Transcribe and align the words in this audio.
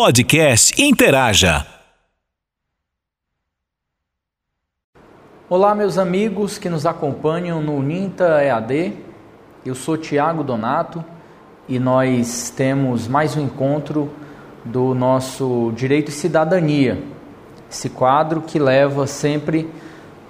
Podcast 0.00 0.80
Interaja. 0.80 1.66
Olá, 5.50 5.74
meus 5.74 5.98
amigos 5.98 6.56
que 6.56 6.68
nos 6.68 6.86
acompanham 6.86 7.60
no 7.60 7.82
Ninta 7.82 8.40
EAD. 8.40 8.92
Eu 9.66 9.74
sou 9.74 9.96
Tiago 9.96 10.44
Donato 10.44 11.04
e 11.68 11.80
nós 11.80 12.48
temos 12.48 13.08
mais 13.08 13.36
um 13.36 13.40
encontro 13.40 14.08
do 14.64 14.94
nosso 14.94 15.72
Direito 15.74 16.10
e 16.10 16.12
Cidadania. 16.12 17.02
Esse 17.68 17.90
quadro 17.90 18.42
que 18.42 18.60
leva 18.60 19.04
sempre 19.04 19.68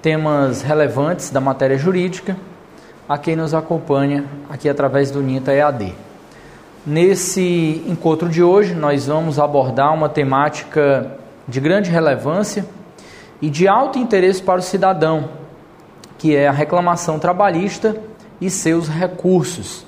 temas 0.00 0.62
relevantes 0.62 1.28
da 1.28 1.42
matéria 1.42 1.76
jurídica 1.76 2.38
a 3.06 3.18
quem 3.18 3.36
nos 3.36 3.52
acompanha 3.52 4.24
aqui 4.48 4.66
através 4.66 5.10
do 5.10 5.20
Ninta 5.20 5.52
EAD. 5.52 6.07
Nesse 6.88 7.84
encontro 7.86 8.30
de 8.30 8.42
hoje, 8.42 8.74
nós 8.74 9.08
vamos 9.08 9.38
abordar 9.38 9.92
uma 9.92 10.08
temática 10.08 11.18
de 11.46 11.60
grande 11.60 11.90
relevância 11.90 12.64
e 13.42 13.50
de 13.50 13.68
alto 13.68 13.98
interesse 13.98 14.42
para 14.42 14.58
o 14.58 14.62
cidadão, 14.62 15.28
que 16.16 16.34
é 16.34 16.48
a 16.48 16.50
reclamação 16.50 17.18
trabalhista 17.18 17.94
e 18.40 18.48
seus 18.48 18.88
recursos. 18.88 19.84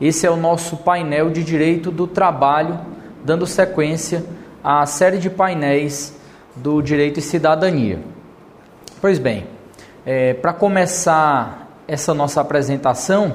Esse 0.00 0.24
é 0.24 0.30
o 0.30 0.36
nosso 0.36 0.76
painel 0.76 1.30
de 1.30 1.42
direito 1.42 1.90
do 1.90 2.06
trabalho, 2.06 2.78
dando 3.24 3.44
sequência 3.44 4.24
à 4.62 4.86
série 4.86 5.18
de 5.18 5.28
painéis 5.28 6.16
do 6.54 6.80
direito 6.80 7.18
e 7.18 7.22
cidadania. 7.22 7.98
Pois 9.00 9.18
bem, 9.18 9.48
é, 10.06 10.32
para 10.32 10.52
começar 10.52 11.68
essa 11.88 12.14
nossa 12.14 12.40
apresentação, 12.40 13.34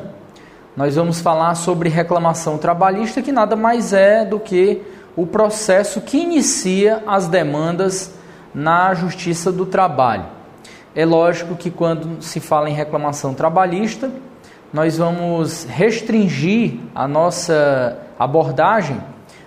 nós 0.76 0.96
vamos 0.96 1.20
falar 1.20 1.56
sobre 1.56 1.90
reclamação 1.90 2.58
trabalhista, 2.58 3.22
que 3.22 3.32
nada 3.32 3.56
mais 3.56 3.92
é 3.92 4.24
do 4.24 4.40
que 4.40 4.82
o 5.16 5.28
processo 5.28 6.00
que 6.00 6.18
inicia 6.18 7.04
as 7.06 7.28
demandas 7.28 8.14
na 8.56 8.94
Justiça 8.94 9.52
do 9.52 9.66
Trabalho. 9.66 10.26
É 10.96 11.06
lógico 11.06 11.56
que 11.56 11.70
quando 11.70 12.22
se 12.22 12.40
fala 12.40 12.70
em 12.70 12.74
reclamação 12.74 13.34
trabalhista, 13.34 14.10
nós 14.74 14.98
vamos 14.98 15.66
restringir 15.66 16.80
a 16.96 17.06
nossa 17.06 17.98
abordagem 18.18 19.02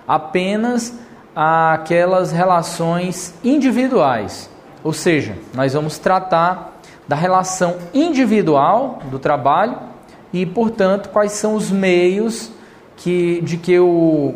apenas 0.06 0.94
àquelas 1.34 2.32
relações 2.32 3.34
individuais. 3.42 4.50
Ou 4.82 4.92
seja, 4.92 5.36
nós 5.54 5.72
vamos 5.72 5.98
tratar 5.98 6.74
da 7.08 7.16
relação 7.16 7.76
individual 7.94 8.98
do 9.10 9.18
trabalho 9.18 9.93
e, 10.34 10.44
portanto, 10.44 11.10
quais 11.10 11.30
são 11.30 11.54
os 11.54 11.70
meios 11.70 12.50
que, 12.96 13.40
de 13.42 13.56
que 13.56 13.78
o 13.78 14.34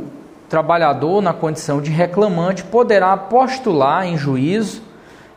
trabalhador, 0.49 1.21
na 1.21 1.33
condição 1.33 1.83
de 1.83 1.91
reclamante, 1.91 2.63
poderá 2.63 3.17
postular 3.17 4.07
em 4.07 4.17
juízo 4.17 4.81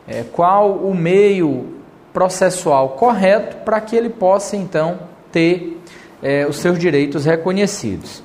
é, 0.06 0.22
qual 0.22 0.70
o 0.70 0.94
meio 0.94 1.66
processual 2.12 2.90
correto 2.90 3.56
para 3.64 3.80
que 3.80 3.96
ele 3.96 4.08
possa, 4.08 4.56
então, 4.56 5.00
ter 5.32 5.82
é, 6.22 6.46
os 6.46 6.58
seus 6.58 6.78
direitos 6.78 7.24
reconhecidos. 7.24 8.22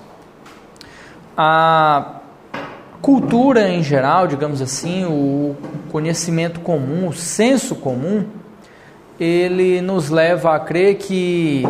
A 1.35 2.19
cultura 3.02 3.67
em 3.67 3.81
geral, 3.81 4.27
digamos 4.27 4.61
assim, 4.61 5.05
o 5.05 5.55
conhecimento 5.91 6.59
comum, 6.59 7.08
o 7.08 7.13
senso 7.13 7.73
comum, 7.73 8.27
ele 9.19 9.81
nos 9.81 10.11
leva 10.11 10.55
a 10.55 10.59
crer 10.59 10.97
que 10.97 11.63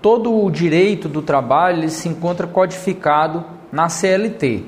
todo 0.00 0.44
o 0.44 0.50
direito 0.50 1.08
do 1.08 1.22
trabalho 1.22 1.88
se 1.88 2.08
encontra 2.08 2.46
codificado 2.46 3.44
na 3.70 3.88
CLT. 3.88 4.64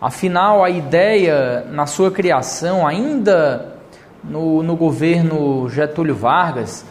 Afinal, 0.00 0.62
a 0.62 0.70
ideia 0.70 1.66
na 1.70 1.86
sua 1.86 2.10
criação, 2.10 2.86
ainda 2.86 3.78
no, 4.22 4.62
no 4.62 4.76
governo 4.76 5.68
Getúlio 5.68 6.14
Vargas, 6.14 6.84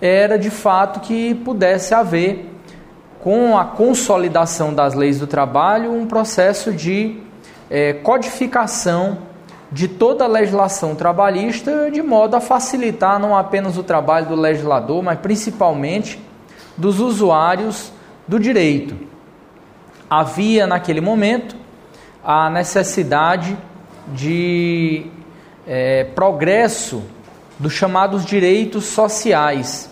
era 0.00 0.38
de 0.38 0.50
fato 0.50 1.00
que 1.00 1.34
pudesse 1.34 1.94
haver, 1.94 2.52
com 3.22 3.58
a 3.58 3.64
consolidação 3.64 4.72
das 4.72 4.94
leis 4.94 5.18
do 5.18 5.26
trabalho, 5.26 5.92
um 5.92 6.06
processo 6.06 6.72
de 6.72 7.18
é, 7.68 7.92
codificação 7.92 9.18
de 9.70 9.88
toda 9.88 10.24
a 10.24 10.28
legislação 10.28 10.94
trabalhista, 10.94 11.90
de 11.90 12.00
modo 12.02 12.36
a 12.36 12.40
facilitar 12.40 13.18
não 13.18 13.36
apenas 13.36 13.76
o 13.76 13.82
trabalho 13.82 14.26
do 14.26 14.36
legislador, 14.36 15.02
mas 15.02 15.18
principalmente 15.18 16.20
dos 16.76 17.00
usuários 17.00 17.92
do 18.26 18.38
direito. 18.38 18.96
Havia 20.08 20.66
naquele 20.66 21.00
momento 21.00 21.56
a 22.24 22.50
necessidade 22.50 23.56
de 24.08 25.06
é, 25.66 26.04
progresso 26.04 27.02
dos 27.58 27.72
chamados 27.72 28.24
direitos 28.24 28.84
sociais. 28.84 29.90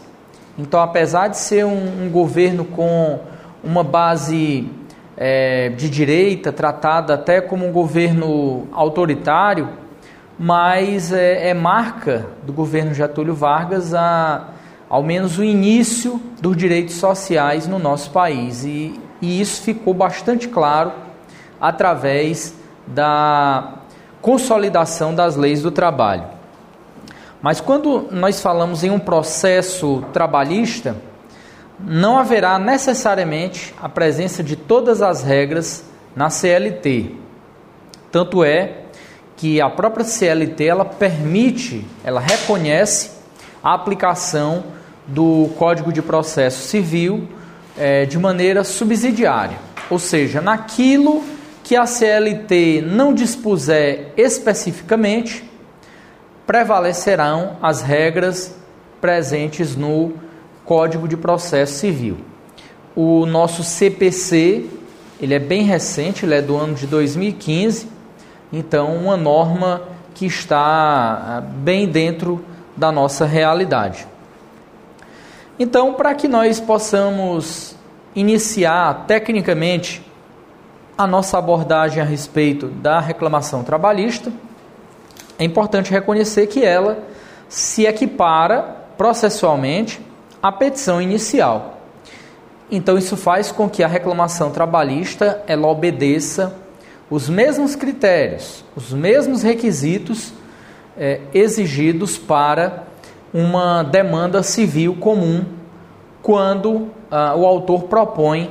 Então, 0.59 0.81
apesar 0.81 1.29
de 1.29 1.39
ser 1.39 1.65
um, 1.65 2.05
um 2.05 2.11
governo 2.11 2.65
com 2.65 3.21
uma 3.63 3.83
base 3.83 4.69
é, 5.17 5.71
de 5.71 5.89
direita, 5.89 6.53
tratada 6.53 7.15
até 7.15 7.41
como 7.41 7.67
um 7.67 7.73
governo 7.73 8.69
autoritário, 8.73 9.69
mas 10.39 11.13
é, 11.13 11.49
é 11.49 11.55
marca 11.55 12.27
do 12.43 12.53
governo 12.53 12.93
Getúlio 12.93 13.35
Vargas 13.35 13.95
a, 13.95 14.49
ao 14.95 15.03
menos 15.03 15.39
o 15.39 15.43
início 15.43 16.23
dos 16.41 16.57
direitos 16.57 16.95
sociais 16.95 17.67
no 17.67 17.81
nosso 17.81 18.13
país. 18.13 18.65
E, 18.65 18.95
e 19.21 19.41
isso 19.41 19.61
ficou 19.61 19.93
bastante 19.93 20.47
claro 20.47 20.93
através 21.61 22.55
da 22.87 23.79
consolidação 24.23 25.13
das 25.13 25.35
leis 25.35 25.61
do 25.61 25.73
trabalho. 25.73 26.27
Mas 27.43 27.61
quando 27.61 28.07
nós 28.13 28.41
falamos 28.41 28.85
em 28.85 28.91
um 28.91 29.01
processo 29.01 30.05
trabalhista, 30.13 30.95
não 31.77 32.17
haverá 32.17 32.57
necessariamente 32.57 33.75
a 33.83 33.89
presença 33.89 34.45
de 34.45 34.55
todas 34.55 35.03
as 35.03 35.25
regras 35.25 35.85
na 36.15 36.31
CLT. 36.31 37.17
Tanto 38.13 38.45
é 38.45 38.83
que 39.37 39.61
a 39.61 39.69
própria 39.69 40.05
CLT 40.05 40.65
ela 40.67 40.85
permite, 40.85 41.85
ela 42.05 42.21
reconhece 42.21 43.11
a 43.61 43.75
aplicação 43.75 44.73
do 45.07 45.51
Código 45.59 45.93
de 45.93 46.01
Processo 46.01 46.69
Civil 46.69 47.29
é, 47.77 48.07
de 48.07 48.19
maneira 48.19 48.65
subsidiária, 48.65 49.59
ou 49.91 49.99
seja, 49.99 50.41
naquilo 50.41 51.23
que 51.63 51.77
a 51.77 51.87
CLT 51.87 52.83
não 52.87 53.15
dispuser 53.15 54.13
especificamente, 54.17 55.49
prevalecerão 56.47 57.57
as 57.63 57.81
regras 57.81 58.55
presentes 59.01 59.75
no 59.75 60.13
Código 60.65 61.09
de 61.09 61.17
Processo 61.17 61.75
Civil. 61.75 62.19
O 62.95 63.27
nosso 63.27 63.65
CPC, 63.65 64.67
ele 65.21 65.35
é 65.35 65.39
bem 65.39 65.63
recente, 65.63 66.25
ele 66.25 66.35
é 66.35 66.43
do 66.43 66.57
ano 66.57 66.75
de 66.75 66.87
2015, 66.87 67.89
então 68.53 68.97
uma 68.97 69.17
norma 69.17 69.83
que 70.15 70.27
está 70.27 70.59
ah, 70.59 71.41
bem 71.41 71.89
dentro 71.89 72.45
da 72.77 72.93
nossa 72.93 73.25
realidade. 73.25 74.07
Então, 75.59 75.95
para 75.95 76.15
que 76.15 76.27
nós 76.27 76.59
possamos 76.59 77.77
iniciar 78.15 79.05
tecnicamente 79.07 80.05
a 80.97 81.07
nossa 81.07 81.39
abordagem 81.39 82.01
a 82.01 82.07
respeito 82.07 82.69
da 82.69 83.01
reclamação 83.01 83.65
trabalhista, 83.65 84.33
é 85.39 85.45
importante 85.45 85.91
reconhecer 85.91 86.47
que 86.47 86.65
ela 86.65 86.99
se 87.49 87.85
equipara 87.87 88.63
processualmente 88.97 90.01
à 90.43 90.53
petição 90.53 91.03
inicial. 91.03 91.81
Então 92.71 92.97
isso 92.97 93.17
faz 93.17 93.51
com 93.51 93.69
que 93.69 93.83
a 93.83 93.89
reclamação 93.89 94.51
trabalhista 94.51 95.43
ela 95.47 95.67
obedeça 95.69 96.57
os 97.11 97.29
mesmos 97.29 97.77
critérios, 97.77 98.65
os 98.75 98.93
mesmos 98.93 99.43
requisitos 99.43 100.33
é, 100.97 101.21
exigidos 101.35 102.17
para 102.17 102.84
uma 103.35 103.83
demanda 103.83 104.45
civil 104.45 104.95
comum 104.95 105.45
quando 106.23 106.89
ah, 107.11 107.35
o 107.35 107.45
autor 107.45 107.83
propõe 107.83 108.49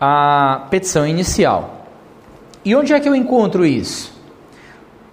a 0.00 0.66
petição 0.70 1.06
inicial. 1.06 1.86
E 2.64 2.74
onde 2.74 2.94
é 2.94 2.98
que 2.98 3.06
eu 3.06 3.14
encontro 3.14 3.66
isso? 3.66 4.10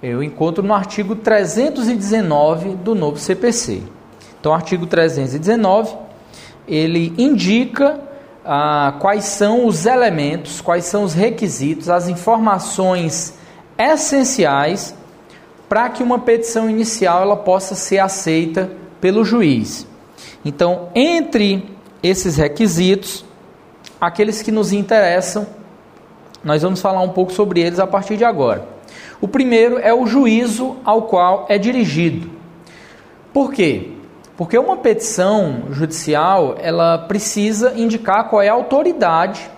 Eu 0.01 0.23
encontro 0.23 0.63
no 0.63 0.73
artigo 0.73 1.17
319 1.17 2.75
do 2.75 2.95
novo 2.95 3.17
CPC. 3.17 3.83
Então, 4.39 4.53
o 4.53 4.55
artigo 4.55 4.87
319 4.87 5.93
ele 6.65 7.13
indica 7.17 7.99
ah, 8.45 8.95
quais 9.01 9.25
são 9.25 9.65
os 9.65 9.85
elementos, 9.85 10.61
quais 10.61 10.85
são 10.85 11.03
os 11.03 11.13
requisitos, 11.13 11.89
as 11.89 12.07
informações 12.07 13.37
essenciais 13.77 14.95
para 15.67 15.89
que 15.89 16.01
uma 16.01 16.19
petição 16.19 16.69
inicial 16.69 17.21
ela 17.21 17.35
possa 17.35 17.75
ser 17.75 17.99
aceita 17.99 18.78
pelo 18.99 19.23
juiz. 19.23 19.87
Então, 20.43 20.89
entre 20.95 21.69
esses 22.01 22.37
requisitos, 22.37 23.25
aqueles 23.99 24.41
que 24.41 24.51
nos 24.51 24.71
interessam, 24.71 25.47
nós 26.43 26.61
vamos 26.61 26.81
falar 26.81 27.01
um 27.01 27.09
pouco 27.09 27.31
sobre 27.33 27.59
eles 27.61 27.79
a 27.79 27.87
partir 27.87 28.17
de 28.17 28.23
agora. 28.23 28.65
O 29.21 29.27
primeiro 29.27 29.77
é 29.77 29.93
o 29.93 30.05
juízo 30.05 30.77
ao 30.85 31.03
qual 31.03 31.45
é 31.49 31.57
dirigido. 31.57 32.29
Por 33.33 33.51
quê? 33.51 33.91
Porque 34.37 34.57
uma 34.57 34.77
petição 34.77 35.63
judicial, 35.71 36.55
ela 36.61 36.97
precisa 36.97 37.73
indicar 37.75 38.29
qual 38.29 38.41
é 38.41 38.47
a 38.47 38.53
autoridade 38.53 39.49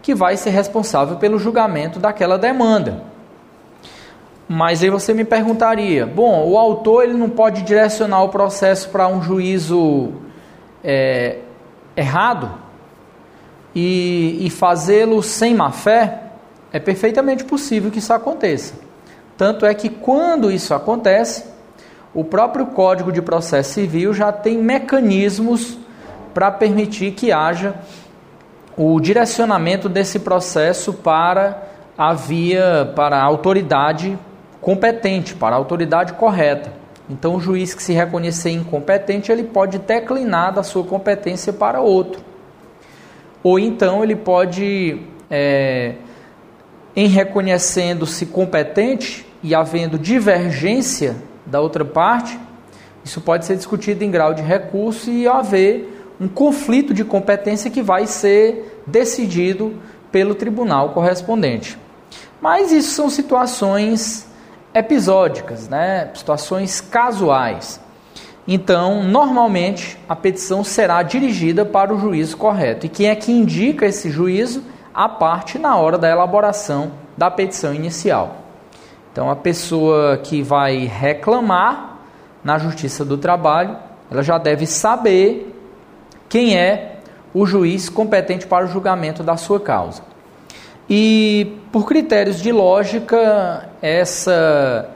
que 0.00 0.14
vai 0.14 0.36
ser 0.36 0.50
responsável 0.50 1.16
pelo 1.16 1.38
julgamento 1.38 1.98
daquela 1.98 2.38
demanda. 2.38 3.09
Mas 4.52 4.82
aí 4.82 4.90
você 4.90 5.14
me 5.14 5.24
perguntaria, 5.24 6.04
bom, 6.04 6.44
o 6.44 6.58
autor 6.58 7.04
ele 7.04 7.14
não 7.14 7.30
pode 7.30 7.62
direcionar 7.62 8.24
o 8.24 8.30
processo 8.30 8.88
para 8.88 9.06
um 9.06 9.22
juízo 9.22 10.10
é, 10.82 11.38
errado 11.96 12.50
e, 13.72 14.38
e 14.40 14.50
fazê-lo 14.50 15.22
sem 15.22 15.54
má 15.54 15.70
fé? 15.70 16.22
É 16.72 16.80
perfeitamente 16.80 17.44
possível 17.44 17.92
que 17.92 18.00
isso 18.00 18.12
aconteça. 18.12 18.74
Tanto 19.36 19.64
é 19.64 19.72
que 19.72 19.88
quando 19.88 20.50
isso 20.50 20.74
acontece, 20.74 21.44
o 22.12 22.24
próprio 22.24 22.66
Código 22.66 23.12
de 23.12 23.22
Processo 23.22 23.74
Civil 23.74 24.12
já 24.12 24.32
tem 24.32 24.58
mecanismos 24.58 25.78
para 26.34 26.50
permitir 26.50 27.12
que 27.12 27.30
haja 27.30 27.76
o 28.76 28.98
direcionamento 28.98 29.88
desse 29.88 30.18
processo 30.18 30.92
para 30.92 31.68
a 31.96 32.12
via, 32.14 32.92
para 32.96 33.16
a 33.16 33.22
autoridade 33.22 34.18
competente, 34.60 35.34
para 35.34 35.56
a 35.56 35.58
autoridade 35.58 36.12
correta. 36.14 36.72
Então, 37.08 37.36
o 37.36 37.40
juiz 37.40 37.74
que 37.74 37.82
se 37.82 37.92
reconhecer 37.92 38.50
incompetente, 38.50 39.32
ele 39.32 39.42
pode 39.42 39.78
declinar 39.78 40.52
da 40.52 40.62
sua 40.62 40.84
competência 40.84 41.52
para 41.52 41.80
outro. 41.80 42.22
Ou 43.42 43.58
então, 43.58 44.04
ele 44.04 44.14
pode, 44.14 45.00
é, 45.30 45.94
em 46.94 47.08
reconhecendo-se 47.08 48.26
competente 48.26 49.26
e 49.42 49.54
havendo 49.54 49.98
divergência 49.98 51.16
da 51.44 51.60
outra 51.60 51.84
parte, 51.84 52.38
isso 53.04 53.20
pode 53.20 53.44
ser 53.44 53.56
discutido 53.56 54.04
em 54.04 54.10
grau 54.10 54.34
de 54.34 54.42
recurso 54.42 55.10
e 55.10 55.26
haver 55.26 56.14
um 56.20 56.28
conflito 56.28 56.92
de 56.92 57.02
competência 57.02 57.70
que 57.70 57.82
vai 57.82 58.06
ser 58.06 58.82
decidido 58.86 59.74
pelo 60.12 60.34
tribunal 60.34 60.90
correspondente. 60.90 61.78
Mas 62.40 62.70
isso 62.70 62.90
são 62.92 63.08
situações 63.10 64.29
episódicas, 64.74 65.68
né? 65.68 66.10
situações 66.14 66.80
casuais. 66.80 67.80
Então, 68.46 69.02
normalmente, 69.02 69.98
a 70.08 70.16
petição 70.16 70.64
será 70.64 71.02
dirigida 71.02 71.64
para 71.64 71.94
o 71.94 71.98
juízo 71.98 72.36
correto. 72.36 72.86
E 72.86 72.88
quem 72.88 73.08
é 73.08 73.14
que 73.14 73.30
indica 73.30 73.86
esse 73.86 74.10
juízo? 74.10 74.64
A 74.92 75.08
parte 75.08 75.58
na 75.58 75.76
hora 75.76 75.96
da 75.96 76.10
elaboração 76.10 76.92
da 77.16 77.30
petição 77.30 77.72
inicial. 77.74 78.36
Então, 79.12 79.30
a 79.30 79.36
pessoa 79.36 80.16
que 80.18 80.42
vai 80.42 80.86
reclamar 80.86 81.98
na 82.42 82.58
Justiça 82.58 83.04
do 83.04 83.18
Trabalho, 83.18 83.76
ela 84.10 84.22
já 84.22 84.38
deve 84.38 84.66
saber 84.66 85.54
quem 86.28 86.56
é 86.56 86.96
o 87.34 87.46
juiz 87.46 87.88
competente 87.88 88.46
para 88.46 88.64
o 88.64 88.68
julgamento 88.68 89.22
da 89.22 89.36
sua 89.36 89.60
causa. 89.60 90.02
E, 90.88 91.59
por 91.72 91.86
critérios 91.86 92.40
de 92.40 92.50
lógica, 92.50 93.68
essa 93.80 94.90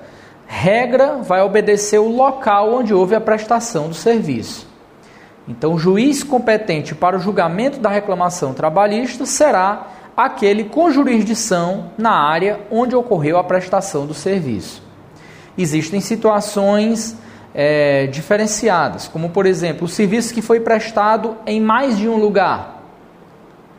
regra 0.46 1.18
vai 1.22 1.40
obedecer 1.40 1.98
o 1.98 2.08
local 2.08 2.72
onde 2.72 2.92
houve 2.92 3.14
a 3.14 3.20
prestação 3.20 3.88
do 3.88 3.94
serviço. 3.94 4.66
Então, 5.46 5.74
o 5.74 5.78
juiz 5.78 6.22
competente 6.22 6.94
para 6.94 7.16
o 7.16 7.20
julgamento 7.20 7.78
da 7.78 7.90
reclamação 7.90 8.54
trabalhista 8.54 9.26
será 9.26 9.88
aquele 10.16 10.64
com 10.64 10.90
jurisdição 10.90 11.90
na 11.98 12.12
área 12.12 12.60
onde 12.70 12.96
ocorreu 12.96 13.38
a 13.38 13.44
prestação 13.44 14.06
do 14.06 14.14
serviço. 14.14 14.82
Existem 15.56 16.00
situações 16.00 17.16
é, 17.54 18.06
diferenciadas, 18.06 19.06
como 19.06 19.30
por 19.30 19.46
exemplo, 19.46 19.84
o 19.84 19.88
serviço 19.88 20.34
que 20.34 20.42
foi 20.42 20.60
prestado 20.60 21.36
em 21.46 21.60
mais 21.60 21.98
de 21.98 22.08
um 22.08 22.16
lugar. 22.16 22.82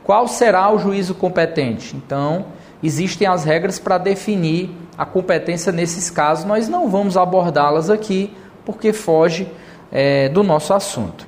Qual 0.03 0.27
será 0.27 0.71
o 0.71 0.77
juízo 0.77 1.15
competente? 1.15 1.95
Então, 1.95 2.45
existem 2.83 3.27
as 3.27 3.43
regras 3.43 3.79
para 3.79 3.97
definir 3.97 4.69
a 4.97 5.05
competência 5.05 5.71
nesses 5.71 6.09
casos. 6.09 6.45
Nós 6.45 6.67
não 6.67 6.89
vamos 6.89 7.17
abordá-las 7.17 7.89
aqui 7.89 8.35
porque 8.63 8.93
foge 8.93 9.47
é, 9.91 10.29
do 10.29 10.43
nosso 10.43 10.73
assunto. 10.73 11.27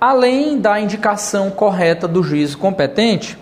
Além 0.00 0.58
da 0.58 0.80
indicação 0.80 1.50
correta 1.50 2.08
do 2.08 2.22
juízo 2.22 2.58
competente, 2.58 3.38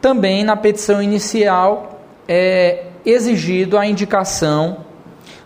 também 0.00 0.44
na 0.44 0.56
petição 0.56 1.02
inicial 1.02 2.00
é 2.26 2.86
exigido 3.04 3.76
a 3.76 3.86
indicação 3.86 4.84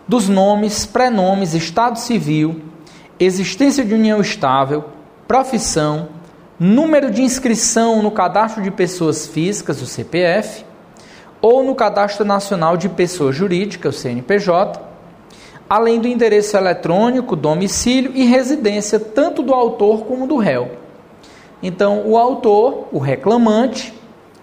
dos 0.07 0.27
nomes, 0.27 0.85
prenomes, 0.85 1.53
estado 1.53 1.97
civil, 1.97 2.61
existência 3.19 3.83
de 3.83 3.93
união 3.93 4.19
estável, 4.21 4.85
profissão, 5.27 6.09
número 6.59 7.09
de 7.09 7.21
inscrição 7.21 8.01
no 8.01 8.11
cadastro 8.11 8.61
de 8.61 8.71
pessoas 8.71 9.27
físicas, 9.27 9.81
o 9.81 9.85
CPF, 9.85 10.65
ou 11.43 11.61
no 11.61 11.75
cadastro 11.75 12.23
nacional 12.23 12.77
de 12.77 12.87
pessoa 12.87 13.33
jurídica, 13.33 13.89
o 13.89 13.91
CNPJ, 13.91 14.79
além 15.69 15.99
do 15.99 16.07
endereço 16.07 16.55
eletrônico, 16.55 17.35
domicílio 17.35 18.13
e 18.15 18.23
residência 18.23 18.97
tanto 18.97 19.43
do 19.43 19.53
autor 19.53 20.05
como 20.05 20.25
do 20.25 20.37
réu. 20.37 20.71
Então, 21.61 22.03
o 22.05 22.17
autor, 22.17 22.87
o 22.93 22.97
reclamante, 22.97 23.93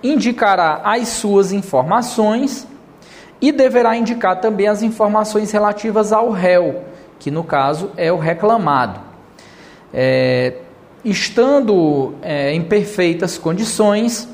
indicará 0.02 0.82
as 0.85 1.08
suas 1.08 1.52
informações 1.52 2.69
e 3.41 3.50
deverá 3.50 3.97
indicar 3.97 4.38
também 4.38 4.69
as 4.69 4.82
informações 4.82 5.50
relativas 5.50 6.12
ao 6.12 6.31
réu, 6.31 6.82
que 7.19 7.31
no 7.31 7.43
caso 7.43 7.91
é 7.97 8.12
o 8.12 8.19
reclamado. 8.19 9.00
É, 9.93 10.56
estando 11.02 12.14
é, 12.20 12.52
em 12.52 12.61
perfeitas 12.61 13.38
condições, 13.38 14.29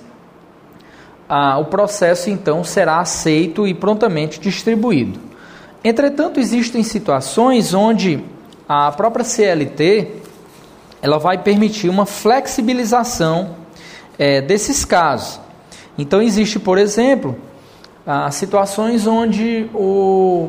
o 1.59 1.65
processo 1.65 2.31
então 2.31 2.63
será 2.63 3.01
aceito 3.01 3.67
e 3.67 3.75
prontamente 3.75 4.39
distribuído. 4.39 5.19
Entretanto, 5.83 6.41
existem 6.41 6.83
situações 6.83 7.75
onde 7.75 8.23
a 8.69 8.91
própria 8.93 9.25
CLT 9.25 10.23
ela 11.01 11.19
vai 11.19 11.39
permitir 11.39 11.89
uma 11.89 12.07
flexibilização 12.07 13.57
é, 14.19 14.41
desses 14.41 14.85
casos. 14.85 15.41
Então, 15.99 16.21
existe, 16.21 16.59
por 16.59 16.79
exemplo, 16.79 17.37
situações 18.31 19.07
onde 19.07 19.69
o, 19.75 20.49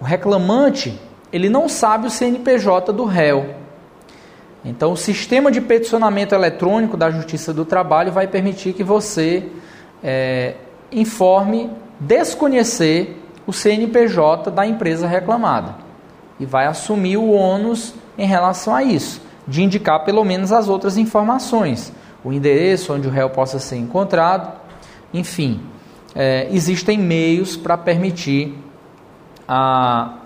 o 0.00 0.04
reclamante 0.04 0.98
ele 1.32 1.48
não 1.48 1.68
sabe 1.68 2.06
o 2.06 2.10
CNPJ 2.10 2.92
do 2.92 3.04
réu. 3.04 3.54
Então, 4.64 4.92
o 4.92 4.96
sistema 4.96 5.50
de 5.50 5.60
peticionamento 5.60 6.34
eletrônico 6.34 6.96
da 6.96 7.10
Justiça 7.10 7.52
do 7.52 7.64
Trabalho 7.64 8.12
vai 8.12 8.26
permitir 8.26 8.72
que 8.74 8.84
você 8.84 9.46
é, 10.02 10.54
informe 10.90 11.70
desconhecer 11.98 13.22
o 13.46 13.52
CNPJ 13.52 14.50
da 14.50 14.66
empresa 14.66 15.06
reclamada. 15.06 15.74
E 16.38 16.46
vai 16.46 16.66
assumir 16.66 17.16
o 17.16 17.30
ônus 17.30 17.94
em 18.16 18.26
relação 18.26 18.74
a 18.74 18.82
isso, 18.82 19.20
de 19.46 19.62
indicar 19.62 20.04
pelo 20.04 20.24
menos 20.24 20.52
as 20.52 20.68
outras 20.68 20.96
informações, 20.96 21.92
o 22.24 22.32
endereço 22.32 22.94
onde 22.94 23.08
o 23.08 23.10
réu 23.10 23.30
possa 23.30 23.58
ser 23.58 23.76
encontrado, 23.76 24.52
enfim, 25.12 25.60
é, 26.14 26.48
existem 26.50 26.98
meios 26.98 27.56
para 27.56 27.76
permitir 27.76 28.56
a 29.48 30.18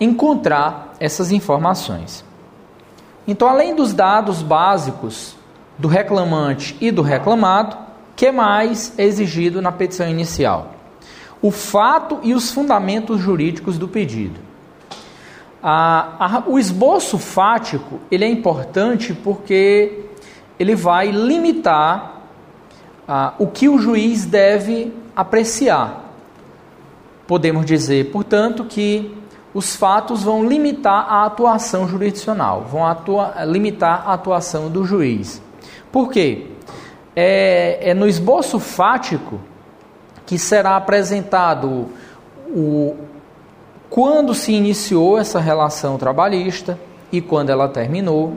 encontrar 0.00 0.94
essas 0.98 1.30
informações. 1.30 2.24
Então, 3.26 3.48
além 3.48 3.74
dos 3.74 3.92
dados 3.92 4.42
básicos 4.42 5.36
do 5.78 5.88
reclamante 5.88 6.76
e 6.80 6.90
do 6.90 7.02
reclamado, 7.02 7.76
que 8.22 8.30
mais 8.30 8.96
é 8.96 9.04
exigido 9.04 9.60
na 9.60 9.72
petição 9.72 10.08
inicial? 10.08 10.76
O 11.42 11.50
fato 11.50 12.20
e 12.22 12.34
os 12.34 12.52
fundamentos 12.52 13.18
jurídicos 13.18 13.76
do 13.76 13.88
pedido. 13.88 14.38
A, 15.60 16.36
a, 16.36 16.42
o 16.46 16.56
esboço 16.56 17.18
fático 17.18 17.98
ele 18.12 18.24
é 18.24 18.28
importante 18.28 19.12
porque 19.12 20.04
ele 20.56 20.76
vai 20.76 21.10
limitar 21.10 22.22
ah, 23.08 23.34
o 23.40 23.48
que 23.48 23.68
o 23.68 23.76
juiz 23.76 24.24
deve 24.24 24.92
apreciar. 25.16 26.14
Podemos 27.26 27.66
dizer, 27.66 28.12
portanto, 28.12 28.66
que 28.66 29.16
os 29.52 29.74
fatos 29.74 30.22
vão 30.22 30.46
limitar 30.46 31.12
a 31.12 31.26
atuação 31.26 31.88
jurisdicional, 31.88 32.68
vão 32.70 32.86
atua, 32.86 33.34
limitar 33.44 34.04
a 34.06 34.12
atuação 34.12 34.70
do 34.70 34.84
juiz. 34.84 35.42
Por 35.90 36.08
quê? 36.08 36.51
É, 37.14 37.90
é 37.90 37.94
no 37.94 38.06
esboço 38.06 38.58
fático 38.58 39.40
que 40.24 40.38
será 40.38 40.76
apresentado 40.76 41.88
o, 42.48 42.96
quando 43.90 44.34
se 44.34 44.52
iniciou 44.52 45.18
essa 45.18 45.38
relação 45.38 45.98
trabalhista 45.98 46.78
e 47.12 47.20
quando 47.20 47.50
ela 47.50 47.68
terminou, 47.68 48.34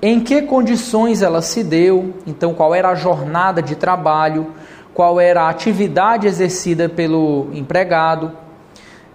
em 0.00 0.20
que 0.20 0.40
condições 0.42 1.20
ela 1.20 1.42
se 1.42 1.62
deu, 1.62 2.14
então 2.26 2.54
qual 2.54 2.74
era 2.74 2.88
a 2.88 2.94
jornada 2.94 3.62
de 3.62 3.76
trabalho, 3.76 4.54
qual 4.94 5.20
era 5.20 5.42
a 5.42 5.48
atividade 5.50 6.26
exercida 6.26 6.88
pelo 6.88 7.48
empregado, 7.52 8.32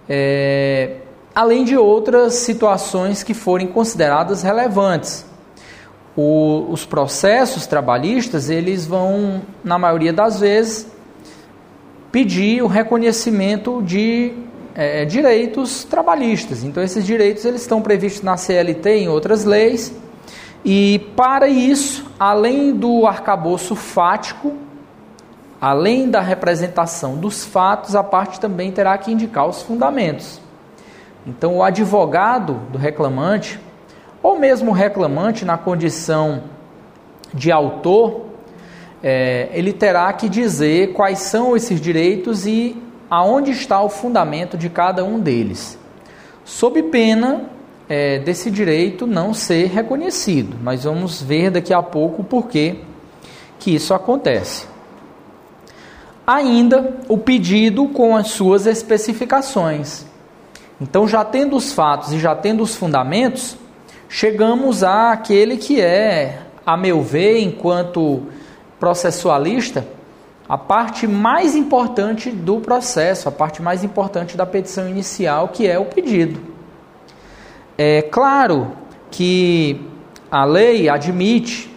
é, 0.08 0.98
além 1.34 1.64
de 1.64 1.76
outras 1.76 2.34
situações 2.34 3.22
que 3.22 3.34
forem 3.34 3.66
consideradas 3.66 4.42
relevantes. 4.42 5.26
O, 6.16 6.66
os 6.70 6.86
processos 6.86 7.66
trabalhistas, 7.66 8.48
eles 8.48 8.86
vão, 8.86 9.42
na 9.62 9.78
maioria 9.78 10.12
das 10.12 10.40
vezes, 10.40 10.86
pedir 12.10 12.62
o 12.62 12.66
reconhecimento 12.66 13.82
de 13.82 14.32
é, 14.74 15.04
direitos 15.04 15.84
trabalhistas. 15.84 16.64
Então, 16.64 16.82
esses 16.82 17.04
direitos 17.04 17.44
eles 17.44 17.62
estão 17.62 17.82
previstos 17.82 18.22
na 18.22 18.36
CLT 18.36 18.96
e 18.96 19.02
em 19.04 19.08
outras 19.08 19.44
leis. 19.44 19.94
E 20.64 20.98
para 21.16 21.48
isso, 21.48 22.10
além 22.18 22.74
do 22.74 23.06
arcabouço 23.06 23.76
fático, 23.76 24.54
além 25.60 26.10
da 26.10 26.20
representação 26.20 27.16
dos 27.16 27.44
fatos, 27.44 27.94
a 27.94 28.02
parte 28.02 28.38
também 28.40 28.70
terá 28.70 28.96
que 28.98 29.12
indicar 29.12 29.46
os 29.46 29.62
fundamentos. 29.62 30.40
Então, 31.26 31.56
o 31.56 31.62
advogado 31.62 32.54
do 32.70 32.78
reclamante, 32.78 33.58
ou 34.26 34.36
mesmo 34.40 34.72
o 34.72 34.74
reclamante 34.74 35.44
na 35.44 35.56
condição 35.56 36.42
de 37.32 37.52
autor, 37.52 38.22
é, 39.00 39.48
ele 39.52 39.72
terá 39.72 40.12
que 40.12 40.28
dizer 40.28 40.94
quais 40.94 41.20
são 41.20 41.56
esses 41.56 41.80
direitos 41.80 42.44
e 42.44 42.76
aonde 43.08 43.52
está 43.52 43.80
o 43.80 43.88
fundamento 43.88 44.58
de 44.58 44.68
cada 44.68 45.04
um 45.04 45.20
deles, 45.20 45.78
sob 46.44 46.82
pena 46.82 47.44
é, 47.88 48.18
desse 48.18 48.50
direito 48.50 49.06
não 49.06 49.32
ser 49.32 49.68
reconhecido. 49.68 50.56
Nós 50.60 50.82
vamos 50.82 51.22
ver 51.22 51.52
daqui 51.52 51.72
a 51.72 51.80
pouco 51.80 52.22
o 52.22 52.24
porquê 52.24 52.80
que 53.60 53.76
isso 53.76 53.94
acontece. 53.94 54.66
Ainda 56.26 56.96
o 57.08 57.16
pedido 57.16 57.86
com 57.86 58.16
as 58.16 58.30
suas 58.30 58.66
especificações. 58.66 60.04
Então, 60.80 61.06
já 61.06 61.24
tendo 61.24 61.54
os 61.54 61.72
fatos 61.72 62.12
e 62.12 62.18
já 62.18 62.34
tendo 62.34 62.64
os 62.64 62.74
fundamentos, 62.74 63.56
chegamos 64.08 64.82
àquele 64.82 65.56
que 65.56 65.80
é, 65.80 66.38
a 66.64 66.76
meu 66.76 67.02
ver, 67.02 67.38
enquanto 67.40 68.22
processualista, 68.78 69.86
a 70.48 70.56
parte 70.56 71.06
mais 71.06 71.56
importante 71.56 72.30
do 72.30 72.60
processo, 72.60 73.28
a 73.28 73.32
parte 73.32 73.60
mais 73.60 73.82
importante 73.82 74.36
da 74.36 74.46
petição 74.46 74.88
inicial, 74.88 75.48
que 75.48 75.66
é 75.66 75.78
o 75.78 75.86
pedido. 75.86 76.40
É 77.76 78.02
claro 78.02 78.72
que 79.10 79.80
a 80.30 80.44
lei 80.44 80.88
admite 80.88 81.74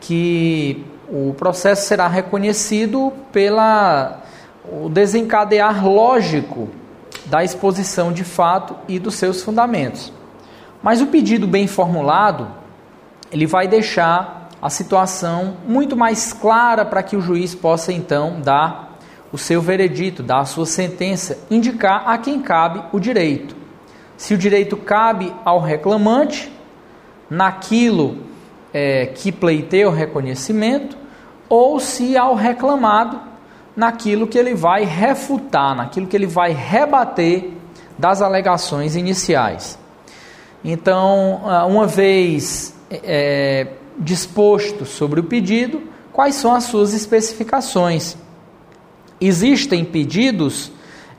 que 0.00 0.84
o 1.08 1.34
processo 1.34 1.86
será 1.86 2.08
reconhecido 2.08 3.12
pela 3.32 4.22
o 4.70 4.88
desencadear 4.88 5.86
lógico 5.86 6.68
da 7.26 7.44
exposição 7.44 8.12
de 8.12 8.24
fato 8.24 8.76
e 8.88 8.98
dos 8.98 9.14
seus 9.14 9.42
fundamentos. 9.42 10.12
Mas 10.82 11.00
o 11.00 11.06
pedido 11.06 11.46
bem 11.46 11.66
formulado, 11.66 12.48
ele 13.30 13.46
vai 13.46 13.68
deixar 13.68 14.48
a 14.60 14.68
situação 14.68 15.56
muito 15.66 15.96
mais 15.96 16.32
clara 16.32 16.84
para 16.84 17.02
que 17.02 17.16
o 17.16 17.20
juiz 17.20 17.54
possa 17.54 17.92
então 17.92 18.40
dar 18.40 18.98
o 19.32 19.38
seu 19.38 19.62
veredito, 19.62 20.22
dar 20.22 20.40
a 20.40 20.44
sua 20.44 20.66
sentença, 20.66 21.38
indicar 21.50 22.08
a 22.08 22.18
quem 22.18 22.40
cabe 22.40 22.82
o 22.92 22.98
direito. 22.98 23.54
Se 24.16 24.34
o 24.34 24.38
direito 24.38 24.76
cabe 24.76 25.32
ao 25.44 25.60
reclamante, 25.60 26.52
naquilo 27.28 28.18
é, 28.74 29.06
que 29.06 29.30
pleiteia 29.30 29.88
o 29.88 29.92
reconhecimento, 29.92 30.96
ou 31.48 31.80
se 31.80 32.16
ao 32.16 32.34
reclamado, 32.34 33.20
naquilo 33.74 34.26
que 34.26 34.38
ele 34.38 34.54
vai 34.54 34.84
refutar, 34.84 35.74
naquilo 35.74 36.06
que 36.06 36.16
ele 36.16 36.26
vai 36.26 36.52
rebater 36.52 37.50
das 37.98 38.20
alegações 38.20 38.96
iniciais. 38.96 39.79
Então, 40.64 41.42
ah, 41.44 41.64
uma 41.66 41.86
vez 41.86 42.74
é, 42.90 43.68
disposto 43.98 44.84
sobre 44.84 45.20
o 45.20 45.24
pedido, 45.24 45.82
quais 46.12 46.34
são 46.34 46.54
as 46.54 46.64
suas 46.64 46.92
especificações. 46.92 48.16
Existem 49.20 49.84
pedidos 49.84 50.72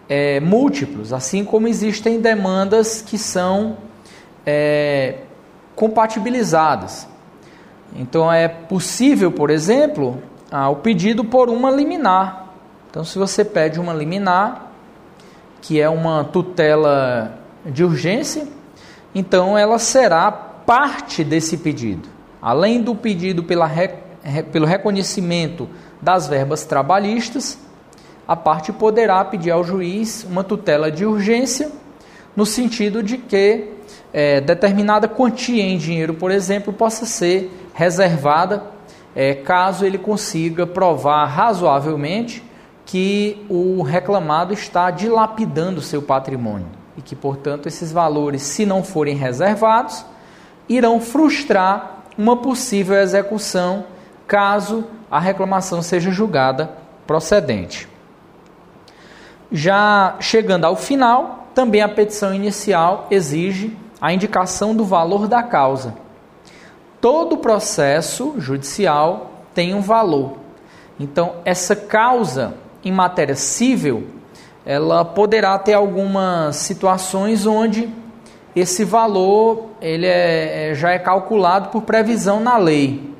é, 0.09 0.39
múltiplos, 0.39 1.13
assim 1.13 1.45
como 1.45 1.67
existem 1.67 2.19
demandas 2.19 3.01
que 3.01 3.17
são 3.17 3.77
é, 4.45 5.19
compatibilizadas. 5.75 7.07
Então 7.95 8.31
é 8.31 8.47
possível, 8.47 9.31
por 9.31 9.49
exemplo, 9.49 10.21
ah, 10.51 10.69
o 10.69 10.77
pedido 10.77 11.23
por 11.23 11.49
uma 11.49 11.71
liminar. 11.71 12.49
Então, 12.89 13.05
se 13.05 13.17
você 13.17 13.45
pede 13.45 13.79
uma 13.79 13.93
liminar, 13.93 14.69
que 15.61 15.79
é 15.79 15.87
uma 15.87 16.25
tutela 16.25 17.37
de 17.65 17.85
urgência, 17.85 18.47
então 19.13 19.57
ela 19.57 19.77
será 19.77 20.31
parte 20.31 21.23
desse 21.23 21.57
pedido. 21.57 22.07
Além 22.41 22.81
do 22.81 22.95
pedido 22.95 23.43
pela, 23.43 23.69
pelo 24.51 24.65
reconhecimento 24.65 25.69
das 26.01 26.27
verbas 26.27 26.65
trabalhistas, 26.65 27.59
a 28.27 28.35
parte 28.35 28.71
poderá 28.71 29.23
pedir 29.25 29.51
ao 29.51 29.63
juiz 29.63 30.23
uma 30.23 30.43
tutela 30.43 30.89
de 30.89 31.05
urgência, 31.05 31.71
no 32.35 32.45
sentido 32.45 33.03
de 33.03 33.17
que 33.17 33.67
é, 34.13 34.39
determinada 34.39 35.07
quantia 35.07 35.61
em 35.61 35.77
dinheiro, 35.77 36.13
por 36.13 36.31
exemplo, 36.31 36.71
possa 36.71 37.05
ser 37.05 37.51
reservada 37.73 38.63
é, 39.13 39.35
caso 39.35 39.85
ele 39.85 39.97
consiga 39.97 40.65
provar 40.65 41.25
razoavelmente 41.25 42.41
que 42.85 43.45
o 43.49 43.81
reclamado 43.81 44.53
está 44.53 44.89
dilapidando 44.89 45.81
seu 45.81 46.01
patrimônio 46.01 46.80
e 46.97 47.01
que, 47.01 47.15
portanto, 47.15 47.67
esses 47.67 47.91
valores, 47.91 48.41
se 48.41 48.65
não 48.65 48.83
forem 48.83 49.15
reservados, 49.15 50.05
irão 50.67 50.99
frustrar 50.99 52.03
uma 52.17 52.37
possível 52.37 52.95
execução 52.95 53.85
caso 54.27 54.85
a 55.09 55.19
reclamação 55.19 55.81
seja 55.81 56.11
julgada 56.11 56.71
procedente. 57.05 57.87
Já 59.51 60.15
chegando 60.19 60.65
ao 60.65 60.75
final, 60.75 61.49
também 61.53 61.81
a 61.81 61.89
petição 61.89 62.33
inicial 62.33 63.07
exige 63.11 63.75
a 63.99 64.13
indicação 64.13 64.73
do 64.73 64.85
valor 64.85 65.27
da 65.27 65.43
causa. 65.43 65.93
Todo 67.01 67.37
processo 67.37 68.35
judicial 68.37 69.31
tem 69.53 69.73
um 69.73 69.81
valor. 69.81 70.37
Então, 70.99 71.35
essa 71.43 71.75
causa 71.75 72.53
em 72.83 72.91
matéria 72.91 73.35
civil, 73.35 74.07
ela 74.65 75.03
poderá 75.03 75.57
ter 75.57 75.73
algumas 75.73 76.55
situações 76.57 77.45
onde 77.45 77.89
esse 78.55 78.83
valor 78.83 79.69
ele 79.81 80.05
é, 80.05 80.71
é, 80.71 80.75
já 80.75 80.91
é 80.91 80.99
calculado 80.99 81.69
por 81.69 81.83
previsão 81.83 82.39
na 82.39 82.57
lei. 82.57 83.11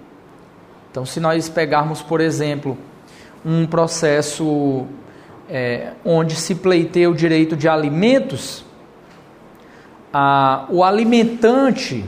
Então, 0.91 1.05
se 1.05 1.19
nós 1.19 1.49
pegarmos, 1.49 2.01
por 2.01 2.19
exemplo, 2.19 2.77
um 3.45 3.65
processo 3.65 4.85
é, 5.49 5.93
onde 6.05 6.35
se 6.35 6.55
pleiteia 6.55 7.09
o 7.09 7.15
direito 7.15 7.55
de 7.55 7.67
alimentos, 7.67 8.65
a, 10.13 10.65
o 10.69 10.83
alimentante 10.83 12.05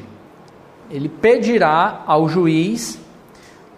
ele 0.92 1.10
pedirá 1.10 2.04
ao 2.06 2.28
juiz 2.28 3.00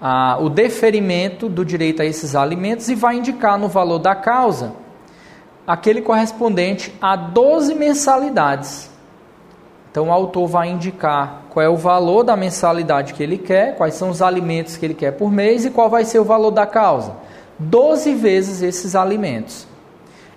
a, 0.02 0.38
o 0.40 0.50
deferimento 0.50 1.48
do 1.48 1.64
direito 1.64 2.02
a 2.02 2.06
esses 2.06 2.36
alimentos 2.36 2.90
e 2.90 2.96
vai 2.96 3.16
indicar 3.16 3.58
no 3.58 3.70
valor 3.70 4.00
da 4.00 4.16
causa 4.16 4.85
aquele 5.68 6.02
correspondente 6.02 6.94
a 7.02 7.16
12 7.16 7.74
mensalidades. 7.76 8.90
Então 9.92 10.10
o 10.10 10.12
autor 10.12 10.48
vai 10.48 10.70
indicar 10.70 11.44
qual 11.50 11.66
é 11.66 11.70
o 11.70 11.78
valor 11.78 12.24
da 12.24 12.36
mensalidade 12.36 13.14
que 13.14 13.24
ele 13.24 13.38
quer, 13.38 13.78
quais 13.78 13.96
são 13.96 14.10
os 14.10 14.22
alimentos 14.22 14.76
que 14.76 14.86
ele 14.86 14.94
quer 14.94 15.12
por 15.12 15.32
mês 15.32 15.66
e 15.66 15.70
qual 15.70 15.90
vai 15.90 16.04
ser 16.04 16.20
o 16.20 16.26
valor 16.26 16.52
da 16.52 16.66
causa. 16.66 17.14
Doze 17.58 18.14
vezes 18.14 18.62
esses 18.62 18.94
alimentos. 18.94 19.66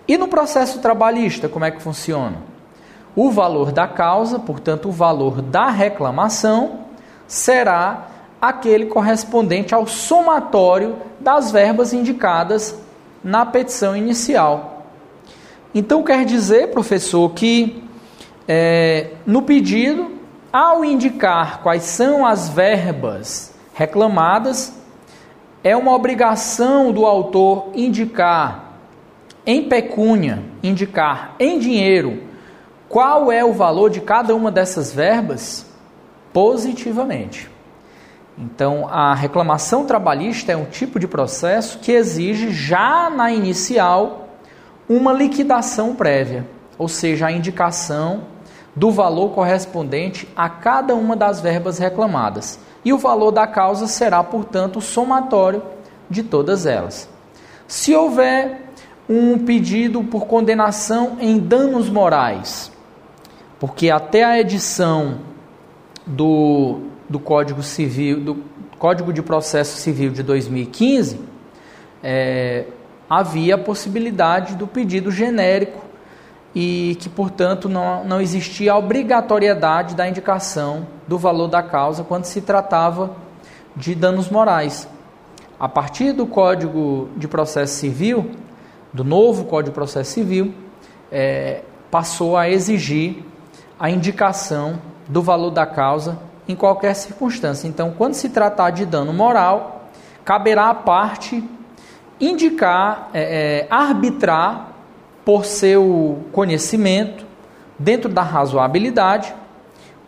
E 0.06 0.16
no 0.16 0.28
processo 0.28 0.78
trabalhista, 0.78 1.49
como 1.49 1.64
é 1.64 1.70
que 1.70 1.82
funciona? 1.82 2.37
O 3.16 3.30
valor 3.30 3.73
da 3.73 3.88
causa, 3.88 4.38
portanto, 4.38 4.88
o 4.88 4.92
valor 4.92 5.42
da 5.42 5.68
reclamação, 5.70 6.85
será 7.26 8.06
aquele 8.40 8.87
correspondente 8.87 9.75
ao 9.75 9.87
somatório 9.87 10.97
das 11.18 11.50
verbas 11.50 11.92
indicadas 11.92 12.78
na 13.25 13.44
petição 13.44 13.97
inicial. 13.97 14.77
Então 15.75 16.03
quer 16.03 16.25
dizer, 16.25 16.69
professor, 16.69 17.31
que 17.35 17.83
é, 18.47 19.11
no 19.27 19.43
pedido, 19.43 20.13
ao 20.53 20.85
indicar 20.85 21.63
quais 21.63 21.83
são 21.83 22.25
as 22.25 22.49
verbas 22.49 23.55
reclamadas, 23.75 24.73
é 25.63 25.77
uma 25.77 25.95
obrigação 25.95 26.91
do 26.91 27.05
autor 27.05 27.71
indicar 27.75 28.73
em 29.45 29.69
pecúnia, 29.69 30.43
indicar 30.63 31.35
em 31.39 31.59
dinheiro, 31.59 32.23
qual 32.89 33.31
é 33.31 33.45
o 33.45 33.53
valor 33.53 33.91
de 33.91 34.01
cada 34.01 34.35
uma 34.35 34.51
dessas 34.51 34.93
verbas 34.93 35.67
positivamente. 36.33 37.51
Então, 38.39 38.89
a 38.89 39.15
reclamação 39.15 39.85
trabalhista 39.85 40.53
é 40.53 40.57
um 40.57 40.65
tipo 40.65 40.99
de 40.99 41.09
processo 41.09 41.79
que 41.81 41.93
exige 41.93 42.53
já 42.53 43.11
na 43.11 43.33
inicial 43.33 44.27
uma 44.88 45.12
liquidação 45.12 45.95
prévia, 45.95 46.47
ou 46.78 46.88
seja, 46.88 47.26
a 47.26 47.33
indicação 47.33 48.23
do 48.75 48.90
valor 48.90 49.30
correspondente 49.30 50.28
a 50.37 50.49
cada 50.49 50.95
uma 50.95 51.16
das 51.16 51.40
verbas 51.40 51.78
reclamadas. 51.78 52.59
E 52.85 52.92
o 52.92 52.99
valor 52.99 53.33
da 53.33 53.47
causa 53.47 53.87
será, 53.87 54.23
portanto, 54.23 54.76
o 54.76 54.83
somatório 54.83 55.62
de 56.09 56.23
todas 56.23 56.64
elas. 56.64 57.09
Se 57.66 57.95
houver 57.95 58.62
um 59.09 59.38
pedido 59.38 60.02
por 60.04 60.26
condenação 60.26 61.16
em 61.21 61.38
danos 61.38 61.90
morais, 61.90 62.71
porque 63.59 63.90
até 63.90 64.23
a 64.25 64.38
edição 64.38 65.18
do, 66.07 66.80
do 67.09 67.18
Código 67.18 67.62
Civil, 67.62 68.21
do 68.21 68.45
Código 68.78 69.12
de 69.12 69.23
Processo 69.23 69.76
Civil 69.78 70.11
de 70.12 70.23
2015, 70.23 71.21
é, 72.02 72.64
havia 73.09 73.55
a 73.55 73.59
possibilidade 73.59 74.55
do 74.55 74.67
pedido 74.67 75.11
genérico 75.11 75.85
e 76.55 76.97
que, 77.00 77.09
portanto, 77.09 77.69
não, 77.69 78.05
não 78.05 78.21
existia 78.21 78.73
a 78.73 78.77
obrigatoriedade 78.77 79.95
da 79.95 80.09
indicação 80.09 80.87
do 81.07 81.19
valor 81.19 81.49
da 81.49 81.62
causa 81.62 82.05
quando 82.05 82.25
se 82.25 82.41
tratava 82.41 83.17
de 83.77 83.95
danos 83.95 84.29
morais. 84.29 84.88
A 85.59 85.69
partir 85.69 86.12
do 86.12 86.27
Código 86.27 87.09
de 87.17 87.27
Processo 87.27 87.75
Civil, 87.75 88.31
do 88.93 89.05
novo 89.05 89.45
Código 89.45 89.71
de 89.71 89.75
Processo 89.75 90.12
Civil, 90.12 90.55
é, 91.11 91.62
passou 91.91 92.37
a 92.37 92.49
exigir 92.49 93.25
a 93.79 93.91
indicação 93.91 94.81
do 95.09 95.23
valor 95.23 95.50
da 95.50 95.67
causa 95.67 96.19
em 96.47 96.55
qualquer 96.57 96.95
circunstância. 96.95 97.69
Então, 97.69 97.93
quando 97.97 98.15
se 98.15 98.29
tratar 98.29 98.71
de 98.71 98.85
dano 98.87 99.12
moral, 99.12 99.88
caberá 100.25 100.71
à 100.71 100.75
parte 100.75 101.43
indicar, 102.21 103.11
é, 103.13 103.23
é, 103.23 103.67
arbitrar 103.71 104.69
por 105.25 105.45
seu 105.45 106.25
conhecimento, 106.33 107.27
dentro 107.79 108.09
da 108.09 108.23
razoabilidade, 108.23 109.35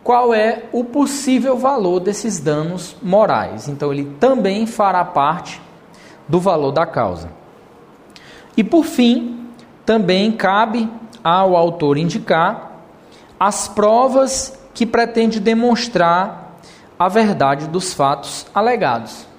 qual 0.02 0.34
é 0.34 0.64
o 0.72 0.82
possível 0.82 1.56
valor 1.56 2.00
desses 2.00 2.40
danos 2.40 2.96
morais. 3.02 3.68
Então, 3.68 3.92
ele 3.92 4.16
também 4.18 4.66
fará 4.66 5.04
parte 5.04 5.60
do 6.26 6.40
valor 6.40 6.72
da 6.72 6.86
causa. 6.86 7.30
E 8.56 8.64
por 8.64 8.84
fim, 8.84 9.46
também 9.84 10.32
cabe 10.32 10.90
ao 11.22 11.54
autor 11.54 11.96
indicar 11.96 12.72
as 13.38 13.68
provas 13.68 14.58
que 14.74 14.86
pretende 14.86 15.38
demonstrar 15.38 16.58
a 16.98 17.08
verdade 17.08 17.66
dos 17.66 17.94
fatos 17.94 18.46
alegados. 18.54 19.29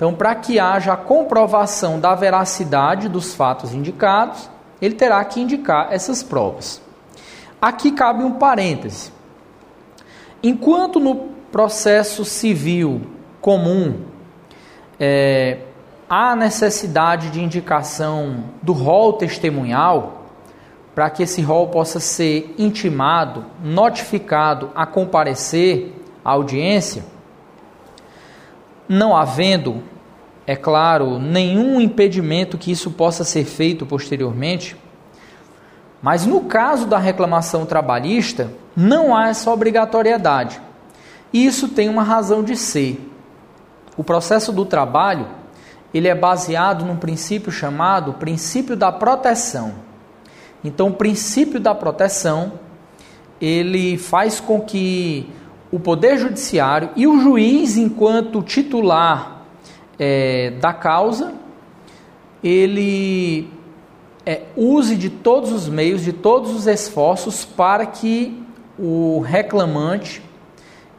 Então, 0.00 0.14
para 0.14 0.34
que 0.34 0.58
haja 0.58 0.94
a 0.94 0.96
comprovação 0.96 2.00
da 2.00 2.14
veracidade 2.14 3.06
dos 3.06 3.34
fatos 3.34 3.74
indicados, 3.74 4.48
ele 4.80 4.94
terá 4.94 5.22
que 5.22 5.42
indicar 5.42 5.88
essas 5.92 6.22
provas. 6.22 6.80
Aqui 7.60 7.92
cabe 7.92 8.24
um 8.24 8.32
parêntese. 8.32 9.12
Enquanto 10.42 10.98
no 10.98 11.28
processo 11.52 12.24
civil 12.24 13.02
comum 13.42 14.06
é, 14.98 15.58
há 16.08 16.34
necessidade 16.34 17.28
de 17.28 17.42
indicação 17.42 18.44
do 18.62 18.72
rol 18.72 19.12
testemunhal, 19.12 20.22
para 20.94 21.10
que 21.10 21.24
esse 21.24 21.42
rol 21.42 21.68
possa 21.68 22.00
ser 22.00 22.54
intimado, 22.56 23.44
notificado 23.62 24.70
a 24.74 24.86
comparecer 24.86 25.92
à 26.24 26.30
audiência, 26.30 27.04
não 28.90 29.16
havendo, 29.16 29.84
é 30.44 30.56
claro, 30.56 31.20
nenhum 31.20 31.80
impedimento 31.80 32.58
que 32.58 32.72
isso 32.72 32.90
possa 32.90 33.22
ser 33.22 33.44
feito 33.44 33.86
posteriormente, 33.86 34.76
mas 36.02 36.26
no 36.26 36.40
caso 36.40 36.88
da 36.88 36.98
reclamação 36.98 37.64
trabalhista, 37.64 38.52
não 38.76 39.14
há 39.14 39.28
essa 39.28 39.48
obrigatoriedade. 39.48 40.60
E 41.32 41.46
isso 41.46 41.68
tem 41.68 41.88
uma 41.88 42.02
razão 42.02 42.42
de 42.42 42.56
ser. 42.56 43.08
O 43.96 44.02
processo 44.02 44.50
do 44.50 44.64
trabalho, 44.64 45.28
ele 45.94 46.08
é 46.08 46.14
baseado 46.14 46.84
num 46.84 46.96
princípio 46.96 47.52
chamado 47.52 48.14
princípio 48.14 48.76
da 48.76 48.90
proteção. 48.90 49.74
Então, 50.64 50.88
o 50.88 50.94
princípio 50.94 51.60
da 51.60 51.76
proteção, 51.76 52.54
ele 53.40 53.96
faz 53.96 54.40
com 54.40 54.60
que 54.60 55.30
o 55.72 55.78
poder 55.78 56.18
judiciário 56.18 56.90
e 56.96 57.06
o 57.06 57.20
juiz, 57.20 57.76
enquanto 57.76 58.42
titular 58.42 59.44
é, 59.98 60.52
da 60.60 60.72
causa, 60.72 61.34
ele 62.42 63.48
é, 64.26 64.42
use 64.56 64.96
de 64.96 65.10
todos 65.10 65.52
os 65.52 65.68
meios, 65.68 66.02
de 66.02 66.12
todos 66.12 66.54
os 66.54 66.66
esforços 66.66 67.44
para 67.44 67.86
que 67.86 68.42
o 68.78 69.20
reclamante 69.20 70.22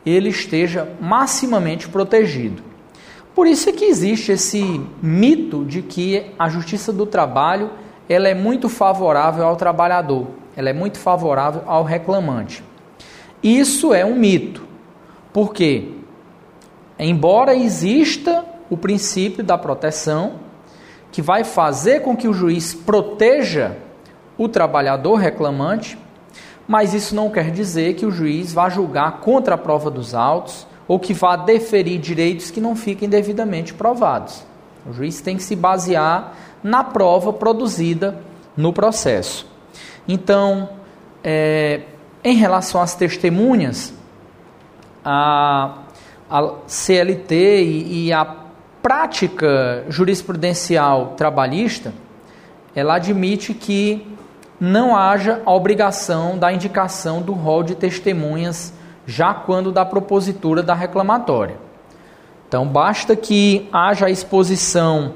ele 0.05 0.29
esteja 0.29 0.87
maximamente 0.99 1.87
protegido. 1.89 2.63
Por 3.35 3.47
isso 3.47 3.69
é 3.69 3.71
que 3.71 3.85
existe 3.85 4.31
esse 4.31 4.81
mito 5.01 5.63
de 5.65 5.81
que 5.81 6.25
a 6.37 6.49
justiça 6.49 6.91
do 6.91 7.05
trabalho 7.05 7.71
ela 8.09 8.27
é 8.27 8.33
muito 8.33 8.67
favorável 8.67 9.45
ao 9.45 9.55
trabalhador, 9.55 10.27
ela 10.55 10.69
é 10.69 10.73
muito 10.73 10.99
favorável 10.99 11.61
ao 11.65 11.83
reclamante. 11.83 12.63
Isso 13.43 13.93
é 13.93 14.05
um 14.05 14.15
mito, 14.15 14.63
porque 15.33 15.89
embora 16.99 17.55
exista 17.55 18.45
o 18.69 18.77
princípio 18.77 19.43
da 19.43 19.57
proteção, 19.57 20.33
que 21.11 21.21
vai 21.21 21.43
fazer 21.43 22.01
com 22.01 22.15
que 22.15 22.27
o 22.27 22.33
juiz 22.33 22.73
proteja 22.73 23.77
o 24.37 24.47
trabalhador 24.47 25.15
reclamante, 25.15 25.97
mas 26.67 26.93
isso 26.93 27.13
não 27.13 27.29
quer 27.29 27.51
dizer 27.51 27.95
que 27.95 28.05
o 28.05 28.11
juiz 28.11 28.53
vá 28.53 28.69
julgar 28.69 29.19
contra 29.19 29.55
a 29.55 29.57
prova 29.57 29.91
dos 29.91 30.15
autos 30.15 30.65
ou 30.87 30.99
que 30.99 31.13
vá 31.13 31.35
deferir 31.35 31.99
direitos 31.99 32.49
que 32.49 32.61
não 32.61 32.75
fiquem 32.75 33.09
devidamente 33.09 33.73
provados. 33.73 34.43
O 34.85 34.93
juiz 34.93 35.19
tem 35.21 35.35
que 35.35 35.43
se 35.43 35.55
basear 35.55 36.33
na 36.63 36.83
prova 36.83 37.33
produzida 37.33 38.17
no 38.55 38.71
processo. 38.71 39.45
Então, 40.07 40.69
é, 41.23 41.81
em 42.23 42.35
relação 42.35 42.81
às 42.81 42.95
testemunhas, 42.95 43.93
a, 45.03 45.79
a 46.29 46.53
CLT 46.67 47.63
e, 47.63 48.07
e 48.07 48.13
a 48.13 48.35
prática 48.81 49.85
jurisprudencial 49.89 51.13
trabalhista, 51.17 51.93
ela 52.75 52.95
admite 52.95 53.53
que 53.53 54.07
não 54.59 54.95
haja 54.95 55.41
a 55.45 55.51
obrigação 55.51 56.37
da 56.37 56.53
indicação 56.53 57.21
do 57.21 57.33
rol 57.33 57.63
de 57.63 57.75
testemunhas 57.75 58.73
já 59.05 59.33
quando 59.33 59.71
da 59.71 59.83
propositura 59.83 60.61
da 60.61 60.73
reclamatória. 60.73 61.57
Então, 62.47 62.67
basta 62.67 63.15
que 63.15 63.67
haja 63.71 64.05
a 64.05 64.09
exposição 64.09 65.13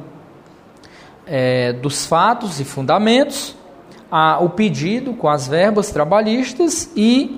é, 1.28 1.74
dos 1.74 2.06
fatos 2.06 2.60
e 2.60 2.66
fundamentos, 2.66 3.56
a, 4.18 4.40
o 4.40 4.48
pedido 4.48 5.14
com 5.14 5.28
as 5.28 5.46
verbas 5.46 5.92
trabalhistas 5.92 6.90
e 6.96 7.38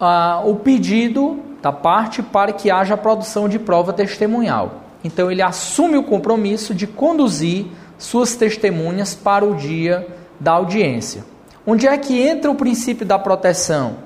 a, 0.00 0.40
o 0.42 0.56
pedido 0.56 1.38
da 1.60 1.70
parte 1.70 2.22
para 2.22 2.50
que 2.50 2.70
haja 2.70 2.96
produção 2.96 3.46
de 3.46 3.58
prova 3.58 3.92
testemunhal. 3.92 4.84
Então 5.04 5.30
ele 5.30 5.42
assume 5.42 5.98
o 5.98 6.02
compromisso 6.02 6.74
de 6.74 6.86
conduzir 6.86 7.66
suas 7.98 8.36
testemunhas 8.36 9.14
para 9.14 9.44
o 9.44 9.54
dia 9.54 10.08
da 10.40 10.52
audiência. 10.52 11.26
Onde 11.66 11.86
é 11.86 11.98
que 11.98 12.26
entra 12.26 12.50
o 12.50 12.54
princípio 12.54 13.04
da 13.04 13.18
proteção? 13.18 13.96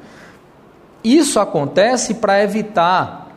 Isso 1.04 1.38
acontece 1.38 2.14
para 2.14 2.42
evitar 2.42 3.28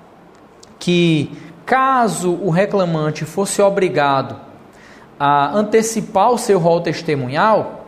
que, 0.80 1.30
caso 1.68 2.32
o 2.32 2.50
reclamante 2.50 3.26
fosse 3.26 3.62
obrigado 3.62 4.38
a 5.20 5.56
antecipar 5.56 6.32
o 6.32 6.38
seu 6.40 6.58
rol 6.58 6.82
testemunhal, 6.82 7.81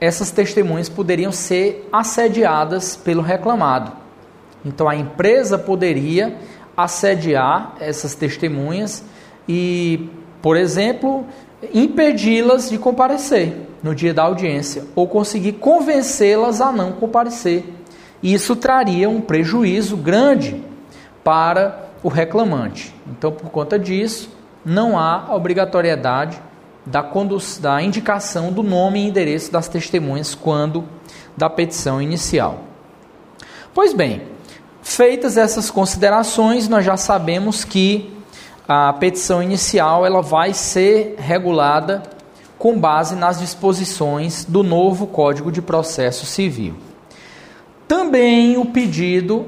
essas 0.00 0.30
testemunhas 0.30 0.88
poderiam 0.88 1.32
ser 1.32 1.88
assediadas 1.92 2.96
pelo 2.96 3.22
reclamado. 3.22 3.92
Então 4.64 4.88
a 4.88 4.96
empresa 4.96 5.58
poderia 5.58 6.36
assediar 6.76 7.74
essas 7.80 8.14
testemunhas 8.14 9.02
e, 9.48 10.08
por 10.42 10.56
exemplo, 10.56 11.24
impedi-las 11.72 12.68
de 12.68 12.78
comparecer 12.78 13.56
no 13.82 13.94
dia 13.94 14.12
da 14.12 14.24
audiência 14.24 14.84
ou 14.94 15.06
conseguir 15.06 15.52
convencê-las 15.52 16.60
a 16.60 16.72
não 16.72 16.92
comparecer. 16.92 17.64
Isso 18.22 18.56
traria 18.56 19.08
um 19.08 19.20
prejuízo 19.20 19.96
grande 19.96 20.62
para 21.22 21.86
o 22.02 22.08
reclamante. 22.08 22.94
Então, 23.06 23.32
por 23.32 23.50
conta 23.50 23.78
disso, 23.78 24.30
não 24.64 24.98
há 24.98 25.34
obrigatoriedade 25.34 26.40
da, 26.86 27.04
da 27.60 27.82
indicação 27.82 28.52
do 28.52 28.62
nome 28.62 29.00
e 29.00 29.08
endereço 29.08 29.50
das 29.50 29.68
testemunhas 29.68 30.34
quando 30.34 30.84
da 31.36 31.50
petição 31.50 32.00
inicial. 32.00 32.60
Pois 33.74 33.92
bem, 33.92 34.22
feitas 34.80 35.36
essas 35.36 35.70
considerações, 35.70 36.68
nós 36.68 36.84
já 36.84 36.96
sabemos 36.96 37.64
que 37.64 38.14
a 38.68 38.92
petição 38.92 39.42
inicial 39.42 40.06
ela 40.06 40.22
vai 40.22 40.54
ser 40.54 41.16
regulada 41.18 42.02
com 42.58 42.78
base 42.78 43.14
nas 43.14 43.38
disposições 43.38 44.44
do 44.44 44.62
novo 44.62 45.06
Código 45.06 45.52
de 45.52 45.60
Processo 45.60 46.24
Civil. 46.24 46.74
Também 47.86 48.56
o 48.56 48.64
pedido 48.64 49.46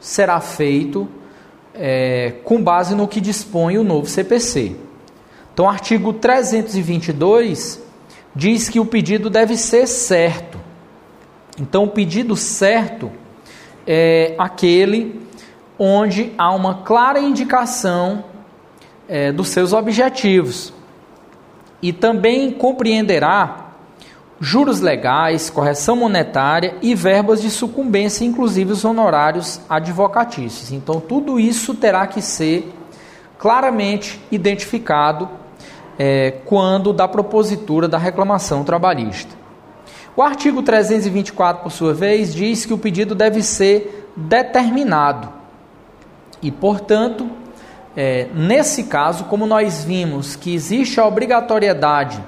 será 0.00 0.40
feito 0.40 1.06
é, 1.74 2.34
com 2.44 2.62
base 2.62 2.94
no 2.94 3.06
que 3.06 3.20
dispõe 3.20 3.78
o 3.78 3.84
novo 3.84 4.06
CPC. 4.06 4.74
Então, 5.60 5.68
o 5.68 5.70
artigo 5.74 6.14
322 6.14 7.82
diz 8.34 8.70
que 8.70 8.80
o 8.80 8.86
pedido 8.86 9.28
deve 9.28 9.58
ser 9.58 9.86
certo. 9.86 10.58
Então, 11.60 11.84
o 11.84 11.88
pedido 11.88 12.34
certo 12.34 13.12
é 13.86 14.34
aquele 14.38 15.20
onde 15.78 16.32
há 16.38 16.50
uma 16.54 16.76
clara 16.76 17.20
indicação 17.20 18.24
é, 19.06 19.30
dos 19.30 19.48
seus 19.48 19.74
objetivos 19.74 20.72
e 21.82 21.92
também 21.92 22.50
compreenderá 22.52 23.66
juros 24.40 24.80
legais, 24.80 25.50
correção 25.50 25.94
monetária 25.94 26.74
e 26.80 26.94
verbas 26.94 27.42
de 27.42 27.50
sucumbência, 27.50 28.24
inclusive 28.24 28.72
os 28.72 28.82
honorários 28.82 29.60
advocatícios. 29.68 30.72
Então, 30.72 30.98
tudo 31.00 31.38
isso 31.38 31.74
terá 31.74 32.06
que 32.06 32.22
ser 32.22 32.72
claramente 33.36 34.18
identificado 34.30 35.39
é, 36.02 36.30
quando 36.46 36.94
da 36.94 37.06
propositura 37.06 37.86
da 37.86 37.98
reclamação 37.98 38.64
trabalhista. 38.64 39.34
O 40.16 40.22
artigo 40.22 40.62
324, 40.62 41.62
por 41.62 41.70
sua 41.70 41.92
vez, 41.92 42.34
diz 42.34 42.64
que 42.64 42.72
o 42.72 42.78
pedido 42.78 43.14
deve 43.14 43.42
ser 43.42 44.10
determinado 44.16 45.28
e, 46.40 46.50
portanto, 46.50 47.28
é, 47.94 48.28
nesse 48.34 48.84
caso, 48.84 49.24
como 49.24 49.44
nós 49.44 49.84
vimos 49.84 50.36
que 50.36 50.54
existe 50.54 50.98
a 50.98 51.06
obrigatoriedade 51.06 52.24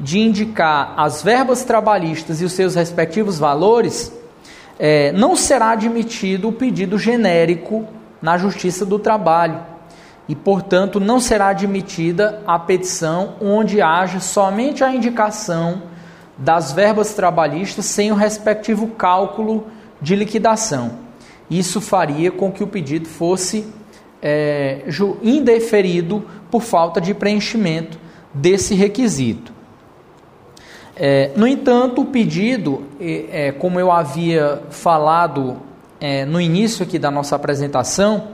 de 0.00 0.18
indicar 0.18 0.94
as 0.96 1.22
verbas 1.22 1.62
trabalhistas 1.62 2.40
e 2.40 2.44
os 2.44 2.52
seus 2.52 2.74
respectivos 2.74 3.38
valores, 3.38 4.12
é, 4.76 5.12
não 5.12 5.36
será 5.36 5.70
admitido 5.70 6.48
o 6.48 6.52
pedido 6.52 6.98
genérico 6.98 7.86
na 8.20 8.36
Justiça 8.36 8.84
do 8.84 8.98
Trabalho 8.98 9.73
e, 10.28 10.34
portanto, 10.34 10.98
não 10.98 11.20
será 11.20 11.48
admitida 11.48 12.42
a 12.46 12.58
petição 12.58 13.34
onde 13.40 13.82
haja 13.82 14.20
somente 14.20 14.82
a 14.82 14.94
indicação 14.94 15.82
das 16.36 16.72
verbas 16.72 17.14
trabalhistas 17.14 17.84
sem 17.84 18.10
o 18.10 18.14
respectivo 18.14 18.88
cálculo 18.88 19.66
de 20.00 20.16
liquidação. 20.16 20.98
Isso 21.50 21.80
faria 21.80 22.30
com 22.30 22.50
que 22.50 22.64
o 22.64 22.66
pedido 22.66 23.06
fosse 23.06 23.66
é, 24.22 24.82
indeferido 25.22 26.24
por 26.50 26.62
falta 26.62 27.00
de 27.00 27.12
preenchimento 27.12 27.98
desse 28.32 28.74
requisito. 28.74 29.52
É, 30.96 31.32
no 31.36 31.46
entanto, 31.46 32.02
o 32.02 32.04
pedido, 32.06 32.84
é, 32.98 33.52
como 33.52 33.78
eu 33.78 33.90
havia 33.90 34.62
falado 34.70 35.56
é, 36.00 36.24
no 36.24 36.40
início 36.40 36.84
aqui 36.84 36.98
da 36.98 37.10
nossa 37.10 37.36
apresentação, 37.36 38.28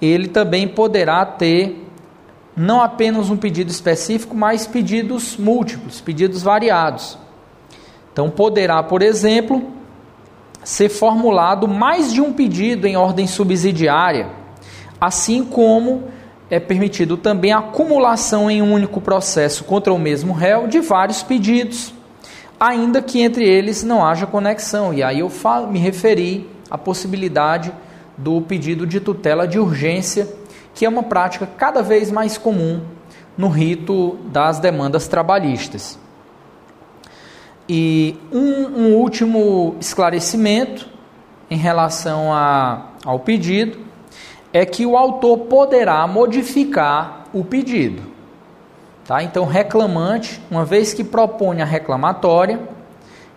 ele 0.00 0.28
também 0.28 0.68
poderá 0.68 1.24
ter 1.24 1.84
não 2.56 2.80
apenas 2.80 3.30
um 3.30 3.36
pedido 3.36 3.70
específico, 3.70 4.36
mas 4.36 4.66
pedidos 4.66 5.36
múltiplos, 5.36 6.00
pedidos 6.00 6.42
variados. 6.42 7.16
Então, 8.12 8.28
poderá, 8.30 8.82
por 8.82 9.00
exemplo, 9.00 9.70
ser 10.64 10.88
formulado 10.88 11.68
mais 11.68 12.12
de 12.12 12.20
um 12.20 12.32
pedido 12.32 12.86
em 12.86 12.96
ordem 12.96 13.26
subsidiária 13.26 14.38
assim 15.00 15.44
como 15.44 16.04
é 16.50 16.58
permitido 16.58 17.16
também 17.16 17.52
a 17.52 17.58
acumulação 17.58 18.50
em 18.50 18.62
um 18.62 18.72
único 18.72 19.00
processo 19.00 19.64
contra 19.64 19.92
o 19.92 19.98
mesmo 19.98 20.32
réu 20.32 20.66
de 20.66 20.80
vários 20.80 21.22
pedidos, 21.22 21.92
ainda 22.58 23.02
que 23.02 23.20
entre 23.20 23.46
eles 23.46 23.82
não 23.84 24.04
haja 24.04 24.26
conexão. 24.26 24.92
E 24.94 25.02
aí 25.02 25.20
eu 25.20 25.28
falo, 25.28 25.68
me 25.68 25.78
referi 25.78 26.48
à 26.70 26.78
possibilidade 26.78 27.72
do 28.18 28.40
pedido 28.42 28.86
de 28.86 29.00
tutela 29.00 29.46
de 29.46 29.58
urgência, 29.58 30.28
que 30.74 30.84
é 30.84 30.88
uma 30.88 31.04
prática 31.04 31.46
cada 31.46 31.82
vez 31.82 32.10
mais 32.10 32.36
comum 32.36 32.82
no 33.36 33.48
rito 33.48 34.18
das 34.26 34.58
demandas 34.58 35.06
trabalhistas. 35.08 35.98
E 37.68 38.16
um, 38.32 38.66
um 38.66 38.94
último 38.96 39.76
esclarecimento 39.80 40.88
em 41.50 41.56
relação 41.56 42.32
a, 42.32 42.88
ao 43.04 43.20
pedido 43.20 43.78
é 44.52 44.66
que 44.66 44.84
o 44.84 44.96
autor 44.96 45.38
poderá 45.40 46.06
modificar 46.06 47.24
o 47.32 47.44
pedido. 47.44 48.02
Tá? 49.06 49.22
Então, 49.22 49.44
reclamante, 49.44 50.40
uma 50.50 50.64
vez 50.64 50.92
que 50.92 51.04
propõe 51.04 51.62
a 51.62 51.64
reclamatória, 51.64 52.60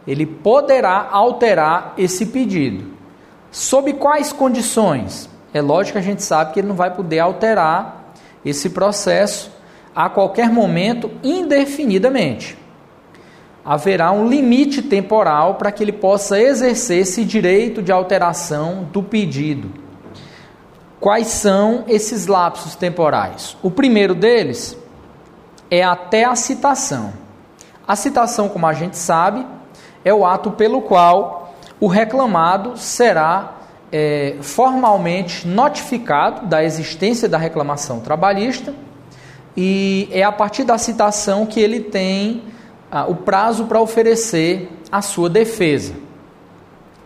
ele 0.07 0.25
poderá 0.25 1.07
alterar 1.11 1.93
esse 1.97 2.25
pedido. 2.25 2.85
Sob 3.51 3.91
quais 3.93 4.31
condições? 4.31 5.29
É 5.53 5.61
lógico 5.61 5.93
que 5.93 5.99
a 5.99 6.01
gente 6.01 6.23
sabe 6.23 6.53
que 6.53 6.59
ele 6.61 6.69
não 6.69 6.75
vai 6.75 6.89
poder 6.89 7.19
alterar 7.19 8.13
esse 8.45 8.69
processo 8.69 9.51
a 9.93 10.09
qualquer 10.09 10.49
momento 10.49 11.11
indefinidamente. 11.21 12.57
Haverá 13.63 14.11
um 14.11 14.27
limite 14.27 14.81
temporal 14.81 15.55
para 15.55 15.71
que 15.71 15.83
ele 15.83 15.91
possa 15.91 16.39
exercer 16.39 16.99
esse 16.99 17.25
direito 17.25 17.81
de 17.81 17.91
alteração 17.91 18.87
do 18.91 19.03
pedido. 19.03 19.69
Quais 20.99 21.27
são 21.27 21.83
esses 21.87 22.27
lapsos 22.27 22.75
temporais? 22.75 23.57
O 23.61 23.69
primeiro 23.69 24.15
deles 24.15 24.77
é 25.69 25.83
até 25.83 26.23
a 26.23 26.35
citação. 26.35 27.13
A 27.87 27.95
citação, 27.95 28.47
como 28.47 28.65
a 28.65 28.73
gente 28.73 28.97
sabe, 28.97 29.45
é 30.05 30.13
o 30.13 30.25
ato 30.25 30.51
pelo 30.51 30.81
qual 30.81 31.40
o 31.81 31.87
reclamado 31.87 32.77
será 32.77 33.55
é, 33.91 34.35
formalmente 34.39 35.47
notificado 35.47 36.45
da 36.45 36.63
existência 36.63 37.27
da 37.27 37.39
reclamação 37.39 37.99
trabalhista 37.99 38.73
e 39.57 40.07
é 40.11 40.23
a 40.23 40.31
partir 40.31 40.63
da 40.63 40.77
citação 40.77 41.45
que 41.45 41.59
ele 41.59 41.79
tem 41.79 42.43
ah, 42.91 43.05
o 43.07 43.15
prazo 43.15 43.65
para 43.65 43.81
oferecer 43.81 44.69
a 44.91 45.01
sua 45.01 45.27
defesa. 45.27 45.93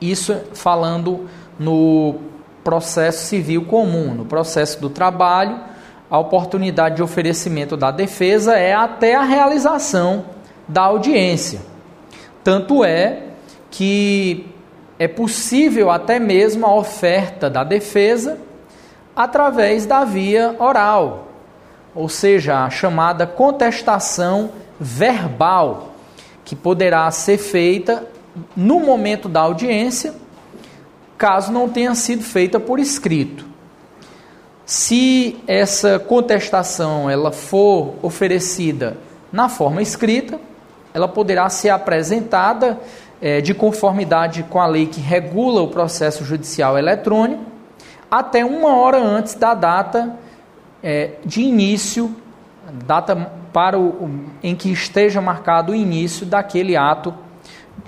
Isso 0.01 0.35
falando 0.53 1.27
no 1.57 2.15
processo 2.63 3.27
civil 3.27 3.63
comum. 3.65 4.13
No 4.13 4.25
processo 4.25 4.79
do 4.81 4.89
trabalho, 4.89 5.57
a 6.09 6.19
oportunidade 6.19 6.97
de 6.97 7.03
oferecimento 7.03 7.77
da 7.77 7.91
defesa 7.91 8.55
é 8.55 8.73
até 8.73 9.15
a 9.15 9.23
realização 9.23 10.25
da 10.67 10.81
audiência. 10.81 11.61
Tanto 12.43 12.83
é 12.83 13.23
que 13.71 14.54
é 14.97 15.07
possível 15.07 15.89
até 15.89 16.19
mesmo 16.19 16.65
a 16.65 16.73
oferta 16.73 17.49
da 17.49 17.63
defesa 17.63 18.37
através 19.15 19.85
da 19.85 20.03
via 20.03 20.55
oral, 20.59 21.27
ou 21.93 22.09
seja, 22.09 22.65
a 22.65 22.69
chamada 22.69 23.25
contestação 23.25 24.51
verbal, 24.79 25.95
que 26.43 26.55
poderá 26.55 27.09
ser 27.11 27.37
feita 27.37 28.07
no 28.55 28.79
momento 28.79 29.29
da 29.29 29.41
audiência 29.41 30.13
caso 31.17 31.51
não 31.51 31.69
tenha 31.69 31.95
sido 31.95 32.23
feita 32.23 32.59
por 32.59 32.79
escrito. 32.79 33.45
Se 34.65 35.37
essa 35.47 35.97
contestação 35.99 37.09
ela 37.09 37.31
for 37.31 37.95
oferecida 38.01 38.97
na 39.31 39.47
forma 39.47 39.81
escrita, 39.81 40.39
ela 40.93 41.07
poderá 41.07 41.47
ser 41.49 41.69
apresentada 41.69 42.79
é, 43.21 43.41
de 43.41 43.53
conformidade 43.53 44.43
com 44.43 44.59
a 44.59 44.67
lei 44.67 44.85
que 44.85 44.99
regula 44.99 45.61
o 45.61 45.67
processo 45.67 46.23
judicial 46.23 46.77
eletrônico 46.77 47.43
até 48.09 48.45
uma 48.45 48.77
hora 48.77 48.97
antes 48.97 49.35
da 49.35 49.53
data 49.53 50.15
é, 50.83 51.11
de 51.25 51.41
início, 51.41 52.15
data 52.85 53.31
para 53.51 53.79
o, 53.79 54.09
em 54.43 54.55
que 54.55 54.71
esteja 54.71 55.21
marcado 55.21 55.71
o 55.71 55.75
início 55.75 56.25
daquele 56.25 56.75
ato 56.75 57.13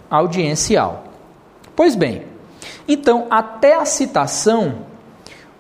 audiencial. 0.09 1.03
Pois 1.75 1.95
bem, 1.95 2.23
então, 2.87 3.27
até 3.29 3.75
a 3.75 3.85
citação, 3.85 4.85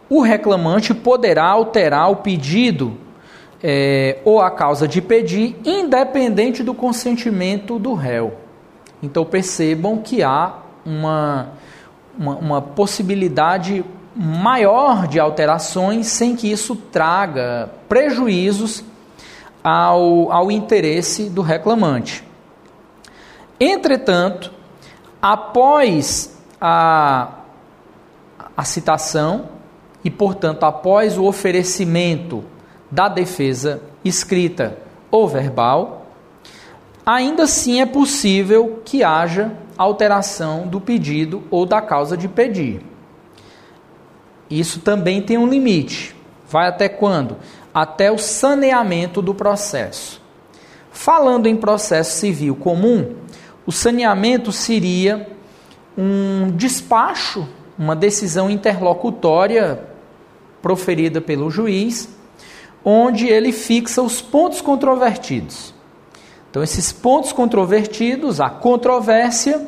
o 0.09 0.21
reclamante 0.21 0.93
poderá 0.93 1.45
alterar 1.45 2.09
o 2.09 2.17
pedido 2.17 2.97
é, 3.61 4.19
ou 4.23 4.39
a 4.39 4.49
causa 4.49 4.87
de 4.87 5.01
pedir, 5.01 5.55
independente 5.65 6.63
do 6.63 6.73
consentimento 6.73 7.77
do 7.77 7.93
réu. 7.93 8.33
Então, 9.01 9.23
percebam 9.25 9.97
que 9.97 10.23
há 10.23 10.53
uma, 10.85 11.49
uma, 12.17 12.35
uma 12.37 12.61
possibilidade 12.61 13.83
maior 14.15 15.07
de 15.07 15.19
alterações 15.19 16.07
sem 16.07 16.35
que 16.35 16.51
isso 16.51 16.75
traga 16.75 17.69
prejuízos 17.87 18.83
ao, 19.63 20.31
ao 20.31 20.51
interesse 20.51 21.29
do 21.29 21.41
reclamante. 21.41 22.23
Entretanto, 23.59 24.51
após 25.21 26.35
a, 26.59 27.29
a 28.55 28.63
citação, 28.63 29.49
e, 30.03 30.09
portanto, 30.09 30.63
após 30.63 31.17
o 31.17 31.25
oferecimento 31.25 32.43
da 32.89 33.09
defesa 33.09 33.81
escrita 34.05 34.77
ou 35.11 35.27
verbal, 35.27 36.06
ainda 37.07 37.43
assim 37.43 37.79
é 37.79 37.85
possível 37.85 38.81
que 38.83 39.01
haja 39.01 39.53
alteração 39.77 40.67
do 40.67 40.81
pedido 40.81 41.41
ou 41.49 41.65
da 41.65 41.79
causa 41.79 42.17
de 42.17 42.27
pedir. 42.27 42.81
Isso 44.49 44.81
também 44.81 45.21
tem 45.21 45.37
um 45.37 45.47
limite. 45.47 46.13
Vai 46.49 46.67
até 46.67 46.89
quando? 46.89 47.37
Até 47.73 48.11
o 48.11 48.17
saneamento 48.17 49.21
do 49.21 49.33
processo. 49.33 50.21
Falando 50.91 51.47
em 51.47 51.55
processo 51.55 52.19
civil 52.19 52.55
comum, 52.57 53.15
o 53.65 53.71
saneamento 53.71 54.51
seria 54.51 55.29
um 55.97 56.51
despacho, 56.57 57.47
uma 57.79 57.95
decisão 57.95 58.49
interlocutória 58.49 59.81
proferida 60.61 61.21
pelo 61.21 61.49
juiz, 61.49 62.09
onde 62.83 63.27
ele 63.27 63.53
fixa 63.53 64.01
os 64.01 64.21
pontos 64.21 64.59
controvertidos. 64.59 65.76
Então, 66.57 66.63
esses 66.63 66.91
pontos 66.91 67.31
controvertidos, 67.31 68.41
a 68.41 68.49
controvérsia, 68.49 69.61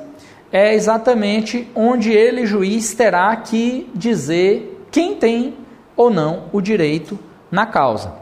é 0.52 0.73
exatamente 0.73 1.67
onde 1.75 2.12
ele, 2.12 2.47
juiz, 2.47 2.95
terá 2.95 3.36
que 3.36 3.88
dizer 3.93 4.88
quem 4.89 5.13
tem 5.13 5.54
ou 5.95 6.10
não 6.10 6.45
o 6.52 6.60
direito 6.60 7.19
na 7.52 7.67
causa. 7.67 8.15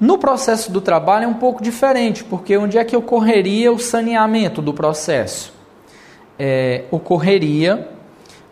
No 0.00 0.18
processo 0.18 0.72
do 0.72 0.80
trabalho 0.80 1.26
é 1.26 1.28
um 1.28 1.34
pouco 1.34 1.62
diferente, 1.62 2.24
porque 2.24 2.56
onde 2.56 2.78
é 2.78 2.84
que 2.84 2.96
ocorreria 2.96 3.70
o 3.70 3.78
saneamento 3.78 4.60
do 4.60 4.74
processo? 4.74 5.54
É, 6.36 6.86
ocorreria 6.90 7.88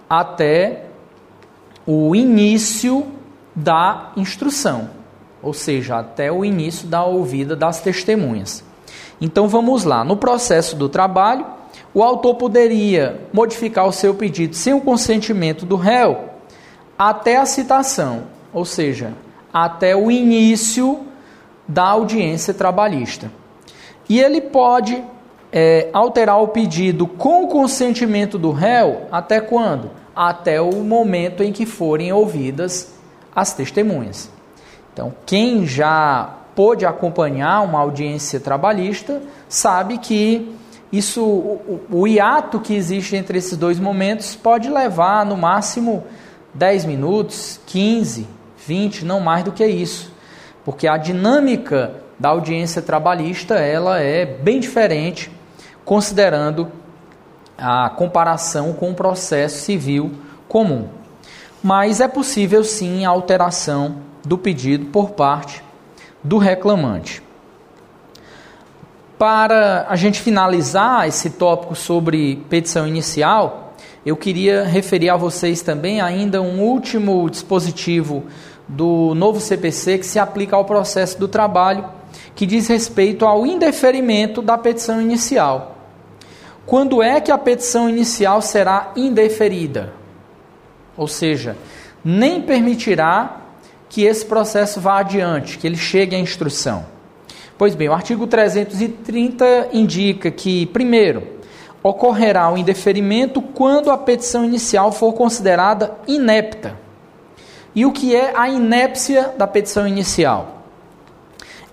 até 0.08 0.84
o 1.84 2.14
início 2.14 3.04
da 3.56 4.12
instrução, 4.16 4.88
ou 5.42 5.52
seja, 5.52 5.98
até 5.98 6.30
o 6.30 6.44
início 6.44 6.86
da 6.86 7.02
ouvida 7.02 7.56
das 7.56 7.80
testemunhas. 7.80 8.62
Então 9.24 9.48
vamos 9.48 9.84
lá, 9.84 10.04
no 10.04 10.18
processo 10.18 10.76
do 10.76 10.86
trabalho, 10.86 11.46
o 11.94 12.02
autor 12.02 12.34
poderia 12.34 13.22
modificar 13.32 13.86
o 13.86 13.92
seu 13.92 14.14
pedido 14.14 14.54
sem 14.54 14.74
o 14.74 14.82
consentimento 14.82 15.64
do 15.64 15.76
réu 15.76 16.28
até 16.98 17.38
a 17.38 17.46
citação, 17.46 18.24
ou 18.52 18.66
seja, 18.66 19.14
até 19.50 19.96
o 19.96 20.10
início 20.10 21.06
da 21.66 21.84
audiência 21.84 22.52
trabalhista. 22.52 23.32
E 24.10 24.20
ele 24.20 24.42
pode 24.42 25.02
é, 25.50 25.88
alterar 25.94 26.42
o 26.42 26.48
pedido 26.48 27.06
com 27.06 27.44
o 27.44 27.48
consentimento 27.48 28.38
do 28.38 28.50
réu 28.52 29.06
até 29.10 29.40
quando? 29.40 29.90
Até 30.14 30.60
o 30.60 30.84
momento 30.84 31.42
em 31.42 31.50
que 31.50 31.64
forem 31.64 32.12
ouvidas 32.12 32.94
as 33.34 33.54
testemunhas. 33.54 34.30
Então, 34.92 35.14
quem 35.24 35.66
já 35.66 36.43
pôde 36.54 36.86
acompanhar 36.86 37.62
uma 37.62 37.80
audiência 37.80 38.38
trabalhista 38.38 39.20
sabe 39.48 39.98
que 39.98 40.54
isso, 40.92 41.24
o, 41.24 41.80
o 41.90 42.06
hiato 42.06 42.60
que 42.60 42.74
existe 42.74 43.16
entre 43.16 43.38
esses 43.38 43.56
dois 43.56 43.80
momentos 43.80 44.36
pode 44.36 44.68
levar 44.68 45.26
no 45.26 45.36
máximo 45.36 46.04
10 46.54 46.84
minutos, 46.84 47.60
15, 47.66 48.28
20, 48.64 49.04
não 49.04 49.18
mais 49.18 49.42
do 49.42 49.50
que 49.50 49.66
isso. 49.66 50.12
Porque 50.64 50.86
a 50.86 50.96
dinâmica 50.96 51.96
da 52.16 52.28
audiência 52.28 52.80
trabalhista 52.80 53.54
ela 53.56 53.98
é 53.98 54.24
bem 54.24 54.60
diferente, 54.60 55.32
considerando 55.84 56.70
a 57.58 57.90
comparação 57.90 58.72
com 58.72 58.92
o 58.92 58.94
processo 58.94 59.62
civil 59.62 60.12
comum. 60.48 60.88
Mas 61.60 62.00
é 62.00 62.06
possível 62.06 62.62
sim 62.62 63.04
a 63.04 63.08
alteração 63.08 63.96
do 64.24 64.38
pedido 64.38 64.86
por 64.86 65.10
parte 65.10 65.63
do 66.24 66.38
reclamante. 66.38 67.22
Para 69.18 69.86
a 69.88 69.94
gente 69.94 70.20
finalizar 70.20 71.06
esse 71.06 71.30
tópico 71.30 71.74
sobre 71.74 72.36
petição 72.48 72.88
inicial, 72.88 73.74
eu 74.04 74.16
queria 74.16 74.64
referir 74.64 75.10
a 75.10 75.16
vocês 75.16 75.62
também 75.62 76.00
ainda 76.00 76.42
um 76.42 76.60
último 76.60 77.28
dispositivo 77.30 78.24
do 78.66 79.14
novo 79.14 79.40
CPC 79.40 79.98
que 79.98 80.06
se 80.06 80.18
aplica 80.18 80.56
ao 80.56 80.64
processo 80.64 81.18
do 81.18 81.28
trabalho, 81.28 81.86
que 82.34 82.46
diz 82.46 82.66
respeito 82.66 83.26
ao 83.26 83.46
indeferimento 83.46 84.42
da 84.42 84.58
petição 84.58 85.00
inicial. 85.00 85.76
Quando 86.66 87.02
é 87.02 87.20
que 87.20 87.30
a 87.30 87.38
petição 87.38 87.88
inicial 87.88 88.40
será 88.40 88.92
indeferida? 88.96 89.92
Ou 90.96 91.06
seja, 91.06 91.56
nem 92.02 92.40
permitirá 92.40 93.43
que 93.94 94.02
esse 94.02 94.26
processo 94.26 94.80
vá 94.80 94.98
adiante, 94.98 95.56
que 95.56 95.64
ele 95.64 95.76
chegue 95.76 96.16
à 96.16 96.18
instrução. 96.18 96.84
Pois 97.56 97.76
bem, 97.76 97.88
o 97.88 97.92
artigo 97.92 98.26
330 98.26 99.68
indica 99.72 100.32
que, 100.32 100.66
primeiro, 100.66 101.22
ocorrerá 101.80 102.52
o 102.52 102.58
indeferimento 102.58 103.40
quando 103.40 103.92
a 103.92 103.96
petição 103.96 104.44
inicial 104.44 104.90
for 104.90 105.12
considerada 105.12 105.94
inepta. 106.08 106.76
E 107.72 107.86
o 107.86 107.92
que 107.92 108.16
é 108.16 108.32
a 108.36 108.48
inépcia 108.48 109.32
da 109.38 109.46
petição 109.46 109.86
inicial? 109.86 110.64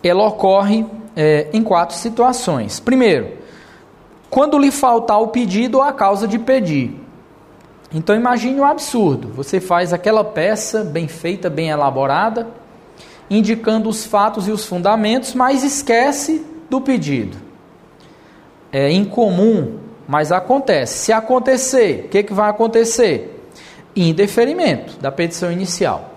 Ela 0.04 0.28
ocorre 0.28 0.86
é, 1.16 1.48
em 1.52 1.64
quatro 1.64 1.96
situações. 1.96 2.80
Primeiro, 2.80 3.32
quando 4.30 4.60
lhe 4.60 4.70
faltar 4.70 5.20
o 5.20 5.30
pedido 5.30 5.80
ou 5.80 5.84
a 5.84 5.92
causa 5.92 6.28
de 6.28 6.38
pedir. 6.38 6.96
Então 7.94 8.16
imagine 8.16 8.60
o 8.60 8.64
um 8.64 8.66
absurdo. 8.66 9.30
Você 9.30 9.60
faz 9.60 9.92
aquela 9.92 10.24
peça 10.24 10.84
bem 10.84 11.08
feita, 11.08 11.50
bem 11.50 11.70
elaborada, 11.70 12.48
indicando 13.30 13.90
os 13.90 14.06
fatos 14.06 14.48
e 14.48 14.52
os 14.52 14.66
fundamentos, 14.66 15.34
mas 15.34 15.64
esquece 15.64 16.46
do 16.70 16.80
pedido. 16.80 17.38
É 18.72 18.90
incomum, 18.92 19.80
mas 20.08 20.32
acontece. 20.32 21.06
Se 21.06 21.14
acontecer, 21.14 22.06
o 22.06 22.10
que, 22.10 22.24
que 22.24 22.34
vai 22.34 22.50
acontecer? 22.50 23.50
Indeferimento 23.94 24.98
da 25.00 25.12
petição 25.12 25.52
inicial. 25.52 26.12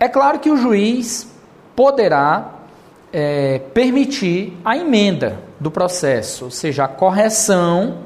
É 0.00 0.08
claro 0.08 0.40
que 0.40 0.50
o 0.50 0.56
juiz 0.56 1.28
poderá 1.76 2.54
é, 3.12 3.60
permitir 3.72 4.58
a 4.64 4.76
emenda 4.76 5.38
do 5.60 5.70
processo, 5.70 6.46
ou 6.46 6.50
seja, 6.50 6.84
a 6.84 6.88
correção 6.88 7.98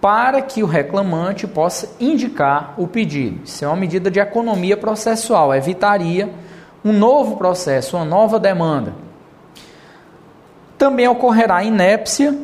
para 0.00 0.40
que 0.40 0.62
o 0.62 0.66
reclamante 0.66 1.46
possa 1.46 1.90
indicar 1.98 2.74
o 2.76 2.86
pedido. 2.86 3.40
Isso 3.44 3.64
é 3.64 3.68
uma 3.68 3.76
medida 3.76 4.10
de 4.10 4.20
economia 4.20 4.76
processual, 4.76 5.54
evitaria 5.54 6.30
um 6.84 6.92
novo 6.92 7.36
processo, 7.36 7.96
uma 7.96 8.04
nova 8.04 8.38
demanda. 8.38 8.94
Também 10.76 11.08
ocorrerá 11.08 11.64
inépcia 11.64 12.36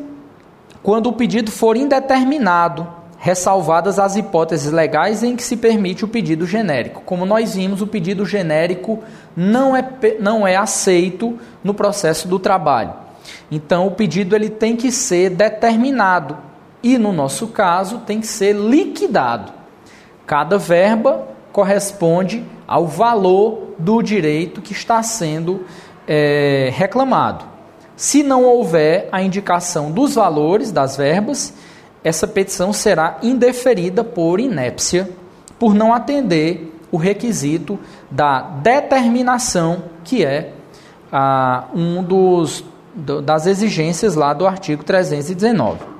quando 0.83 1.07
o 1.07 1.13
pedido 1.13 1.49
for 1.49 1.77
indeterminado, 1.77 2.85
ressalvadas 3.17 3.97
as 3.97 4.17
hipóteses 4.17 4.71
legais 4.71 5.23
em 5.23 5.35
que 5.35 5.41
se 5.41 5.55
permite 5.55 6.03
o 6.03 6.07
pedido 6.07 6.45
genérico. 6.45 7.01
Como 7.05 7.25
nós 7.25 7.55
vimos, 7.55 7.81
o 7.81 7.87
pedido 7.87 8.25
genérico 8.25 9.01
não 9.35 9.75
é, 9.75 9.83
não 10.19 10.45
é 10.45 10.57
aceito 10.57 11.39
no 11.63 11.73
processo 11.73 12.27
do 12.27 12.37
trabalho. 12.37 12.93
Então, 13.49 13.87
o 13.87 13.91
pedido 13.91 14.35
ele 14.35 14.49
tem 14.49 14.75
que 14.75 14.91
ser 14.91 15.29
determinado 15.29 16.37
e, 16.85 16.99
no 16.99 17.11
nosso 17.11 17.47
caso, 17.47 17.97
tem 18.05 18.21
que 18.21 18.27
ser 18.27 18.53
liquidado. 18.53 19.51
Cada 20.27 20.55
verba 20.59 21.27
corresponde 21.51 22.45
ao 22.67 22.85
valor 22.85 23.73
do 23.79 24.03
direito 24.03 24.61
que 24.61 24.71
está 24.71 25.01
sendo 25.01 25.65
é, 26.07 26.69
reclamado. 26.71 27.43
Se 27.95 28.21
não 28.21 28.43
houver 28.43 29.09
a 29.11 29.23
indicação 29.23 29.89
dos 29.89 30.13
valores 30.13 30.71
das 30.71 30.95
verbas, 30.95 31.55
essa 32.03 32.27
petição 32.27 32.71
será 32.71 33.17
indeferida 33.23 34.03
por 34.03 34.39
inépcia, 34.39 35.09
por 35.57 35.73
não 35.73 35.91
atender 35.91 36.71
o 36.91 36.97
requisito 36.97 37.79
da 38.11 38.41
determinação, 38.41 39.85
que 40.03 40.23
é 40.23 40.53
ah, 41.11 41.63
um 41.73 42.03
dos 42.03 42.63
das 42.95 43.45
exigências 43.47 44.15
lá 44.15 44.33
do 44.33 44.47
artigo 44.47 44.83
319 44.83 45.94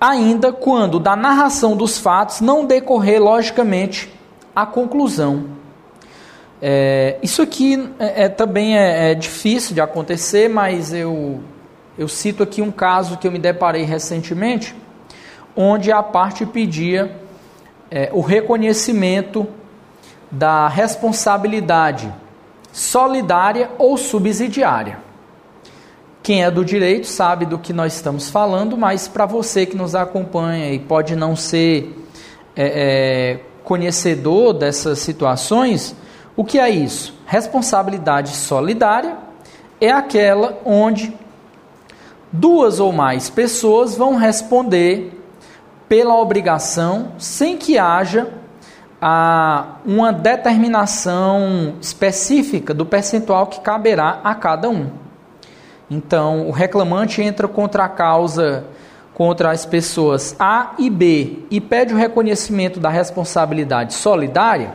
ainda 0.00 0.52
quando 0.52 0.98
da 1.00 1.16
narração 1.16 1.76
dos 1.76 1.98
fatos 1.98 2.40
não 2.40 2.64
decorrer 2.64 3.22
logicamente 3.22 4.12
a 4.54 4.64
conclusão. 4.64 5.56
É, 6.60 7.18
isso 7.22 7.42
aqui 7.42 7.92
é, 7.98 8.24
é 8.24 8.28
também 8.28 8.78
é, 8.78 9.10
é, 9.10 9.14
difícil 9.14 9.74
de 9.74 9.80
acontecer, 9.80 10.48
mas 10.48 10.92
eu, 10.92 11.40
eu 11.98 12.08
cito 12.08 12.42
aqui 12.42 12.62
um 12.62 12.70
caso 12.70 13.18
que 13.18 13.26
eu 13.26 13.32
me 13.32 13.38
deparei 13.38 13.82
recentemente, 13.82 14.74
onde 15.54 15.92
a 15.92 16.02
parte 16.02 16.46
pedia 16.46 17.14
é, 17.90 18.10
o 18.12 18.20
reconhecimento 18.20 19.46
da 20.30 20.68
responsabilidade 20.68 22.12
solidária 22.72 23.70
ou 23.78 23.96
subsidiária. 23.96 25.05
Quem 26.26 26.42
é 26.42 26.50
do 26.50 26.64
direito 26.64 27.06
sabe 27.06 27.46
do 27.46 27.56
que 27.56 27.72
nós 27.72 27.94
estamos 27.94 28.28
falando, 28.28 28.76
mas 28.76 29.06
para 29.06 29.24
você 29.26 29.64
que 29.64 29.76
nos 29.76 29.94
acompanha 29.94 30.72
e 30.72 30.78
pode 30.80 31.14
não 31.14 31.36
ser 31.36 32.04
é, 32.56 32.64
é, 33.36 33.40
conhecedor 33.62 34.52
dessas 34.52 34.98
situações, 34.98 35.94
o 36.36 36.42
que 36.42 36.58
é 36.58 36.68
isso? 36.68 37.14
Responsabilidade 37.26 38.30
solidária 38.30 39.16
é 39.80 39.92
aquela 39.92 40.58
onde 40.64 41.16
duas 42.32 42.80
ou 42.80 42.90
mais 42.90 43.30
pessoas 43.30 43.94
vão 43.94 44.16
responder 44.16 45.16
pela 45.88 46.16
obrigação 46.16 47.12
sem 47.18 47.56
que 47.56 47.78
haja 47.78 48.34
a, 49.00 49.76
uma 49.86 50.12
determinação 50.12 51.74
específica 51.80 52.74
do 52.74 52.84
percentual 52.84 53.46
que 53.46 53.60
caberá 53.60 54.18
a 54.24 54.34
cada 54.34 54.68
um. 54.68 55.05
Então, 55.90 56.48
o 56.48 56.50
reclamante 56.50 57.22
entra 57.22 57.46
contra 57.46 57.84
a 57.84 57.88
causa 57.88 58.64
contra 59.16 59.50
as 59.50 59.64
pessoas 59.64 60.36
A 60.38 60.74
e 60.78 60.90
B 60.90 61.38
e 61.50 61.58
pede 61.58 61.94
o 61.94 61.96
reconhecimento 61.96 62.78
da 62.78 62.90
responsabilidade 62.90 63.94
solidária. 63.94 64.74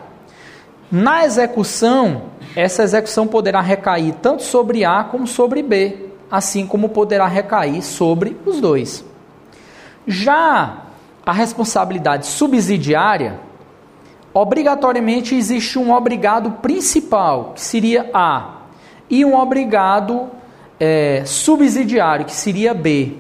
Na 0.92 1.24
execução, 1.24 2.24
essa 2.56 2.82
execução 2.82 3.28
poderá 3.28 3.62
recair 3.62 4.16
tanto 4.20 4.42
sobre 4.42 4.84
A 4.84 5.04
como 5.04 5.28
sobre 5.28 5.62
B, 5.62 6.10
assim 6.32 6.66
como 6.66 6.90
poderá 6.90 7.28
recair 7.28 7.84
sobre 7.84 8.36
os 8.44 8.60
dois. 8.60 9.06
Já 10.08 10.86
a 11.24 11.32
responsabilidade 11.32 12.26
subsidiária, 12.26 13.40
obrigatoriamente 14.34 15.36
existe 15.36 15.78
um 15.78 15.94
obrigado 15.94 16.50
principal, 16.64 17.52
que 17.54 17.62
seria 17.62 18.10
A, 18.12 18.62
e 19.08 19.24
um 19.24 19.38
obrigado 19.38 20.32
é, 20.84 21.22
subsidiário, 21.26 22.26
que 22.26 22.34
seria 22.34 22.74
B. 22.74 23.14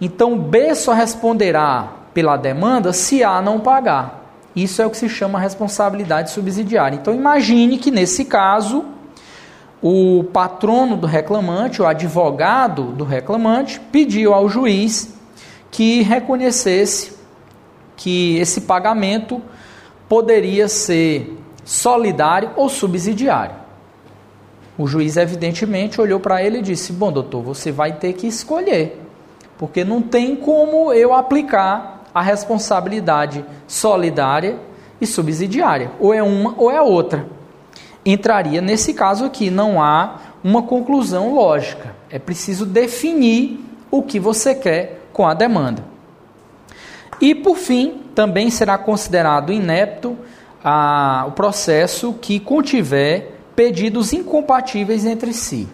Então, 0.00 0.38
B 0.38 0.74
só 0.74 0.94
responderá 0.94 1.92
pela 2.14 2.38
demanda 2.38 2.94
se 2.94 3.22
A 3.22 3.42
não 3.42 3.60
pagar. 3.60 4.24
Isso 4.56 4.80
é 4.80 4.86
o 4.86 4.90
que 4.90 4.96
se 4.96 5.06
chama 5.06 5.38
responsabilidade 5.38 6.30
subsidiária. 6.30 6.96
Então, 6.96 7.14
imagine 7.14 7.76
que 7.76 7.90
nesse 7.90 8.24
caso, 8.24 8.86
o 9.82 10.24
patrono 10.32 10.96
do 10.96 11.06
reclamante, 11.06 11.82
o 11.82 11.86
advogado 11.86 12.84
do 12.92 13.04
reclamante, 13.04 13.78
pediu 13.92 14.32
ao 14.32 14.48
juiz 14.48 15.14
que 15.70 16.00
reconhecesse 16.00 17.18
que 17.98 18.38
esse 18.38 18.62
pagamento 18.62 19.42
poderia 20.08 20.68
ser 20.68 21.38
solidário 21.66 22.52
ou 22.56 22.70
subsidiário. 22.70 23.57
O 24.78 24.86
juiz, 24.86 25.16
evidentemente, 25.16 26.00
olhou 26.00 26.20
para 26.20 26.40
ele 26.40 26.58
e 26.58 26.62
disse: 26.62 26.92
Bom, 26.92 27.10
doutor, 27.10 27.42
você 27.42 27.72
vai 27.72 27.92
ter 27.92 28.12
que 28.12 28.28
escolher, 28.28 29.02
porque 29.58 29.84
não 29.84 30.00
tem 30.00 30.36
como 30.36 30.92
eu 30.92 31.12
aplicar 31.12 32.04
a 32.14 32.22
responsabilidade 32.22 33.44
solidária 33.66 34.56
e 35.00 35.06
subsidiária. 35.06 35.90
Ou 35.98 36.14
é 36.14 36.22
uma 36.22 36.54
ou 36.56 36.70
é 36.70 36.80
outra. 36.80 37.26
Entraria 38.06 38.60
nesse 38.60 38.94
caso 38.94 39.24
aqui, 39.24 39.50
não 39.50 39.82
há 39.82 40.20
uma 40.44 40.62
conclusão 40.62 41.34
lógica. 41.34 41.94
É 42.08 42.18
preciso 42.18 42.64
definir 42.64 43.60
o 43.90 44.02
que 44.02 44.20
você 44.20 44.54
quer 44.54 45.02
com 45.12 45.26
a 45.26 45.34
demanda. 45.34 45.84
E, 47.20 47.34
por 47.34 47.56
fim, 47.56 48.02
também 48.14 48.48
será 48.48 48.78
considerado 48.78 49.52
inepto 49.52 50.16
a, 50.62 51.24
o 51.26 51.32
processo 51.32 52.12
que 52.12 52.38
contiver 52.38 53.37
pedidos 53.58 54.12
incompatíveis 54.12 55.04
entre 55.04 55.32
si. 55.32 55.66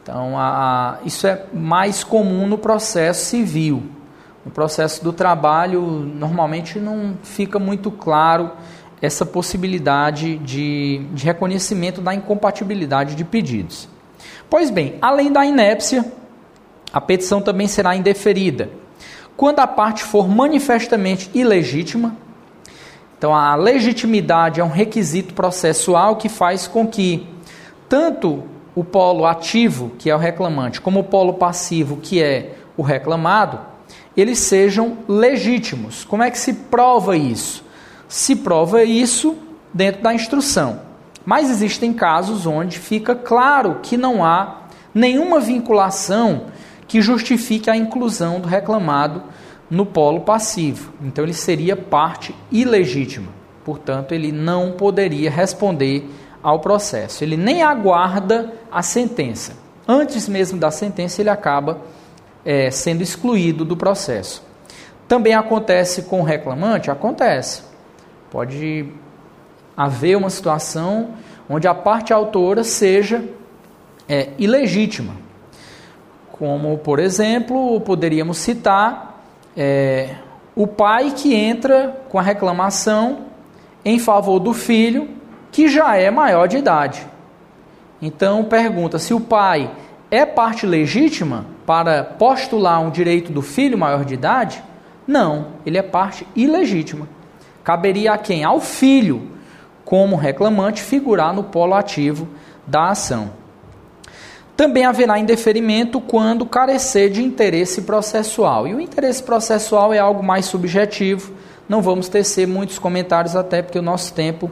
Então, 0.00 0.38
a, 0.38 0.44
a, 0.92 0.98
isso 1.04 1.26
é 1.26 1.44
mais 1.52 2.04
comum 2.04 2.46
no 2.46 2.56
processo 2.56 3.24
civil. 3.24 3.82
No 4.44 4.52
processo 4.52 5.02
do 5.02 5.12
trabalho, 5.12 5.82
normalmente 5.82 6.78
não 6.78 7.16
fica 7.24 7.58
muito 7.58 7.90
claro 7.90 8.52
essa 9.02 9.26
possibilidade 9.26 10.38
de, 10.38 11.04
de 11.12 11.24
reconhecimento 11.24 12.00
da 12.00 12.14
incompatibilidade 12.14 13.16
de 13.16 13.24
pedidos. 13.24 13.88
Pois 14.48 14.70
bem, 14.70 14.94
além 15.02 15.32
da 15.32 15.44
inépcia, 15.44 16.04
a 16.92 17.00
petição 17.00 17.42
também 17.42 17.66
será 17.66 17.96
indeferida 17.96 18.70
quando 19.36 19.58
a 19.60 19.66
parte 19.66 20.04
for 20.04 20.28
manifestamente 20.28 21.30
ilegítima, 21.32 22.14
então 23.20 23.34
a 23.34 23.54
legitimidade 23.54 24.62
é 24.62 24.64
um 24.64 24.70
requisito 24.70 25.34
processual 25.34 26.16
que 26.16 26.26
faz 26.26 26.66
com 26.66 26.86
que 26.86 27.28
tanto 27.86 28.44
o 28.74 28.82
polo 28.82 29.26
ativo, 29.26 29.92
que 29.98 30.08
é 30.08 30.14
o 30.14 30.18
reclamante, 30.18 30.80
como 30.80 31.00
o 31.00 31.04
polo 31.04 31.34
passivo, 31.34 31.98
que 31.98 32.22
é 32.22 32.54
o 32.78 32.82
reclamado, 32.82 33.60
eles 34.16 34.38
sejam 34.38 34.96
legítimos. 35.06 36.02
Como 36.02 36.22
é 36.22 36.30
que 36.30 36.38
se 36.38 36.54
prova 36.54 37.14
isso? 37.14 37.62
Se 38.08 38.34
prova 38.34 38.84
isso 38.84 39.36
dentro 39.74 40.00
da 40.00 40.14
instrução. 40.14 40.80
Mas 41.22 41.50
existem 41.50 41.92
casos 41.92 42.46
onde 42.46 42.78
fica 42.78 43.14
claro 43.14 43.80
que 43.82 43.98
não 43.98 44.24
há 44.24 44.62
nenhuma 44.94 45.40
vinculação 45.40 46.46
que 46.88 47.02
justifique 47.02 47.68
a 47.68 47.76
inclusão 47.76 48.40
do 48.40 48.48
reclamado 48.48 49.22
no 49.70 49.86
polo 49.86 50.22
passivo. 50.22 50.92
Então 51.00 51.24
ele 51.24 51.32
seria 51.32 51.76
parte 51.76 52.34
ilegítima. 52.50 53.28
Portanto, 53.64 54.12
ele 54.12 54.32
não 54.32 54.72
poderia 54.72 55.30
responder 55.30 56.10
ao 56.42 56.60
processo. 56.60 57.22
Ele 57.22 57.36
nem 57.36 57.62
aguarda 57.62 58.52
a 58.70 58.82
sentença. 58.82 59.54
Antes 59.86 60.28
mesmo 60.28 60.58
da 60.58 60.70
sentença, 60.70 61.20
ele 61.22 61.30
acaba 61.30 61.78
é, 62.44 62.70
sendo 62.70 63.02
excluído 63.02 63.64
do 63.64 63.76
processo. 63.76 64.42
Também 65.06 65.34
acontece 65.34 66.02
com 66.02 66.20
o 66.20 66.24
reclamante? 66.24 66.90
Acontece. 66.90 67.62
Pode 68.30 68.86
haver 69.76 70.16
uma 70.16 70.30
situação 70.30 71.10
onde 71.48 71.68
a 71.68 71.74
parte 71.74 72.12
autora 72.12 72.64
seja 72.64 73.24
é, 74.08 74.30
ilegítima 74.38 75.30
como, 76.40 76.78
por 76.78 76.98
exemplo, 76.98 77.78
poderíamos 77.82 78.38
citar 78.38 79.09
é, 79.56 80.14
o 80.54 80.66
pai 80.66 81.12
que 81.16 81.34
entra 81.34 82.02
com 82.08 82.18
a 82.18 82.22
reclamação 82.22 83.26
em 83.84 83.98
favor 83.98 84.38
do 84.38 84.52
filho 84.52 85.08
que 85.50 85.68
já 85.68 85.96
é 85.96 86.10
maior 86.10 86.46
de 86.46 86.58
idade. 86.58 87.06
Então, 88.00 88.44
pergunta 88.44 88.98
se 88.98 89.12
o 89.12 89.20
pai 89.20 89.70
é 90.10 90.24
parte 90.24 90.66
legítima 90.66 91.46
para 91.66 92.02
postular 92.02 92.80
um 92.80 92.90
direito 92.90 93.32
do 93.32 93.42
filho 93.42 93.78
maior 93.78 94.04
de 94.04 94.14
idade? 94.14 94.62
Não, 95.06 95.48
ele 95.66 95.78
é 95.78 95.82
parte 95.82 96.26
ilegítima. 96.34 97.08
Caberia 97.62 98.12
a 98.12 98.18
quem? 98.18 98.42
Ao 98.42 98.60
filho, 98.60 99.30
como 99.84 100.16
reclamante, 100.16 100.82
figurar 100.82 101.32
no 101.32 101.44
polo 101.44 101.74
ativo 101.74 102.28
da 102.66 102.90
ação. 102.90 103.30
Também 104.60 104.84
haverá 104.84 105.18
indeferimento 105.18 106.02
quando 106.02 106.44
carecer 106.44 107.08
de 107.08 107.24
interesse 107.24 107.80
processual. 107.80 108.68
E 108.68 108.74
o 108.74 108.78
interesse 108.78 109.22
processual 109.22 109.90
é 109.90 109.98
algo 109.98 110.22
mais 110.22 110.44
subjetivo, 110.44 111.32
não 111.66 111.80
vamos 111.80 112.10
tecer 112.10 112.46
muitos 112.46 112.78
comentários, 112.78 113.34
até 113.34 113.62
porque 113.62 113.78
o 113.78 113.82
nosso 113.82 114.12
tempo 114.12 114.50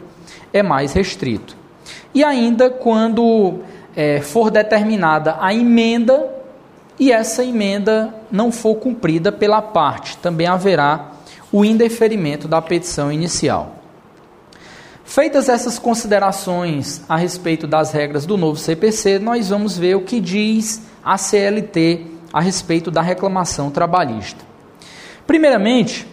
é 0.51 0.63
mais 0.63 0.95
restrito. 0.95 1.55
E 2.15 2.25
ainda 2.25 2.71
quando 2.71 3.59
é, 3.95 4.23
for 4.23 4.51
determinada 4.51 5.37
a 5.39 5.53
emenda 5.53 6.27
e 6.99 7.13
essa 7.13 7.45
emenda 7.45 8.15
não 8.31 8.51
for 8.51 8.77
cumprida 8.77 9.31
pela 9.31 9.61
parte, 9.61 10.17
também 10.17 10.47
haverá 10.47 11.11
o 11.53 11.67
indeferimento 11.67 12.49
da 12.49 12.63
petição 12.63 13.13
inicial. 13.13 13.78
Feitas 15.09 15.49
essas 15.49 15.79
considerações 15.79 17.01
a 17.09 17.17
respeito 17.17 17.67
das 17.67 17.93
regras 17.93 18.27
do 18.27 18.37
novo 18.37 18.61
CPC, 18.61 19.19
nós 19.19 19.49
vamos 19.49 19.79
ver 19.79 19.97
o 19.97 20.03
que 20.03 20.21
diz 20.21 20.83
a 21.03 21.17
CLT 21.17 22.05
a 22.31 22.43
respeito 22.43 22.91
da 22.91 23.01
reclamação 23.01 23.71
trabalhista. 23.71 24.45
Primeiramente, 25.27 26.07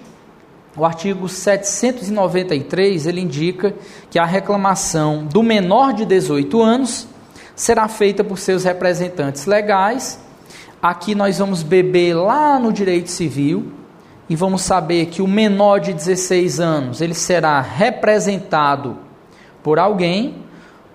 o 0.78 0.86
artigo 0.86 1.28
793 1.28 3.06
ele 3.06 3.20
indica 3.20 3.76
que 4.10 4.18
a 4.18 4.24
reclamação 4.24 5.26
do 5.26 5.44
menor 5.44 5.92
de 5.92 6.06
18 6.06 6.62
anos 6.62 7.06
será 7.54 7.90
feita 7.90 8.24
por 8.24 8.40
seus 8.40 8.64
representantes 8.64 9.46
legais. 9.46 10.18
Aqui 10.82 11.14
nós 11.14 11.38
vamos 11.38 11.64
beber 11.64 12.14
lá 12.14 12.58
no 12.58 12.72
direito 12.72 13.12
civil, 13.12 13.74
e 14.30 14.36
vamos 14.36 14.62
saber 14.62 15.08
que 15.08 15.22
o 15.22 15.28
menor 15.28 15.80
de 15.80 15.94
16 15.94 16.60
anos 16.60 17.02
ele 17.02 17.14
será 17.14 17.62
representado 17.62 18.98
por 19.62 19.78
alguém, 19.78 20.36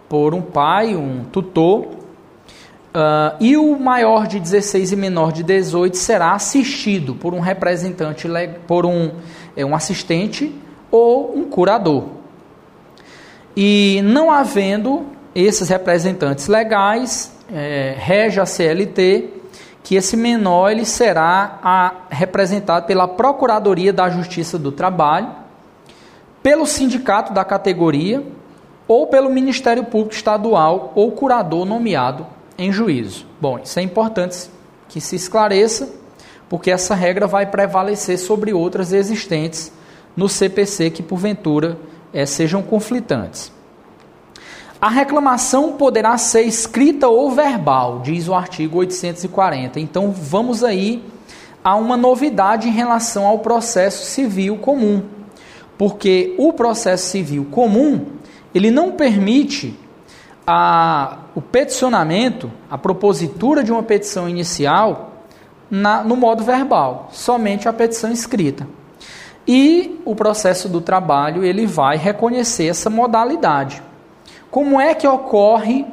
por 0.08 0.34
um 0.34 0.42
pai, 0.42 0.96
um 0.96 1.24
tutor, 1.24 1.84
uh, 1.84 3.36
e 3.40 3.56
o 3.56 3.78
maior 3.78 4.26
de 4.26 4.40
16 4.40 4.92
e 4.92 4.96
menor 4.96 5.32
de 5.32 5.42
18 5.42 5.96
será 5.96 6.32
assistido 6.32 7.14
por 7.14 7.32
um 7.32 7.40
representante, 7.40 8.28
por 8.66 8.84
um, 8.84 9.12
é, 9.56 9.64
um 9.64 9.74
assistente 9.74 10.52
ou 10.90 11.36
um 11.36 11.44
curador. 11.44 12.04
E 13.56 14.00
não 14.04 14.30
havendo 14.30 15.06
esses 15.34 15.68
representantes 15.68 16.48
legais, 16.48 17.32
é, 17.52 17.94
rege 17.96 18.40
a 18.40 18.46
CLT 18.46 19.39
que 19.82 19.94
esse 19.94 20.16
menor 20.16 20.70
ele 20.70 20.84
será 20.84 21.58
a, 21.62 21.92
representado 22.10 22.86
pela 22.86 23.08
Procuradoria 23.08 23.92
da 23.92 24.08
Justiça 24.08 24.58
do 24.58 24.70
Trabalho 24.70 25.28
pelo 26.42 26.66
sindicato 26.66 27.32
da 27.32 27.44
categoria 27.44 28.24
ou 28.88 29.06
pelo 29.06 29.30
Ministério 29.30 29.84
Público 29.84 30.14
Estadual 30.14 30.92
ou 30.94 31.12
curador 31.12 31.64
nomeado 31.64 32.26
em 32.58 32.72
juízo. 32.72 33.26
Bom, 33.40 33.58
isso 33.58 33.78
é 33.78 33.82
importante 33.82 34.50
que 34.88 35.00
se 35.00 35.16
esclareça, 35.16 35.88
porque 36.48 36.70
essa 36.70 36.94
regra 36.94 37.26
vai 37.26 37.46
prevalecer 37.46 38.18
sobre 38.18 38.52
outras 38.52 38.92
existentes 38.92 39.72
no 40.16 40.28
CPC 40.28 40.90
que 40.90 41.02
porventura 41.02 41.78
é, 42.12 42.26
sejam 42.26 42.62
conflitantes. 42.62 43.52
A 44.80 44.88
reclamação 44.88 45.72
poderá 45.72 46.16
ser 46.16 46.42
escrita 46.42 47.06
ou 47.06 47.30
verbal, 47.30 48.00
diz 48.00 48.28
o 48.28 48.34
artigo 48.34 48.78
840. 48.78 49.78
Então 49.78 50.10
vamos 50.10 50.64
aí 50.64 51.04
a 51.62 51.76
uma 51.76 51.98
novidade 51.98 52.66
em 52.68 52.72
relação 52.72 53.26
ao 53.26 53.40
processo 53.40 54.06
civil 54.06 54.56
comum. 54.56 55.02
Porque 55.76 56.34
o 56.38 56.54
processo 56.54 57.08
civil 57.08 57.46
comum, 57.50 58.06
ele 58.54 58.70
não 58.70 58.92
permite 58.92 59.78
a, 60.46 61.18
o 61.34 61.42
peticionamento, 61.42 62.50
a 62.70 62.78
propositura 62.78 63.62
de 63.62 63.70
uma 63.70 63.82
petição 63.82 64.26
inicial 64.26 65.24
na, 65.70 66.02
no 66.02 66.16
modo 66.16 66.42
verbal, 66.42 67.10
somente 67.12 67.68
a 67.68 67.72
petição 67.72 68.10
escrita. 68.10 68.66
E 69.46 70.00
o 70.06 70.14
processo 70.14 70.70
do 70.70 70.80
trabalho 70.80 71.44
ele 71.44 71.66
vai 71.66 71.98
reconhecer 71.98 72.68
essa 72.68 72.88
modalidade. 72.88 73.89
Como 74.50 74.80
é 74.80 74.94
que 74.94 75.06
ocorre 75.06 75.86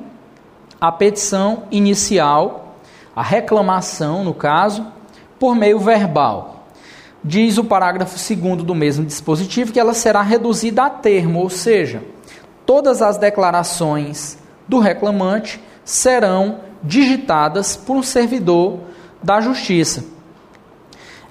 a 0.82 0.91
petição 0.91 1.64
inicial, 1.70 2.76
a 3.16 3.22
reclamação, 3.22 4.24
no 4.24 4.34
caso, 4.34 4.88
por 5.39 5.55
meio 5.55 5.78
verbal? 5.78 6.66
Diz 7.24 7.60
o 7.60 7.64
parágrafo 7.64 8.16
2 8.16 8.64
do 8.64 8.74
mesmo 8.74 9.05
dispositivo 9.05 9.72
que 9.72 9.80
ela 9.80 9.93
será 9.93 10.24
reduzida 10.24 10.84
a 10.86 10.89
termo, 10.89 11.39
ou 11.39 11.49
seja, 11.49 12.03
todas 12.66 13.01
as 13.01 13.18
declarações 13.18 14.39
do 14.68 14.80
reclamante 14.80 15.62
serão 15.86 16.62
digitadas 16.82 17.76
por 17.76 17.95
um 17.95 18.03
servidor 18.03 18.80
da 19.22 19.39
Justiça. 19.39 20.03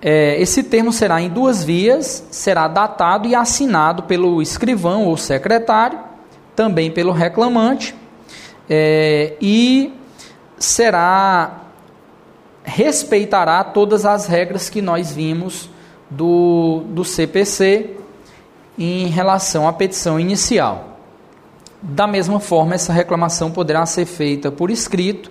É, 0.00 0.40
esse 0.40 0.62
termo 0.62 0.92
será 0.92 1.20
em 1.20 1.28
duas 1.28 1.64
vias, 1.64 2.24
será 2.30 2.68
datado 2.68 3.26
e 3.26 3.34
assinado 3.34 4.04
pelo 4.04 4.40
escrivão 4.40 5.06
ou 5.06 5.16
secretário, 5.16 6.05
também 6.56 6.90
pelo 6.90 7.12
reclamante, 7.12 7.94
é, 8.68 9.36
e 9.40 9.92
será 10.58 11.62
respeitará 12.64 13.62
todas 13.62 14.04
as 14.04 14.26
regras 14.26 14.68
que 14.68 14.82
nós 14.82 15.12
vimos 15.12 15.70
do, 16.10 16.82
do 16.88 17.04
CPC 17.04 17.90
em 18.76 19.06
relação 19.06 19.68
à 19.68 19.72
petição 19.72 20.18
inicial. 20.18 20.98
Da 21.80 22.06
mesma 22.08 22.40
forma, 22.40 22.74
essa 22.74 22.92
reclamação 22.92 23.52
poderá 23.52 23.86
ser 23.86 24.04
feita 24.04 24.50
por 24.50 24.70
escrito 24.70 25.30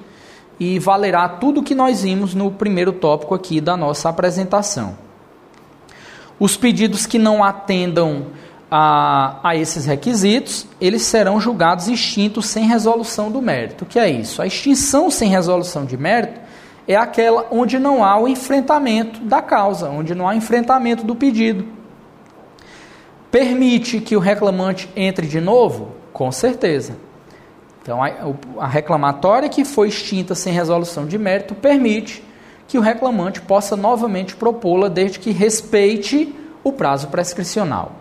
e 0.58 0.80
valerá 0.80 1.28
tudo 1.28 1.60
o 1.60 1.64
que 1.64 1.76
nós 1.76 2.04
vimos 2.04 2.34
no 2.34 2.50
primeiro 2.52 2.94
tópico 2.94 3.36
aqui 3.36 3.60
da 3.60 3.76
nossa 3.76 4.08
apresentação. 4.08 4.98
Os 6.40 6.56
pedidos 6.56 7.06
que 7.06 7.20
não 7.20 7.44
atendam 7.44 8.28
a, 8.70 9.40
a 9.44 9.56
esses 9.56 9.86
requisitos, 9.86 10.68
eles 10.82 11.04
serão 11.04 11.40
julgados 11.40 11.88
extintos 11.88 12.48
sem 12.48 12.66
resolução 12.66 13.32
do 13.32 13.42
mérito. 13.42 13.84
O 13.84 13.88
que 13.88 14.00
é 14.00 14.10
isso? 14.10 14.42
A 14.42 14.48
extinção 14.48 15.10
sem 15.12 15.30
resolução 15.30 15.86
de 15.86 15.98
mérito 15.98 16.40
é 16.88 16.96
aquela 16.96 17.48
onde 17.52 17.80
não 17.80 18.04
há 18.04 18.20
o 18.20 18.28
enfrentamento 18.28 19.20
da 19.22 19.42
causa, 19.42 19.90
onde 19.90 20.14
não 20.14 20.28
há 20.28 20.36
enfrentamento 20.36 21.04
do 21.04 21.16
pedido. 21.16 21.66
Permite 23.32 24.00
que 24.00 24.16
o 24.16 24.20
reclamante 24.20 24.90
entre 24.96 25.28
de 25.28 25.42
novo? 25.42 25.92
Com 26.14 26.32
certeza. 26.32 26.96
Então, 27.82 28.00
a, 28.58 28.66
reclamatória 28.66 29.48
que 29.48 29.64
foi 29.64 29.90
extinta 29.90 30.34
sem 30.34 30.52
resolução 30.52 31.06
de 31.06 31.18
mérito 31.20 31.54
permite 31.54 32.24
que 32.68 32.80
o 32.80 32.82
reclamante 32.82 33.42
possa 33.42 33.76
novamente 33.76 34.36
propô-la 34.36 34.88
desde 34.88 35.20
que 35.20 35.30
respeite 35.32 36.34
o 36.64 36.72
prazo 36.72 37.10
prescricional. 37.10 37.92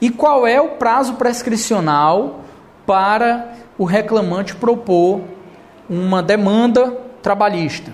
E 0.00 0.10
qual 0.10 0.46
é 0.46 0.60
o 0.60 0.70
prazo 0.70 1.14
prescricional 1.14 2.40
para 2.86 3.52
o 3.78 3.84
reclamante 3.84 4.54
propor 4.54 5.20
uma 5.88 6.22
demanda 6.22 6.90
trabalhista? 7.22 7.92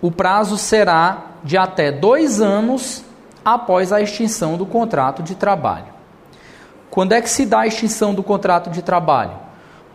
O 0.00 0.10
prazo 0.10 0.56
será 0.56 1.26
de 1.42 1.56
até 1.56 1.90
dois 1.90 2.40
anos 2.40 3.04
após 3.44 3.92
a 3.92 4.00
extinção 4.00 4.56
do 4.56 4.66
contrato 4.66 5.22
de 5.22 5.34
trabalho. 5.34 5.86
Quando 6.90 7.12
é 7.12 7.20
que 7.20 7.30
se 7.30 7.44
dá 7.44 7.60
a 7.60 7.66
extinção 7.66 8.14
do 8.14 8.22
contrato 8.22 8.70
de 8.70 8.82
trabalho? 8.82 9.32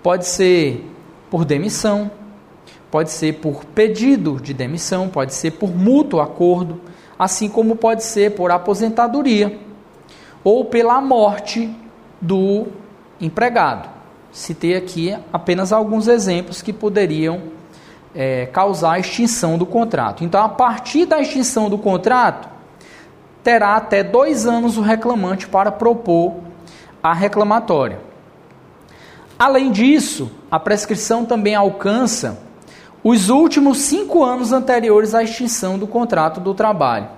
Pode 0.01 0.25
ser 0.25 0.89
por 1.29 1.45
demissão, 1.45 2.11
pode 2.91 3.11
ser 3.11 3.33
por 3.39 3.65
pedido 3.65 4.39
de 4.41 4.53
demissão, 4.53 5.07
pode 5.09 5.33
ser 5.33 5.51
por 5.51 5.75
mútuo 5.75 6.19
acordo, 6.19 6.81
assim 7.17 7.47
como 7.47 7.75
pode 7.75 8.03
ser 8.03 8.35
por 8.35 8.51
aposentadoria 8.51 9.59
ou 10.43 10.65
pela 10.65 10.99
morte 10.99 11.73
do 12.19 12.67
empregado. 13.19 13.89
Citei 14.31 14.75
aqui 14.75 15.15
apenas 15.31 15.71
alguns 15.71 16.07
exemplos 16.07 16.61
que 16.61 16.73
poderiam 16.73 17.41
é, 18.15 18.47
causar 18.47 18.93
a 18.93 18.99
extinção 18.99 19.57
do 19.57 19.65
contrato. 19.65 20.23
Então, 20.23 20.43
a 20.43 20.49
partir 20.49 21.05
da 21.05 21.21
extinção 21.21 21.69
do 21.69 21.77
contrato, 21.77 22.49
terá 23.43 23.75
até 23.75 24.03
dois 24.03 24.45
anos 24.45 24.77
o 24.77 24.81
reclamante 24.81 25.47
para 25.47 25.71
propor 25.71 26.35
a 27.01 27.13
reclamatória. 27.13 27.99
Além 29.37 29.71
disso, 29.71 30.31
a 30.49 30.59
prescrição 30.59 31.25
também 31.25 31.55
alcança 31.55 32.39
os 33.03 33.29
últimos 33.29 33.79
cinco 33.79 34.23
anos 34.23 34.53
anteriores 34.53 35.13
à 35.13 35.21
extinção 35.21 35.77
do 35.77 35.85
contrato 35.85 36.39
do 36.39 36.53
trabalho. 36.53 37.09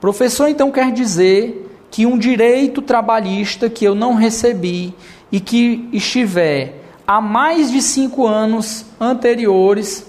Professor, 0.00 0.48
então, 0.48 0.70
quer 0.70 0.90
dizer 0.90 1.77
que 1.90 2.06
um 2.06 2.18
direito 2.18 2.82
trabalhista 2.82 3.68
que 3.68 3.84
eu 3.84 3.94
não 3.94 4.14
recebi 4.14 4.94
e 5.30 5.40
que 5.40 5.88
estiver 5.92 6.82
há 7.06 7.20
mais 7.20 7.70
de 7.70 7.80
cinco 7.80 8.26
anos 8.26 8.84
anteriores 9.00 10.06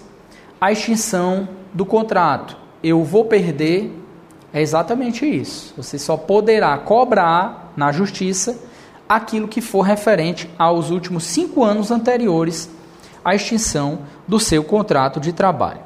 à 0.59 0.71
extinção 0.71 1.47
do 1.73 1.86
contrato. 1.86 2.57
Eu 2.84 3.03
vou 3.03 3.25
perder. 3.25 3.91
É 4.51 4.61
exatamente 4.61 5.25
isso. 5.25 5.73
Você 5.77 5.99
só 5.99 6.17
poderá 6.17 6.77
cobrar 6.77 7.71
na 7.77 7.91
justiça 7.91 8.59
aquilo 9.07 9.47
que 9.47 9.61
for 9.61 9.82
referente 9.82 10.49
aos 10.57 10.89
últimos 10.89 11.23
cinco 11.23 11.63
anos 11.63 11.91
anteriores 11.91 12.69
à 13.23 13.36
extinção 13.36 13.99
do 14.27 14.39
seu 14.39 14.63
contrato 14.63 15.19
de 15.19 15.34
trabalho. 15.34 15.82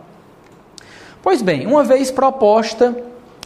Pois 1.21 1.41
bem, 1.41 1.65
uma 1.65 1.83
vez 1.83 2.11
proposta 2.11 2.95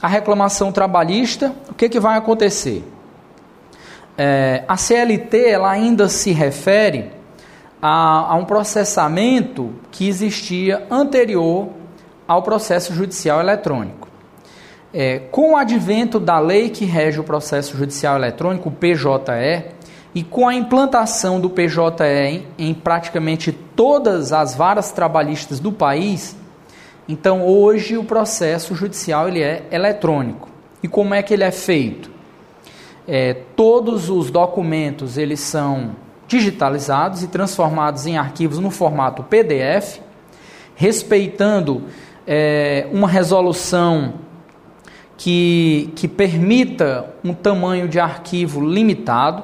a 0.01 0.07
reclamação 0.07 0.71
trabalhista, 0.71 1.53
o 1.69 1.73
que, 1.73 1.89
que 1.89 1.99
vai 1.99 2.17
acontecer? 2.17 2.83
É, 4.17 4.63
a 4.67 4.77
CLT 4.77 5.49
ela 5.49 5.69
ainda 5.69 6.09
se 6.09 6.31
refere 6.31 7.11
a, 7.81 8.33
a 8.33 8.35
um 8.35 8.45
processamento 8.45 9.73
que 9.91 10.07
existia 10.07 10.85
anterior 10.89 11.69
ao 12.27 12.41
processo 12.41 12.93
judicial 12.93 13.39
eletrônico. 13.39 14.07
É, 14.93 15.19
com 15.31 15.53
o 15.53 15.57
advento 15.57 16.19
da 16.19 16.39
lei 16.39 16.69
que 16.69 16.85
rege 16.85 17.19
o 17.19 17.23
processo 17.23 17.77
judicial 17.77 18.15
eletrônico, 18.15 18.69
o 18.69 18.71
PJE, 18.71 19.77
e 20.15 20.23
com 20.23 20.47
a 20.47 20.55
implantação 20.55 21.39
do 21.39 21.49
PJE 21.49 22.03
em, 22.27 22.47
em 22.57 22.73
praticamente 22.73 23.51
todas 23.51 24.33
as 24.33 24.55
varas 24.55 24.91
trabalhistas 24.91 25.59
do 25.59 25.71
país, 25.71 26.35
então 27.07 27.45
hoje 27.45 27.97
o 27.97 28.03
processo 28.03 28.75
judicial 28.75 29.27
ele 29.27 29.41
é 29.41 29.65
eletrônico. 29.71 30.49
E 30.83 30.87
como 30.87 31.13
é 31.13 31.23
que 31.23 31.33
ele 31.33 31.43
é 31.43 31.51
feito? 31.51 32.11
É, 33.07 33.33
todos 33.55 34.09
os 34.09 34.29
documentos 34.29 35.17
eles 35.17 35.39
são 35.39 35.95
digitalizados 36.27 37.23
e 37.23 37.27
transformados 37.27 38.05
em 38.05 38.17
arquivos 38.17 38.59
no 38.59 38.69
formato 38.69 39.23
PDF, 39.23 39.99
respeitando 40.75 41.83
é, 42.27 42.87
uma 42.91 43.07
resolução 43.07 44.15
que, 45.15 45.91
que 45.95 46.07
permita 46.07 47.13
um 47.23 47.33
tamanho 47.33 47.87
de 47.87 47.99
arquivo 47.99 48.59
limitado. 48.61 49.43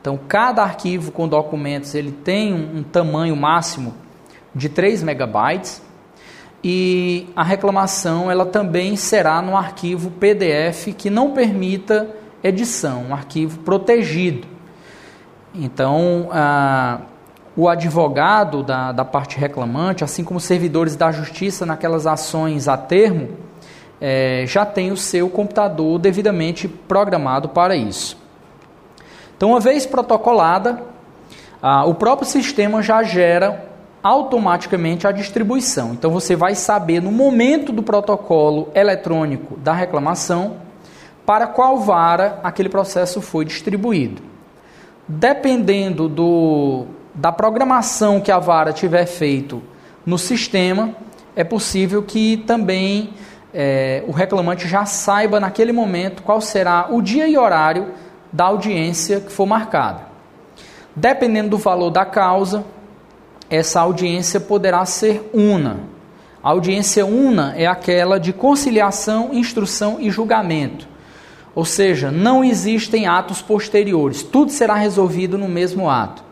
Então, 0.00 0.18
cada 0.28 0.62
arquivo 0.62 1.10
com 1.10 1.26
documentos 1.26 1.94
ele 1.94 2.12
tem 2.12 2.52
um, 2.52 2.78
um 2.78 2.82
tamanho 2.82 3.34
máximo 3.34 3.94
de 4.54 4.68
3 4.68 5.02
megabytes 5.02 5.82
e 6.62 7.28
a 7.34 7.42
reclamação 7.42 8.30
ela 8.30 8.44
também 8.44 8.94
será 8.96 9.40
no 9.40 9.56
arquivo 9.56 10.10
PDF 10.10 10.94
que 10.96 11.08
não 11.08 11.30
permita 11.30 12.08
edição, 12.42 13.06
um 13.08 13.14
arquivo 13.14 13.58
protegido. 13.60 14.46
Então, 15.54 16.28
o 17.56 17.68
advogado 17.68 18.62
da, 18.62 18.92
da 18.92 19.04
parte 19.04 19.38
reclamante, 19.38 20.04
assim 20.04 20.22
como 20.22 20.38
servidores 20.38 20.96
da 20.96 21.10
justiça 21.10 21.64
naquelas 21.64 22.06
ações 22.06 22.68
a 22.68 22.76
termo, 22.76 23.30
é, 24.00 24.44
já 24.46 24.64
tem 24.64 24.92
o 24.92 24.96
seu 24.96 25.28
computador 25.28 25.98
devidamente 25.98 26.68
programado 26.68 27.48
para 27.48 27.74
isso. 27.74 28.16
Então, 29.36 29.50
uma 29.50 29.60
vez 29.60 29.86
protocolada, 29.86 30.82
o 31.86 31.94
próprio 31.94 32.28
sistema 32.28 32.82
já 32.82 33.02
gera 33.02 33.69
automaticamente 34.02 35.06
a 35.06 35.12
distribuição. 35.12 35.92
Então, 35.92 36.10
você 36.10 36.34
vai 36.34 36.54
saber 36.54 37.00
no 37.00 37.12
momento 37.12 37.72
do 37.72 37.82
protocolo 37.82 38.68
eletrônico 38.74 39.56
da 39.58 39.72
reclamação 39.72 40.56
para 41.26 41.46
qual 41.46 41.78
vara 41.78 42.40
aquele 42.42 42.68
processo 42.68 43.20
foi 43.20 43.44
distribuído. 43.44 44.22
Dependendo 45.06 46.08
do, 46.08 46.86
da 47.14 47.30
programação 47.30 48.20
que 48.20 48.32
a 48.32 48.38
vara 48.38 48.72
tiver 48.72 49.06
feito 49.06 49.62
no 50.04 50.18
sistema, 50.18 50.94
é 51.36 51.44
possível 51.44 52.02
que 52.02 52.38
também 52.38 53.10
é, 53.52 54.02
o 54.06 54.12
reclamante 54.12 54.66
já 54.68 54.84
saiba 54.84 55.38
naquele 55.38 55.72
momento 55.72 56.22
qual 56.22 56.40
será 56.40 56.86
o 56.90 57.02
dia 57.02 57.28
e 57.28 57.36
horário 57.36 57.88
da 58.32 58.44
audiência 58.44 59.20
que 59.20 59.30
for 59.30 59.46
marcada. 59.46 60.02
Dependendo 60.94 61.50
do 61.50 61.58
valor 61.58 61.90
da 61.90 62.04
causa, 62.04 62.64
essa 63.50 63.80
audiência 63.80 64.38
poderá 64.38 64.86
ser 64.86 65.28
una. 65.34 65.80
A 66.42 66.50
audiência 66.50 67.04
una 67.04 67.52
é 67.56 67.66
aquela 67.66 68.18
de 68.18 68.32
conciliação, 68.32 69.30
instrução 69.34 69.98
e 70.00 70.10
julgamento. 70.10 70.88
Ou 71.54 71.64
seja, 71.64 72.10
não 72.10 72.44
existem 72.44 73.06
atos 73.06 73.42
posteriores, 73.42 74.22
tudo 74.22 74.52
será 74.52 74.74
resolvido 74.74 75.36
no 75.36 75.48
mesmo 75.48 75.90
ato. 75.90 76.22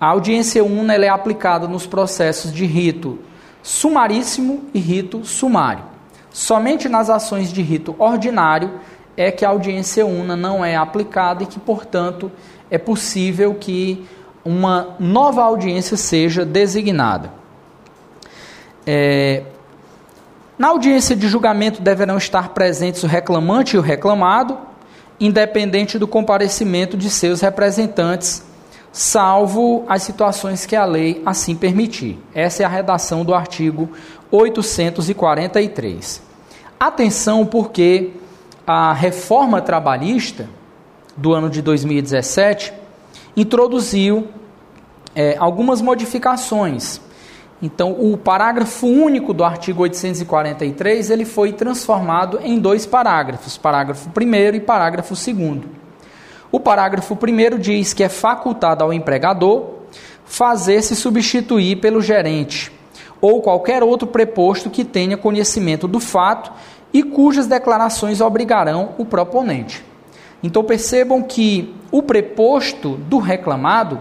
A 0.00 0.06
audiência 0.06 0.64
una 0.64 0.94
é 0.94 1.08
aplicada 1.08 1.68
nos 1.68 1.86
processos 1.86 2.52
de 2.52 2.64
rito 2.64 3.18
sumaríssimo 3.62 4.64
e 4.72 4.80
rito 4.80 5.24
sumário. 5.24 5.84
Somente 6.32 6.88
nas 6.88 7.10
ações 7.10 7.52
de 7.52 7.60
rito 7.60 7.94
ordinário 7.98 8.80
é 9.14 9.30
que 9.30 9.44
a 9.44 9.50
audiência 9.50 10.06
una 10.06 10.34
não 10.34 10.64
é 10.64 10.74
aplicada 10.74 11.42
e 11.42 11.46
que, 11.46 11.60
portanto, 11.60 12.32
é 12.70 12.78
possível 12.78 13.54
que 13.54 14.06
uma 14.44 14.96
nova 14.98 15.42
audiência 15.42 15.96
seja 15.96 16.44
designada. 16.44 17.32
É, 18.86 19.42
na 20.58 20.68
audiência 20.68 21.14
de 21.16 21.28
julgamento 21.28 21.80
deverão 21.80 22.16
estar 22.16 22.50
presentes 22.50 23.02
o 23.02 23.06
reclamante 23.06 23.76
e 23.76 23.78
o 23.78 23.82
reclamado, 23.82 24.58
independente 25.18 25.98
do 25.98 26.06
comparecimento 26.08 26.96
de 26.96 27.10
seus 27.10 27.40
representantes, 27.40 28.44
salvo 28.92 29.84
as 29.88 30.02
situações 30.02 30.66
que 30.66 30.74
a 30.74 30.84
lei 30.84 31.22
assim 31.24 31.54
permitir. 31.54 32.18
Essa 32.34 32.62
é 32.62 32.66
a 32.66 32.68
redação 32.68 33.24
do 33.24 33.34
artigo 33.34 33.90
843. 34.30 36.22
Atenção, 36.78 37.44
porque 37.46 38.10
a 38.66 38.92
reforma 38.92 39.60
trabalhista 39.60 40.48
do 41.16 41.32
ano 41.32 41.50
de 41.50 41.60
2017 41.60 42.72
introduziu 43.36 44.28
é, 45.14 45.36
algumas 45.38 45.80
modificações 45.80 47.00
então, 47.62 47.92
o 47.92 48.16
parágrafo 48.16 48.86
único 48.86 49.34
do 49.34 49.44
artigo 49.44 49.82
843 49.82 51.10
ele 51.10 51.26
foi 51.26 51.52
transformado 51.52 52.40
em 52.42 52.58
dois 52.58 52.86
parágrafos, 52.86 53.58
parágrafo 53.58 54.08
1 54.08 54.54
e 54.54 54.60
parágrafo 54.60 55.14
2. 55.14 55.62
O 56.50 56.58
parágrafo 56.58 57.14
1 57.14 57.58
diz 57.58 57.92
que 57.92 58.02
é 58.02 58.08
facultado 58.08 58.82
ao 58.82 58.92
empregador 58.92 59.80
fazer-se 60.24 60.96
substituir 60.96 61.76
pelo 61.76 62.00
gerente 62.00 62.72
ou 63.20 63.42
qualquer 63.42 63.82
outro 63.82 64.08
preposto 64.08 64.70
que 64.70 64.84
tenha 64.84 65.18
conhecimento 65.18 65.86
do 65.86 66.00
fato 66.00 66.50
e 66.94 67.02
cujas 67.02 67.46
declarações 67.46 68.22
obrigarão 68.22 68.94
o 68.96 69.04
proponente. 69.04 69.89
Então 70.42 70.64
percebam 70.64 71.22
que 71.22 71.74
o 71.90 72.02
preposto 72.02 72.96
do 72.96 73.18
reclamado 73.18 74.00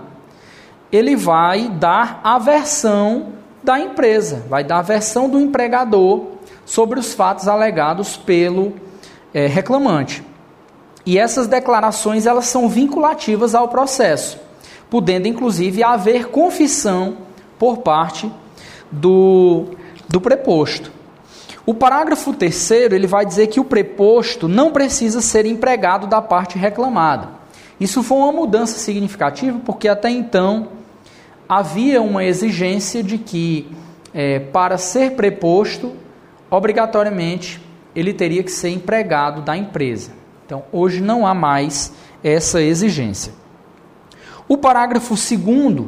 ele 0.92 1.16
vai 1.16 1.70
dar 1.70 2.22
a 2.24 2.40
versão 2.40 3.34
da 3.64 3.80
empresa, 3.80 4.44
vai 4.50 4.64
dar 4.64 4.80
a 4.80 4.84
versão 4.84 5.30
do 5.30 5.40
empregador 5.40 6.26
sobre 6.66 7.00
os 7.00 7.14
fatos 7.14 7.48
alegados 7.48 8.16
pelo 8.16 8.74
é, 9.34 9.48
reclamante. 9.48 10.24
E 11.06 11.18
essas 11.18 11.48
declarações 11.48 12.26
elas 12.26 12.46
são 12.46 12.70
vinculativas 12.70 13.54
ao 13.54 13.68
processo, 13.68 14.40
podendo 14.90 15.28
inclusive 15.28 15.84
haver 15.84 16.28
confissão 16.28 17.18
por 17.58 17.78
parte 17.78 18.32
do, 18.92 19.66
do 20.08 20.22
preposto. 20.22 20.99
O 21.70 21.74
parágrafo 21.76 22.34
terceiro 22.34 22.96
ele 22.96 23.06
vai 23.06 23.24
dizer 23.24 23.46
que 23.46 23.60
o 23.60 23.64
preposto 23.64 24.48
não 24.48 24.72
precisa 24.72 25.22
ser 25.22 25.46
empregado 25.46 26.08
da 26.08 26.20
parte 26.20 26.58
reclamada. 26.58 27.30
Isso 27.80 28.02
foi 28.02 28.18
uma 28.18 28.32
mudança 28.32 28.80
significativa 28.80 29.62
porque 29.64 29.88
até 29.88 30.10
então 30.10 30.70
havia 31.48 32.02
uma 32.02 32.26
exigência 32.26 33.04
de 33.04 33.20
que, 33.20 33.70
é, 34.16 34.40
para 34.40 34.80
ser 34.80 35.12
preposto, 35.12 35.94
obrigatoriamente 36.50 37.62
ele 37.96 38.16
teria 38.16 38.42
que 38.42 38.52
ser 38.52 38.70
empregado 38.70 39.44
da 39.44 39.56
empresa. 39.56 40.10
Então, 40.48 40.64
hoje 40.72 41.00
não 41.02 41.28
há 41.28 41.36
mais 41.36 41.94
essa 42.24 42.64
exigência. 42.64 43.32
O 44.48 44.58
parágrafo 44.58 45.14
2 45.14 45.86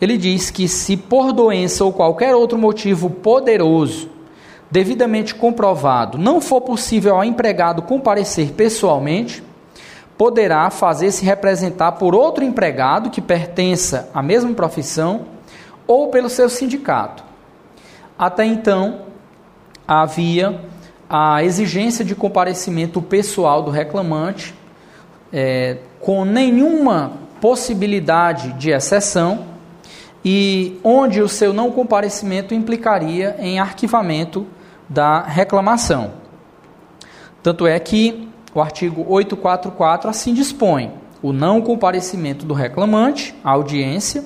ele 0.00 0.16
diz 0.16 0.50
que 0.50 0.66
se 0.66 0.96
por 0.96 1.34
doença 1.34 1.84
ou 1.84 1.92
qualquer 1.92 2.34
outro 2.34 2.56
motivo 2.56 3.10
poderoso, 3.10 4.11
devidamente 4.72 5.34
comprovado, 5.34 6.16
não 6.16 6.40
for 6.40 6.62
possível 6.62 7.14
ao 7.14 7.22
empregado 7.22 7.82
comparecer 7.82 8.52
pessoalmente, 8.52 9.44
poderá 10.16 10.70
fazer-se 10.70 11.26
representar 11.26 11.92
por 11.92 12.14
outro 12.14 12.42
empregado 12.42 13.10
que 13.10 13.20
pertença 13.20 14.08
à 14.14 14.22
mesma 14.22 14.54
profissão 14.54 15.26
ou 15.86 16.08
pelo 16.08 16.30
seu 16.30 16.48
sindicato. 16.48 17.22
Até 18.18 18.46
então, 18.46 19.02
havia 19.86 20.58
a 21.08 21.44
exigência 21.44 22.02
de 22.02 22.14
comparecimento 22.14 23.02
pessoal 23.02 23.62
do 23.62 23.70
reclamante, 23.70 24.54
é, 25.30 25.76
com 26.00 26.24
nenhuma 26.24 27.12
possibilidade 27.42 28.54
de 28.54 28.70
exceção, 28.70 29.44
e 30.24 30.80
onde 30.82 31.20
o 31.20 31.28
seu 31.28 31.52
não 31.52 31.70
comparecimento 31.70 32.54
implicaria 32.54 33.36
em 33.38 33.58
arquivamento 33.58 34.46
da 34.92 35.22
reclamação. 35.22 36.12
Tanto 37.42 37.66
é 37.66 37.78
que 37.80 38.28
o 38.54 38.60
artigo 38.60 39.04
844 39.08 40.08
assim 40.08 40.34
dispõe: 40.34 40.92
o 41.22 41.32
não 41.32 41.60
comparecimento 41.62 42.44
do 42.44 42.54
reclamante 42.54 43.34
à 43.42 43.50
audiência 43.50 44.24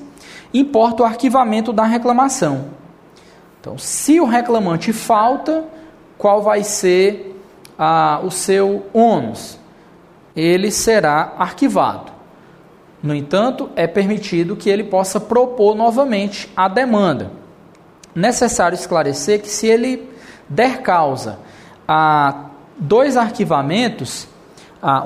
importa 0.52 1.02
o 1.02 1.06
arquivamento 1.06 1.72
da 1.72 1.84
reclamação. 1.84 2.66
Então, 3.60 3.78
se 3.78 4.20
o 4.20 4.24
reclamante 4.24 4.92
falta, 4.92 5.64
qual 6.18 6.42
vai 6.42 6.62
ser 6.62 7.40
ah, 7.78 8.20
o 8.22 8.30
seu 8.30 8.86
ônus? 8.92 9.58
Ele 10.34 10.70
será 10.70 11.34
arquivado. 11.38 12.12
No 13.02 13.14
entanto, 13.14 13.70
é 13.76 13.86
permitido 13.86 14.56
que 14.56 14.68
ele 14.68 14.84
possa 14.84 15.20
propor 15.20 15.74
novamente 15.74 16.50
a 16.56 16.68
demanda. 16.68 17.30
Necessário 18.14 18.74
esclarecer 18.74 19.40
que 19.42 19.48
se 19.48 19.66
ele 19.66 20.08
der 20.48 20.82
causa 20.82 21.38
a 21.86 22.46
dois 22.78 23.16
arquivamentos, 23.16 24.28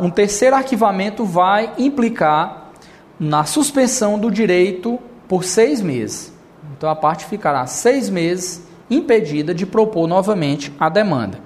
um 0.01 0.11
terceiro 0.11 0.57
arquivamento 0.57 1.25
vai 1.25 1.73
implicar 1.79 2.71
na 3.19 3.45
suspensão 3.45 4.19
do 4.19 4.31
direito 4.31 4.99
por 5.29 5.45
seis 5.45 5.81
meses. 5.81 6.33
Então 6.77 6.89
a 6.89 6.97
parte 6.97 7.27
ficará 7.27 7.67
seis 7.67 8.09
meses 8.09 8.67
impedida 8.91 9.55
de 9.55 9.65
propor 9.65 10.07
novamente 10.07 10.73
a 10.81 10.89
demanda. 10.89 11.39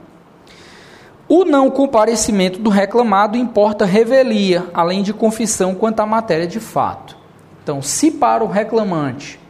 O 1.29 1.45
não 1.45 1.71
comparecimento 1.71 2.59
do 2.59 2.71
reclamado 2.71 3.37
importa 3.37 3.85
revelia, 3.85 4.67
além 4.75 5.03
de 5.03 5.13
confissão 5.13 5.75
quanto 5.75 6.01
à 6.01 6.07
matéria 6.07 6.47
de 6.47 6.61
fato. 6.61 7.17
Então, 7.63 7.81
se 7.81 8.11
para 8.11 8.45
o 8.45 8.47
reclamante 8.47 9.41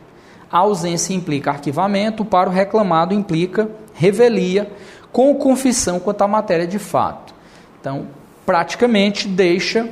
a 0.51 0.59
ausência 0.59 1.13
implica 1.15 1.51
arquivamento, 1.51 2.25
para 2.25 2.49
o 2.49 2.53
reclamado 2.53 3.13
implica 3.13 3.69
revelia, 3.95 4.71
com 5.11 5.35
confissão 5.35 5.99
quanto 5.99 6.23
à 6.23 6.29
matéria 6.29 6.67
de 6.67 6.79
fato. 6.79 7.35
Então, 7.81 8.09
praticamente 8.45 9.27
deixa 9.27 9.89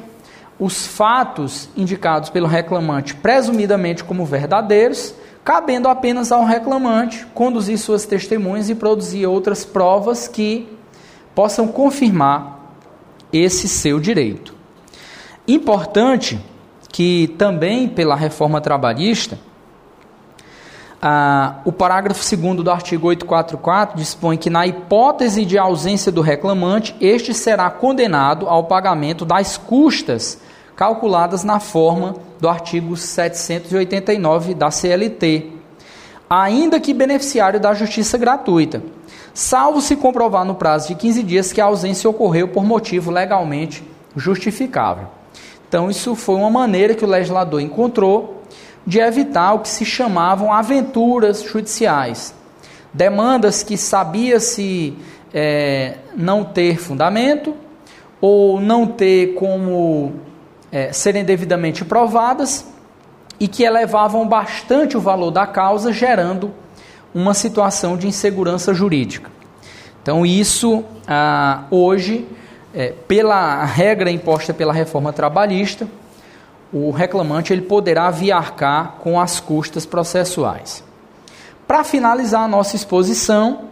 os 0.59 0.86
fatos 0.86 1.68
indicados 1.76 2.28
pelo 2.28 2.46
reclamante 2.46 3.14
presumidamente 3.14 4.05
como 4.05 4.26
verdadeiros, 4.26 5.14
cabendo 5.44 5.88
apenas 5.88 6.30
ao 6.30 6.44
reclamante 6.44 7.26
conduzir 7.34 7.78
suas 7.78 8.05
testemunhas 8.05 8.68
e 8.68 8.74
produzir 8.74 9.26
outras 9.26 9.64
provas 9.64 10.28
que 10.28 10.68
possam 11.34 11.66
confirmar 11.68 12.61
esse 13.32 13.68
seu 13.68 13.98
direito. 13.98 14.55
Importante 15.48 16.38
que 16.90 17.34
também 17.38 17.88
pela 17.88 18.14
reforma 18.14 18.61
trabalhista 18.61 19.38
ah, 21.05 21.57
o 21.64 21.72
parágrafo 21.72 22.24
2 22.24 22.62
do 22.62 22.70
artigo 22.70 23.09
844 23.09 23.96
dispõe 23.96 24.36
que, 24.36 24.48
na 24.48 24.64
hipótese 24.68 25.44
de 25.44 25.59
ausência 25.59 26.12
do 26.12 26.20
reclamante, 26.20 26.94
este 27.00 27.34
será 27.34 27.68
condenado 27.68 28.48
ao 28.48 28.64
pagamento 28.64 29.24
das 29.24 29.57
custas 29.57 30.38
calculadas 30.76 31.42
na 31.42 31.59
forma 31.59 32.14
do 32.38 32.48
artigo 32.48 32.96
789 32.96 34.55
da 34.55 34.70
CLT, 34.70 35.50
ainda 36.30 36.78
que 36.78 36.94
beneficiário 36.94 37.59
da 37.59 37.74
justiça 37.74 38.16
gratuita, 38.16 38.80
salvo 39.34 39.80
se 39.80 39.96
comprovar 39.96 40.44
no 40.44 40.55
prazo 40.55 40.86
de 40.86 40.94
15 40.94 41.22
dias 41.24 41.53
que 41.53 41.61
a 41.61 41.64
ausência 41.64 42.09
ocorreu 42.09 42.46
por 42.46 42.64
motivo 42.64 43.11
legalmente 43.11 43.82
justificável. 44.14 45.09
Então, 45.68 45.90
isso 45.90 46.14
foi 46.14 46.36
uma 46.36 46.50
maneira 46.50 46.94
que 46.94 47.05
o 47.05 47.09
legislador 47.09 47.61
encontrou 47.61 48.41
de 48.87 48.99
evitar 48.99 49.55
o 49.55 49.61
que 49.61 49.68
se 49.68 49.85
chamavam 49.85 50.53
aventuras 50.53 51.43
judiciais. 51.43 52.35
Demandas 52.93 53.62
que 53.62 53.76
sabia-se 53.76 54.97
é, 55.33 55.97
não 56.16 56.45
ter 56.45 56.78
fundamento 56.78 57.55
ou 58.20 58.61
não 58.61 58.87
ter 58.87 59.35
como 59.35 60.12
é, 60.70 60.93
serem 60.93 61.24
devidamente 61.24 61.85
provadas 61.85 62.66
e 63.41 63.49
que 63.49 63.64
elevavam 63.64 64.26
bastante 64.26 64.97
o 64.97 65.01
valor 65.01 65.30
da 65.30 65.47
causa, 65.47 65.93
gerando 65.93 66.53
uma 67.14 67.35
situação 67.35 67.97
de 67.97 68.07
insegurança 68.07 68.72
jurídica. 68.72 69.30
Então, 70.03 70.24
isso 70.24 70.85
ah, 71.07 71.64
hoje, 71.70 72.26
é, 72.74 72.93
pela 73.07 73.64
regra 73.64 74.11
imposta 74.11 74.55
pela 74.55 74.72
reforma 74.72 75.12
trabalhista, 75.12 75.87
o 76.73 76.91
reclamante 76.91 77.53
ele 77.53 77.62
poderá 77.62 78.11
viarcar 78.11 78.97
com 79.01 79.20
as 79.20 79.39
custas 79.39 79.85
processuais. 79.85 80.83
Para 81.66 81.85
finalizar 81.85 82.43
a 82.43 82.49
nossa 82.49 82.75
exposição, 82.77 83.68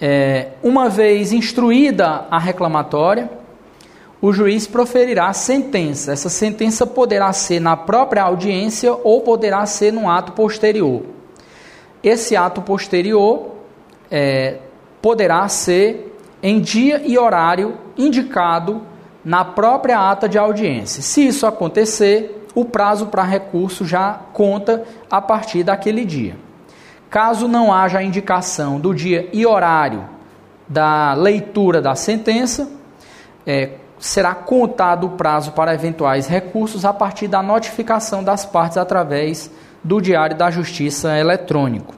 é, 0.00 0.48
uma 0.62 0.88
vez 0.88 1.32
instruída 1.32 2.26
a 2.30 2.38
reclamatória, 2.38 3.30
o 4.20 4.32
juiz 4.32 4.66
proferirá 4.66 5.32
sentença. 5.32 6.12
Essa 6.12 6.28
sentença 6.28 6.86
poderá 6.86 7.32
ser 7.32 7.60
na 7.60 7.76
própria 7.76 8.22
audiência 8.22 8.94
ou 9.02 9.22
poderá 9.22 9.64
ser 9.66 9.92
num 9.92 10.08
ato 10.08 10.32
posterior. 10.32 11.02
Esse 12.02 12.36
ato 12.36 12.60
posterior 12.62 13.52
é, 14.10 14.58
poderá 15.00 15.48
ser 15.48 16.16
em 16.42 16.60
dia 16.60 17.02
e 17.04 17.18
horário 17.18 17.78
indicado 17.96 18.82
na 19.24 19.44
própria 19.44 20.10
ata 20.10 20.28
de 20.28 20.38
audiência. 20.38 21.02
Se 21.02 21.26
isso 21.26 21.46
acontecer, 21.46 22.48
o 22.54 22.64
prazo 22.64 23.06
para 23.06 23.22
recurso 23.22 23.84
já 23.84 24.20
conta 24.32 24.84
a 25.10 25.20
partir 25.20 25.62
daquele 25.62 26.04
dia. 26.04 26.36
Caso 27.08 27.46
não 27.46 27.72
haja 27.72 28.02
indicação 28.02 28.80
do 28.80 28.94
dia 28.94 29.28
e 29.32 29.46
horário 29.46 30.08
da 30.68 31.12
leitura 31.14 31.80
da 31.82 31.94
sentença, 31.94 32.70
é, 33.46 33.70
será 33.98 34.34
contado 34.34 35.06
o 35.06 35.10
prazo 35.10 35.52
para 35.52 35.74
eventuais 35.74 36.26
recursos 36.26 36.84
a 36.84 36.92
partir 36.92 37.28
da 37.28 37.42
notificação 37.42 38.24
das 38.24 38.44
partes 38.44 38.76
através 38.76 39.50
do 39.84 40.00
Diário 40.00 40.36
da 40.36 40.50
Justiça 40.50 41.16
eletrônico. 41.18 41.94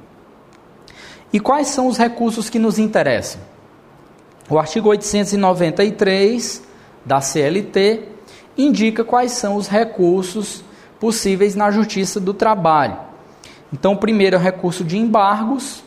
E 1.33 1.41
quais 1.41 1.69
são 1.69 1.87
os 1.87 1.97
recursos 1.97 2.51
que 2.51 2.59
nos 2.59 2.79
interessam? 2.79 3.41
O 4.49 4.59
artigo 4.59 4.89
893 4.89 6.63
da 7.05 7.21
CLT 7.21 8.03
indica 8.57 9.05
quais 9.05 9.33
são 9.33 9.57
os 9.57 9.69
recursos 9.69 10.65
possíveis 10.99 11.55
na 11.55 11.71
Justiça 11.71 12.21
do 12.21 12.33
Trabalho. 12.33 12.97
Então, 13.73 13.97
primeiro 13.97 14.37
é 14.37 14.39
o 14.39 14.43
recurso 14.43 14.85
de 14.85 14.97
embargos. 14.97 15.83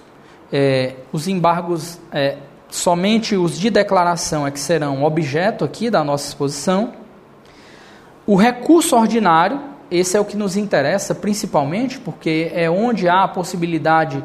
É, 0.52 0.96
os 1.12 1.28
embargos, 1.28 2.00
é, 2.12 2.38
somente 2.70 3.36
os 3.36 3.58
de 3.58 3.70
declaração 3.70 4.46
é 4.46 4.52
que 4.52 4.60
serão 4.60 5.04
objeto 5.04 5.64
aqui 5.64 5.90
da 5.90 6.04
nossa 6.04 6.28
exposição. 6.28 6.94
O 8.26 8.36
recurso 8.36 8.96
ordinário, 8.96 9.62
esse 9.90 10.18
é 10.18 10.20
o 10.20 10.26
que 10.26 10.36
nos 10.36 10.58
interessa 10.58 11.16
principalmente, 11.16 11.98
porque 11.98 12.52
é 12.54 12.70
onde 12.70 13.08
há 13.08 13.24
a 13.24 13.28
possibilidade 13.28 14.22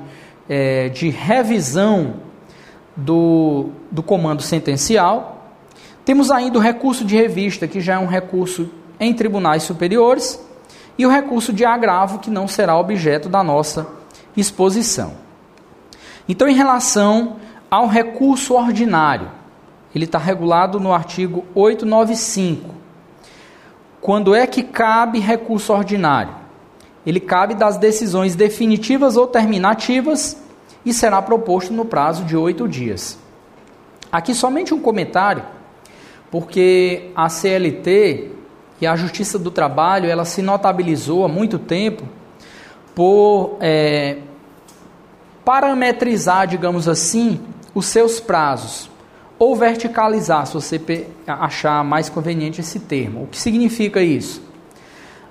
é, 0.48 0.88
de 0.88 1.08
revisão 1.08 2.14
do, 2.96 3.70
do 3.90 4.02
comando 4.02 4.42
sentencial. 4.42 5.31
Temos 6.04 6.30
ainda 6.30 6.58
o 6.58 6.62
recurso 6.62 7.04
de 7.04 7.16
revista, 7.16 7.68
que 7.68 7.80
já 7.80 7.94
é 7.94 7.98
um 7.98 8.06
recurso 8.06 8.68
em 8.98 9.14
tribunais 9.14 9.62
superiores, 9.62 10.40
e 10.98 11.06
o 11.06 11.10
recurso 11.10 11.52
de 11.52 11.64
agravo, 11.64 12.18
que 12.18 12.30
não 12.30 12.46
será 12.46 12.76
objeto 12.76 13.28
da 13.28 13.42
nossa 13.42 13.86
exposição. 14.36 15.14
Então, 16.28 16.48
em 16.48 16.54
relação 16.54 17.36
ao 17.70 17.86
recurso 17.86 18.54
ordinário, 18.54 19.30
ele 19.94 20.04
está 20.04 20.18
regulado 20.18 20.80
no 20.80 20.92
artigo 20.92 21.44
895. 21.54 22.74
Quando 24.00 24.34
é 24.34 24.46
que 24.46 24.62
cabe 24.62 25.18
recurso 25.18 25.72
ordinário? 25.72 26.34
Ele 27.06 27.20
cabe 27.20 27.54
das 27.54 27.76
decisões 27.76 28.34
definitivas 28.34 29.16
ou 29.16 29.26
terminativas 29.26 30.36
e 30.84 30.92
será 30.92 31.20
proposto 31.20 31.72
no 31.72 31.84
prazo 31.84 32.24
de 32.24 32.36
oito 32.36 32.68
dias. 32.68 33.18
Aqui 34.10 34.34
somente 34.34 34.74
um 34.74 34.80
comentário 34.80 35.42
porque 36.32 37.10
a 37.14 37.28
CLT 37.28 38.30
e 38.80 38.86
a 38.86 38.96
Justiça 38.96 39.38
do 39.38 39.50
Trabalho 39.50 40.08
ela 40.08 40.24
se 40.24 40.40
notabilizou 40.40 41.26
há 41.26 41.28
muito 41.28 41.58
tempo 41.58 42.08
por 42.94 43.58
é, 43.60 44.16
parametrizar, 45.44 46.46
digamos 46.46 46.88
assim, 46.88 47.38
os 47.74 47.84
seus 47.84 48.18
prazos 48.18 48.90
ou 49.38 49.54
verticalizar, 49.54 50.46
se 50.46 50.54
você 50.54 51.06
achar 51.26 51.84
mais 51.84 52.08
conveniente 52.08 52.62
esse 52.62 52.80
termo. 52.80 53.24
O 53.24 53.26
que 53.26 53.38
significa 53.38 54.02
isso? 54.02 54.42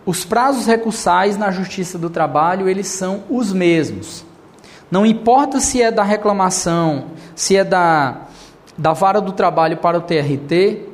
Os 0.05 0.23
prazos 0.23 0.67
recursais 0.67 1.35
na 1.35 1.49
Justiça 1.49 1.97
do 1.97 2.11
Trabalho 2.11 2.69
eles 2.69 2.87
são 2.87 3.23
os 3.27 3.51
mesmos. 3.51 4.23
Não 4.91 5.03
importa 5.03 5.59
se 5.59 5.81
é 5.81 5.89
da 5.89 6.03
reclamação, 6.03 7.05
se 7.35 7.55
é 7.55 7.63
da, 7.63 8.27
da 8.77 8.93
vara 8.93 9.19
do 9.19 9.31
trabalho 9.31 9.77
para 9.77 9.97
o 9.97 10.01
TRT, 10.01 10.90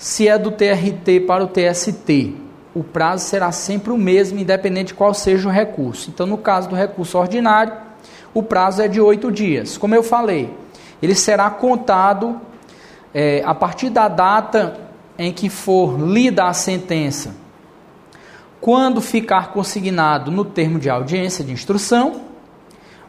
se 0.00 0.26
é 0.26 0.38
do 0.38 0.50
TRT 0.50 1.26
para 1.26 1.44
o 1.44 1.46
TST, 1.46 2.34
o 2.74 2.82
prazo 2.82 3.26
será 3.26 3.52
sempre 3.52 3.92
o 3.92 3.98
mesmo, 3.98 4.38
independente 4.38 4.88
de 4.88 4.94
qual 4.94 5.12
seja 5.12 5.46
o 5.46 5.52
recurso. 5.52 6.08
Então, 6.08 6.26
no 6.26 6.38
caso 6.38 6.70
do 6.70 6.74
recurso 6.74 7.18
ordinário, 7.18 7.74
o 8.32 8.42
prazo 8.42 8.80
é 8.80 8.88
de 8.88 8.98
oito 8.98 9.30
dias. 9.30 9.76
Como 9.76 9.94
eu 9.94 10.02
falei, 10.02 10.56
ele 11.02 11.14
será 11.14 11.50
contado 11.50 12.40
é, 13.12 13.42
a 13.44 13.54
partir 13.54 13.90
da 13.90 14.08
data 14.08 14.80
em 15.18 15.34
que 15.34 15.50
for 15.50 16.00
lida 16.00 16.46
a 16.46 16.54
sentença, 16.54 17.34
quando 18.58 19.02
ficar 19.02 19.52
consignado 19.52 20.30
no 20.30 20.46
termo 20.46 20.78
de 20.78 20.88
audiência 20.88 21.44
de 21.44 21.52
instrução, 21.52 22.22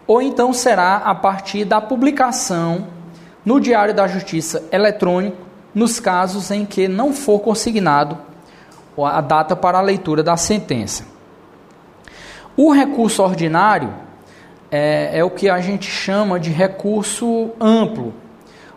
ou 0.06 0.22
então 0.22 0.52
será 0.52 0.98
a 0.98 1.16
partir 1.16 1.64
da 1.64 1.80
publicação 1.80 2.86
no 3.46 3.62
Diário 3.62 3.94
da 3.94 4.10
Justiça 4.10 4.68
eletrônico 4.74 5.51
nos 5.74 6.00
casos 6.00 6.52
em 6.52 6.66
que 6.66 6.88
não 6.88 7.14
for 7.14 7.40
consignado 7.40 8.18
a 8.98 9.22
data 9.22 9.56
para 9.56 9.78
a 9.78 9.82
leitura 9.82 10.22
da 10.22 10.36
sentença. 10.38 11.06
O 12.58 12.72
recurso 12.72 13.24
ordinário 13.24 13.94
é, 14.70 15.20
é, 15.20 15.24
o 15.24 15.30
que 15.30 15.50
a 15.50 15.60
gente 15.60 15.90
chama 15.90 16.40
de 16.40 16.50
recurso 16.50 17.52
amplo, 17.60 18.14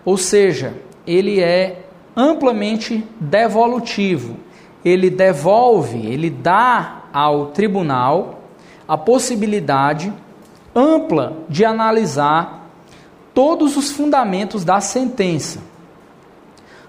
ou 0.04 0.16
seja, 0.16 0.74
ele 1.06 1.40
é 1.40 1.84
amplamente 2.16 3.06
devolutivo. 3.20 4.36
Ele 4.84 5.10
devolve, 5.10 6.06
ele 6.06 6.30
dá 6.30 7.04
ao 7.12 7.46
tribunal 7.46 8.40
a 8.86 8.98
possibilidade 8.98 10.12
ampla 10.74 11.38
de 11.48 11.64
analisar 11.64 12.68
todos 13.32 13.76
os 13.76 13.90
fundamentos 13.90 14.64
da 14.64 14.80
sentença 14.80 15.60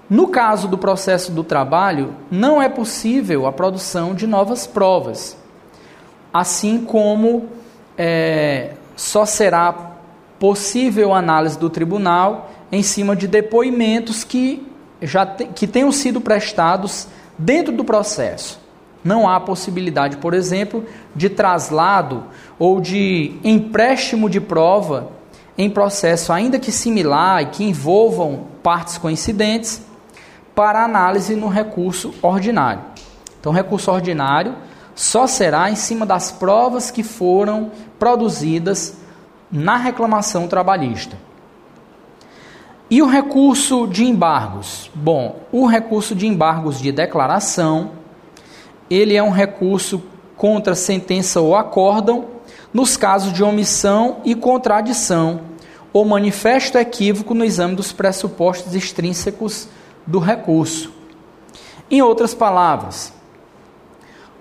no 0.10 0.28
caso 0.28 0.68
do 0.68 0.78
processo 0.78 1.32
do 1.32 1.43
trabalho, 1.43 2.14
não 2.30 2.62
é 2.62 2.70
possível 2.70 3.47
a 3.47 3.51
produção 3.51 4.14
de 4.14 4.28
novas 4.28 4.68
provas, 4.68 5.36
assim 6.32 6.86
como 6.86 7.47
é, 7.97 8.74
só 8.95 9.26
será 9.26 9.93
possível 10.39 11.14
análise 11.14 11.58
do 11.58 11.70
tribunal 11.70 12.51
em 12.72 12.84
cima 12.84 13.16
de 13.16 13.28
depoimentos 13.28 14.24
que 14.24 14.68
já 15.01 15.26
te, 15.26 15.45
que 15.45 15.66
tenham 15.66 15.91
sido 15.91 16.22
prestados 16.22 17.08
dentro 17.38 17.74
do 17.74 17.84
processo. 17.84 18.60
Não 19.03 19.30
há 19.30 19.39
possibilidade, 19.39 20.18
por 20.18 20.34
exemplo, 20.34 20.84
de 21.16 21.30
traslado 21.30 22.24
ou 22.58 22.82
de 22.82 23.36
empréstimo 23.43 24.30
de 24.30 24.41
prova 24.41 25.10
em 25.58 25.70
processo 25.70 26.34
ainda 26.34 26.60
que 26.60 26.72
similar 26.72 27.43
e 27.43 27.45
que 27.47 27.64
envolvam 27.64 28.47
partes 28.62 28.97
coincidentes 28.97 29.84
para 30.56 30.84
análise 30.84 31.36
no 31.36 31.47
recurso 31.47 32.14
ordinário. 32.22 32.82
Então, 33.39 33.51
recurso 33.51 33.91
ordinário 33.91 34.56
só 34.95 35.28
será 35.28 35.70
em 35.70 35.76
cima 35.76 36.06
das 36.06 36.32
provas 36.32 36.89
que 36.89 37.03
foram 37.03 37.70
produzidas 37.99 38.97
na 39.51 39.78
reclamação 39.78 40.47
trabalhista. 40.47 41.18
E 42.89 43.01
o 43.01 43.08
recurso 43.08 43.88
de 43.88 44.06
embargos? 44.06 44.89
Bom, 44.95 45.41
o 45.51 45.66
recurso 45.66 46.16
de 46.16 46.28
embargos 46.28 46.80
de 46.80 46.91
declaração 46.91 47.91
ele 48.89 49.16
é 49.16 49.24
um 49.24 49.32
recurso 49.32 50.03
contra 50.38 50.76
sentença 50.76 51.41
ou 51.41 51.56
acórdão 51.56 52.26
nos 52.74 52.95
casos 52.95 53.34
de 53.34 53.43
omissão 53.43 54.18
e 54.24 54.36
contradição 54.36 55.41
ou 55.91 56.06
manifesto 56.06 56.78
equívoco 56.78 57.34
no 57.34 57.43
exame 57.43 57.76
dos 57.76 57.91
pressupostos 57.91 58.76
extrínsecos 58.76 59.68
do 60.06 60.20
recurso. 60.20 60.91
Em 61.89 62.01
outras 62.01 62.34
palavras, 62.34 63.14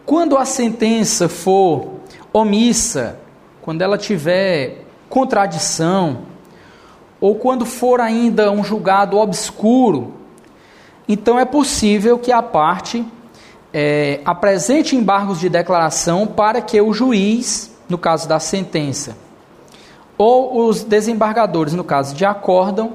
quando 0.07 0.37
a 0.37 0.45
sentença 0.45 1.29
for 1.29 2.01
omissa, 2.33 3.19
quando 3.63 3.83
ela 3.83 3.97
tiver 3.97 4.85
contradição, 5.09 6.23
ou 7.21 7.37
quando 7.37 7.65
for 7.65 8.01
ainda 8.01 8.51
um 8.51 8.63
julgado 8.63 9.19
obscuro, 9.19 10.15
então 11.09 11.39
é 11.39 11.45
possível 11.45 12.19
que 12.19 12.33
a 12.33 12.43
parte 12.43 13.07
é, 13.73 14.21
apresente 14.25 14.97
embargos 14.97 15.39
de 15.41 15.49
declaração 15.49 16.27
para 16.27 16.61
que 16.61 16.81
o 16.81 16.93
juiz, 16.93 17.75
no 17.89 17.99
caso 17.99 18.29
da 18.29 18.39
sentença, 18.39 19.17
ou 20.17 20.67
os 20.67 20.83
desembargadores, 20.83 21.73
no 21.73 21.85
caso 21.85 22.15
de 22.15 22.25
acórdão, 22.25 22.95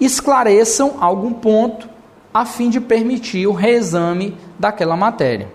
esclareçam 0.00 0.96
algum 1.00 1.32
ponto 1.32 1.95
a 2.36 2.44
fim 2.44 2.68
de 2.68 2.82
permitir 2.82 3.46
o 3.46 3.52
reexame 3.52 4.36
daquela 4.58 4.94
matéria. 4.94 5.48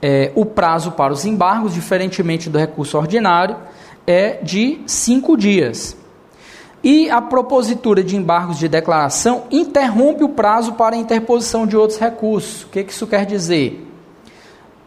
É, 0.00 0.30
o 0.36 0.46
prazo 0.46 0.92
para 0.92 1.12
os 1.12 1.24
embargos, 1.24 1.74
diferentemente 1.74 2.48
do 2.48 2.56
recurso 2.56 2.96
ordinário, 2.96 3.56
é 4.06 4.34
de 4.40 4.80
cinco 4.86 5.36
dias. 5.36 5.96
E 6.80 7.10
a 7.10 7.20
propositura 7.20 8.04
de 8.04 8.14
embargos 8.14 8.56
de 8.56 8.68
declaração 8.68 9.46
interrompe 9.50 10.22
o 10.22 10.28
prazo 10.28 10.74
para 10.74 10.94
a 10.94 10.98
interposição 10.98 11.66
de 11.66 11.76
outros 11.76 11.98
recursos. 11.98 12.62
O 12.62 12.68
que, 12.68 12.78
isso 12.82 13.08
quer 13.08 13.26
dizer? 13.26 13.84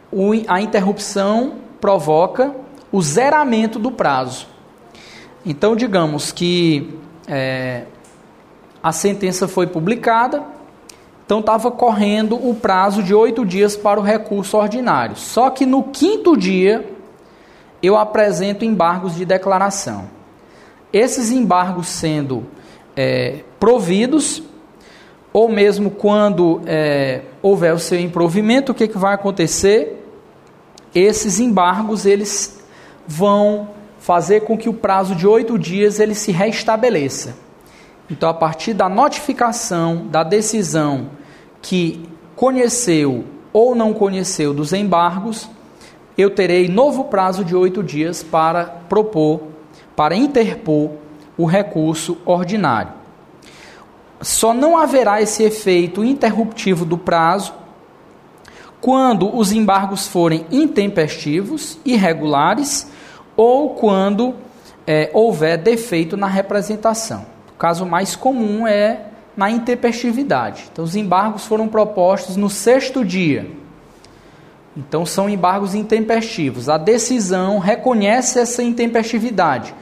O, 0.09 0.31
a 0.47 0.61
interrupção 0.61 1.55
provoca 1.81 2.55
o 2.93 3.01
zeramento 3.01 3.77
do 3.77 3.91
prazo. 3.91 4.47
Então, 5.45 5.75
digamos 5.75 6.31
que 6.31 6.97
é, 7.27 7.83
a 8.81 8.93
sentença 8.93 9.49
foi 9.49 9.67
publicada, 9.67 10.60
então 11.31 11.39
estava 11.39 11.71
correndo 11.71 12.35
o 12.35 12.53
prazo 12.53 13.01
de 13.01 13.15
oito 13.15 13.45
dias 13.45 13.77
para 13.77 13.97
o 13.97 14.03
recurso 14.03 14.57
ordinário. 14.57 15.15
Só 15.15 15.49
que 15.49 15.65
no 15.65 15.83
quinto 15.83 16.35
dia 16.35 16.85
eu 17.81 17.95
apresento 17.95 18.65
embargos 18.65 19.15
de 19.15 19.23
declaração. 19.23 20.09
Esses 20.91 21.31
embargos 21.31 21.87
sendo 21.87 22.45
é, 22.97 23.45
providos, 23.57 24.43
ou 25.31 25.47
mesmo 25.47 25.89
quando 25.89 26.61
é, 26.65 27.21
houver 27.41 27.73
o 27.75 27.79
seu 27.79 27.97
improvimento, 27.97 28.73
o 28.73 28.75
que, 28.75 28.85
que 28.85 28.97
vai 28.97 29.15
acontecer? 29.15 30.05
Esses 30.93 31.39
embargos 31.39 32.05
eles 32.05 32.61
vão 33.07 33.69
fazer 33.99 34.41
com 34.41 34.57
que 34.57 34.67
o 34.67 34.73
prazo 34.73 35.15
de 35.15 35.25
oito 35.25 35.57
dias 35.57 35.97
ele 35.97 36.13
se 36.13 36.33
restabeleça. 36.33 37.37
Então, 38.09 38.27
a 38.27 38.33
partir 38.33 38.73
da 38.73 38.89
notificação 38.89 40.07
da 40.07 40.23
decisão 40.23 41.20
que 41.61 42.03
conheceu 42.35 43.25
ou 43.53 43.75
não 43.75 43.93
conheceu 43.93 44.53
dos 44.53 44.73
embargos, 44.73 45.49
eu 46.17 46.29
terei 46.29 46.67
novo 46.67 47.05
prazo 47.05 47.43
de 47.43 47.55
oito 47.55 47.83
dias 47.83 48.23
para 48.23 48.65
propor 48.65 49.51
para 49.95 50.15
interpor 50.15 50.91
o 51.37 51.45
recurso 51.45 52.17
ordinário. 52.25 52.93
Só 54.21 54.53
não 54.53 54.77
haverá 54.77 55.21
esse 55.21 55.43
efeito 55.43 56.03
interruptivo 56.03 56.85
do 56.85 56.97
prazo 56.97 57.53
quando 58.79 59.35
os 59.35 59.51
embargos 59.51 60.07
forem 60.07 60.45
intempestivos, 60.51 61.77
irregulares 61.85 62.91
ou 63.35 63.75
quando 63.75 64.33
é, 64.85 65.09
houver 65.13 65.57
defeito 65.57 66.17
na 66.17 66.27
representação. 66.27 67.25
O 67.53 67.57
caso 67.57 67.85
mais 67.85 68.15
comum 68.15 68.65
é 68.65 69.05
na 69.35 69.49
intempestividade. 69.49 70.69
Então, 70.71 70.83
os 70.83 70.95
embargos 70.95 71.45
foram 71.45 71.67
propostos 71.67 72.35
no 72.35 72.49
sexto 72.49 73.03
dia. 73.03 73.49
Então, 74.75 75.05
são 75.05 75.29
embargos 75.29 75.75
intempestivos. 75.75 76.69
A 76.69 76.77
decisão 76.77 77.59
reconhece 77.59 78.39
essa 78.39 78.63
intempestividade 78.63 79.73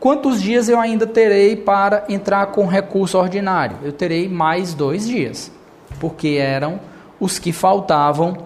Quantos 0.00 0.40
dias 0.40 0.68
eu 0.68 0.78
ainda 0.78 1.08
terei 1.08 1.56
para 1.56 2.04
entrar 2.08 2.46
com 2.46 2.66
recurso 2.66 3.18
ordinário? 3.18 3.78
Eu 3.82 3.92
terei 3.92 4.28
mais 4.28 4.72
dois 4.72 5.08
dias, 5.08 5.50
porque 5.98 6.38
eram 6.40 6.78
os 7.18 7.36
que 7.40 7.52
faltavam 7.52 8.38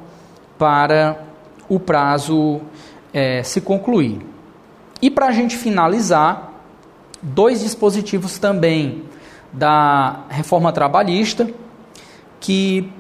para 0.58 1.18
o 1.68 1.78
prazo 1.78 2.62
é, 3.12 3.42
se 3.42 3.60
concluir. 3.60 4.18
E 5.02 5.10
para 5.10 5.26
a 5.26 5.32
gente 5.32 5.58
finalizar, 5.58 6.54
dois 7.20 7.60
dispositivos 7.60 8.38
também 8.38 9.02
da 9.53 10.24
reforma 10.28 10.72
trabalhista 10.72 11.48
que, 12.40 12.90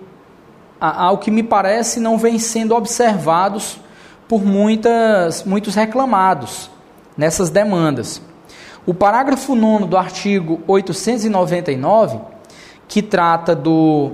ao 0.80 1.18
que 1.18 1.30
me 1.30 1.42
parece, 1.42 1.98
não 1.98 2.18
vêm 2.18 2.38
sendo 2.38 2.74
observados 2.74 3.80
por 4.28 4.44
muitas, 4.44 5.44
muitos 5.44 5.74
reclamados 5.74 6.70
nessas 7.16 7.50
demandas. 7.50 8.22
O 8.84 8.92
parágrafo 8.92 9.54
9 9.54 9.86
do 9.86 9.96
artigo 9.96 10.60
899, 10.66 12.18
que 12.88 13.00
trata 13.00 13.54
do, 13.54 14.12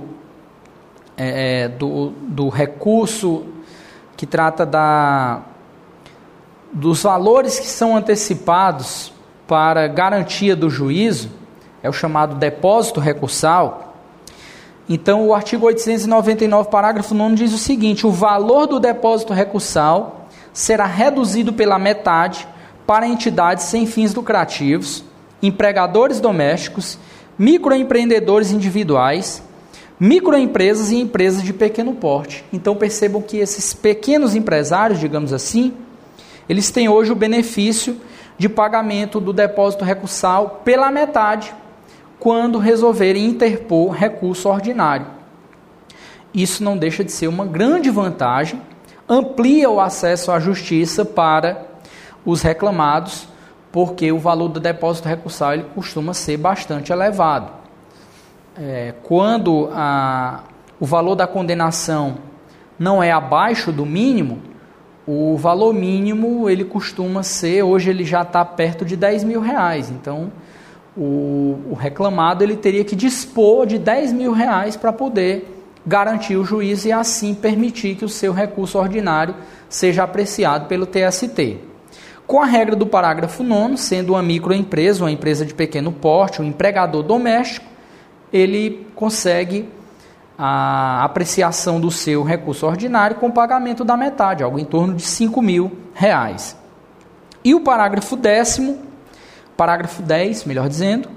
é, 1.17 1.63
é, 1.63 1.67
do, 1.67 2.09
do 2.09 2.49
recurso, 2.49 3.45
que 4.15 4.25
trata 4.25 4.65
da, 4.65 5.41
dos 6.71 7.01
valores 7.01 7.59
que 7.59 7.67
são 7.67 7.95
antecipados 7.95 9.11
para 9.47 9.87
garantia 9.87 10.55
do 10.55 10.69
juízo, 10.69 11.31
é 11.81 11.89
o 11.89 11.93
chamado 11.93 12.35
depósito 12.35 12.99
recursal. 12.99 13.95
Então, 14.87 15.27
o 15.27 15.33
artigo 15.33 15.67
899, 15.67 16.69
parágrafo 16.69 17.13
9 17.13 17.35
diz 17.35 17.53
o 17.53 17.57
seguinte: 17.57 18.07
o 18.07 18.11
valor 18.11 18.65
do 18.65 18.79
depósito 18.79 19.33
recursal 19.33 20.27
será 20.51 20.85
reduzido 20.85 21.53
pela 21.53 21.77
metade 21.77 22.47
para 22.87 23.07
entidades 23.07 23.65
sem 23.65 23.85
fins 23.85 24.15
lucrativos, 24.15 25.03
empregadores 25.43 26.19
domésticos, 26.19 26.97
microempreendedores 27.37 28.51
individuais, 28.51 29.43
microempresas 29.99 30.89
e 30.89 30.95
empresas 30.97 31.43
de 31.43 31.53
pequeno 31.53 31.93
porte. 31.93 32.43
Então 32.51 32.75
percebam 32.75 33.21
que 33.21 33.37
esses 33.37 33.73
pequenos 33.73 34.33
empresários, 34.33 34.99
digamos 34.99 35.31
assim, 35.31 35.71
eles 36.49 36.71
têm 36.71 36.89
hoje 36.89 37.11
o 37.11 37.15
benefício 37.15 37.95
de 38.39 38.49
pagamento 38.49 39.19
do 39.19 39.31
depósito 39.31 39.83
recursal 39.83 40.61
pela 40.65 40.89
metade 40.89 41.53
quando 42.19 42.57
resolverem 42.57 43.25
interpor 43.25 43.91
recurso 43.91 44.49
ordinário. 44.49 45.07
Isso 46.33 46.63
não 46.63 46.77
deixa 46.77 47.03
de 47.03 47.11
ser 47.11 47.27
uma 47.27 47.45
grande 47.45 47.89
vantagem, 47.89 48.61
amplia 49.07 49.69
o 49.69 49.79
acesso 49.79 50.31
à 50.31 50.39
justiça 50.39 51.03
para 51.03 51.65
os 52.25 52.41
reclamados, 52.41 53.27
porque 53.71 54.11
o 54.11 54.19
valor 54.19 54.49
do 54.49 54.59
depósito 54.59 55.07
recursal 55.07 55.53
ele 55.53 55.65
costuma 55.73 56.13
ser 56.13 56.37
bastante 56.37 56.91
elevado. 56.91 57.51
É, 58.57 58.93
quando 59.03 59.69
a, 59.71 60.43
o 60.79 60.85
valor 60.85 61.15
da 61.15 61.25
condenação 61.25 62.17
não 62.77 63.01
é 63.01 63.11
abaixo 63.11 63.71
do 63.71 63.85
mínimo, 63.85 64.41
o 65.07 65.37
valor 65.37 65.73
mínimo 65.73 66.49
ele 66.49 66.63
costuma 66.63 67.23
ser, 67.23 67.63
hoje 67.63 67.89
ele 67.89 68.03
já 68.03 68.21
está 68.21 68.43
perto 68.45 68.85
de 68.85 68.95
10 68.95 69.23
mil 69.23 69.41
reais. 69.41 69.89
Então, 69.89 70.31
o, 70.99 71.71
o, 71.71 71.73
reclamado 71.73 72.43
ele 72.43 72.57
teria 72.57 72.83
que 72.83 72.95
dispor 72.95 73.65
de 73.65 73.77
10 73.77 74.11
mil 74.13 74.33
reais 74.33 74.75
para 74.75 74.91
poder 74.91 75.63
garantir 75.85 76.35
o 76.35 76.43
juízo 76.43 76.87
e 76.89 76.91
assim 76.91 77.33
permitir 77.33 77.95
que 77.95 78.03
o 78.03 78.09
seu 78.09 78.33
recurso 78.33 78.77
ordinário 78.77 79.33
seja 79.69 80.03
apreciado 80.03 80.67
pelo 80.67 80.85
TST 80.85 81.69
com 82.29 82.39
a 82.39 82.45
regra 82.45 82.75
do 82.75 82.85
parágrafo 82.85 83.41
9, 83.41 83.75
sendo 83.75 84.13
uma 84.13 84.21
microempresa, 84.21 85.03
uma 85.03 85.09
empresa 85.09 85.43
de 85.43 85.51
pequeno 85.51 85.91
porte, 85.91 86.39
um 86.39 86.45
empregador 86.45 87.01
doméstico, 87.01 87.65
ele 88.31 88.85
consegue 88.93 89.67
a 90.37 91.03
apreciação 91.03 91.81
do 91.81 91.89
seu 91.89 92.21
recurso 92.21 92.67
ordinário 92.67 93.15
com 93.15 93.31
pagamento 93.31 93.83
da 93.83 93.97
metade, 93.97 94.43
algo 94.43 94.59
em 94.59 94.63
torno 94.63 94.93
de 94.93 95.01
5 95.01 95.41
mil 95.41 95.71
reais. 95.91 96.55
E 97.43 97.55
o 97.55 97.61
parágrafo 97.61 98.15
décimo, 98.15 98.77
parágrafo 99.59 100.01
10, 100.01 100.45
melhor 100.45 100.69
dizendo, 100.69 101.09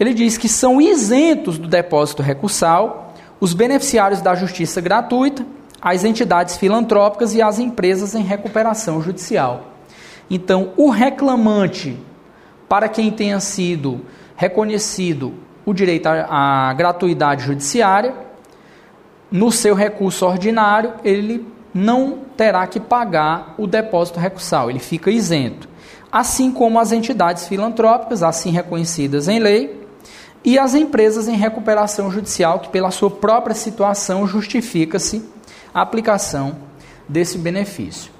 ele 0.00 0.12
diz 0.12 0.36
que 0.36 0.48
são 0.48 0.80
isentos 0.80 1.58
do 1.58 1.68
depósito 1.68 2.22
recursal 2.22 3.14
os 3.40 3.54
beneficiários 3.54 4.20
da 4.20 4.34
justiça 4.34 4.80
gratuita, 4.80 5.46
as 5.80 6.02
entidades 6.02 6.56
filantrópicas 6.56 7.36
e 7.36 7.40
as 7.40 7.60
empresas 7.60 8.16
em 8.16 8.22
recuperação 8.22 9.00
judicial. 9.00 9.74
Então, 10.28 10.72
o 10.76 10.90
reclamante, 10.90 11.96
para 12.68 12.88
quem 12.88 13.12
tenha 13.12 13.38
sido 13.38 14.00
reconhecido 14.34 15.34
o 15.64 15.72
direito 15.72 16.08
à, 16.08 16.74
gratuidade 16.76 17.44
judiciária, 17.44 18.12
no 19.30 19.52
seu 19.52 19.76
recurso 19.76 20.26
ordinário, 20.26 20.94
ele 21.04 21.46
não 21.72 22.18
terá 22.36 22.66
que 22.66 22.80
pagar 22.80 23.54
o 23.56 23.68
depósito 23.68 24.18
recursal, 24.18 24.68
ele 24.68 24.80
fica 24.80 25.12
isento. 25.12 25.68
Assim 26.10 26.50
como 26.50 26.78
as 26.78 26.92
entidades 26.92 27.46
filantrópicas, 27.46 28.22
assim 28.22 28.50
reconhecidas 28.50 29.28
em 29.28 29.38
lei, 29.38 29.78
e 30.44 30.58
as 30.58 30.74
empresas 30.74 31.28
em 31.28 31.36
recuperação 31.36 32.10
judicial, 32.10 32.60
que 32.60 32.68
pela 32.68 32.90
sua 32.90 33.10
própria 33.10 33.54
situação 33.54 34.26
justifica-se 34.26 35.22
a 35.74 35.82
aplicação 35.82 36.56
desse 37.08 37.36
benefício. 37.36 38.10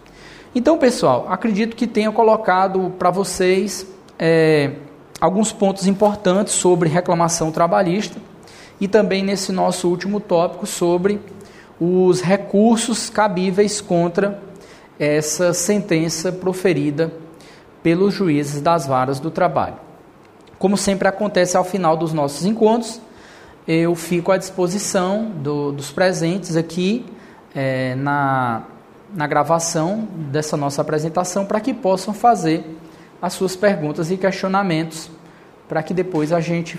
Então, 0.55 0.77
pessoal, 0.79 1.27
acredito 1.31 1.77
que 1.77 1.87
tenha 1.87 2.11
colocado 2.11 2.93
para 2.99 3.11
vocês 3.11 3.87
é, 4.19 4.73
alguns 5.21 5.53
pontos 5.53 5.87
importantes 5.87 6.55
sobre 6.55 6.89
reclamação 6.89 7.53
trabalhista 7.53 8.19
e 8.81 8.89
também 8.89 9.23
nesse 9.23 9.53
nosso 9.53 9.89
último 9.89 10.21
tópico 10.21 10.67
sobre 10.67 11.21
os 11.81 12.21
recursos 12.21 13.09
cabíveis 13.09 13.81
contra 13.81 14.43
essa 14.99 15.53
sentença 15.53 16.33
proferida 16.33 17.13
pelos 17.83 18.15
juízes 18.15 18.61
das 18.61 18.87
varas 18.87 19.21
do 19.21 19.31
trabalho. 19.31 19.77
Como 20.59 20.77
sempre 20.77 21.07
acontece 21.07 21.57
ao 21.57 21.65
final 21.65 21.97
dos 21.97 22.13
nossos 22.13 22.45
encontros, 22.45 23.01
eu 23.67 23.95
fico 23.95 24.33
à 24.33 24.37
disposição 24.37 25.27
do, 25.27 25.73
dos 25.73 25.93
presentes 25.93 26.57
aqui 26.57 27.05
é, 27.55 27.95
na, 27.95 28.63
na 29.15 29.27
gravação 29.27 30.09
dessa 30.31 30.57
nossa 30.57 30.81
apresentação 30.83 31.45
para 31.45 31.61
que 31.61 31.73
possam 31.73 32.13
fazer 32.13 32.79
as 33.21 33.33
suas 33.35 33.55
perguntas 33.55 34.11
e 34.11 34.17
questionamentos 34.17 35.11
para 35.69 35.83
que 35.83 35.93
depois 35.93 36.33
a 36.33 36.41
gente 36.41 36.79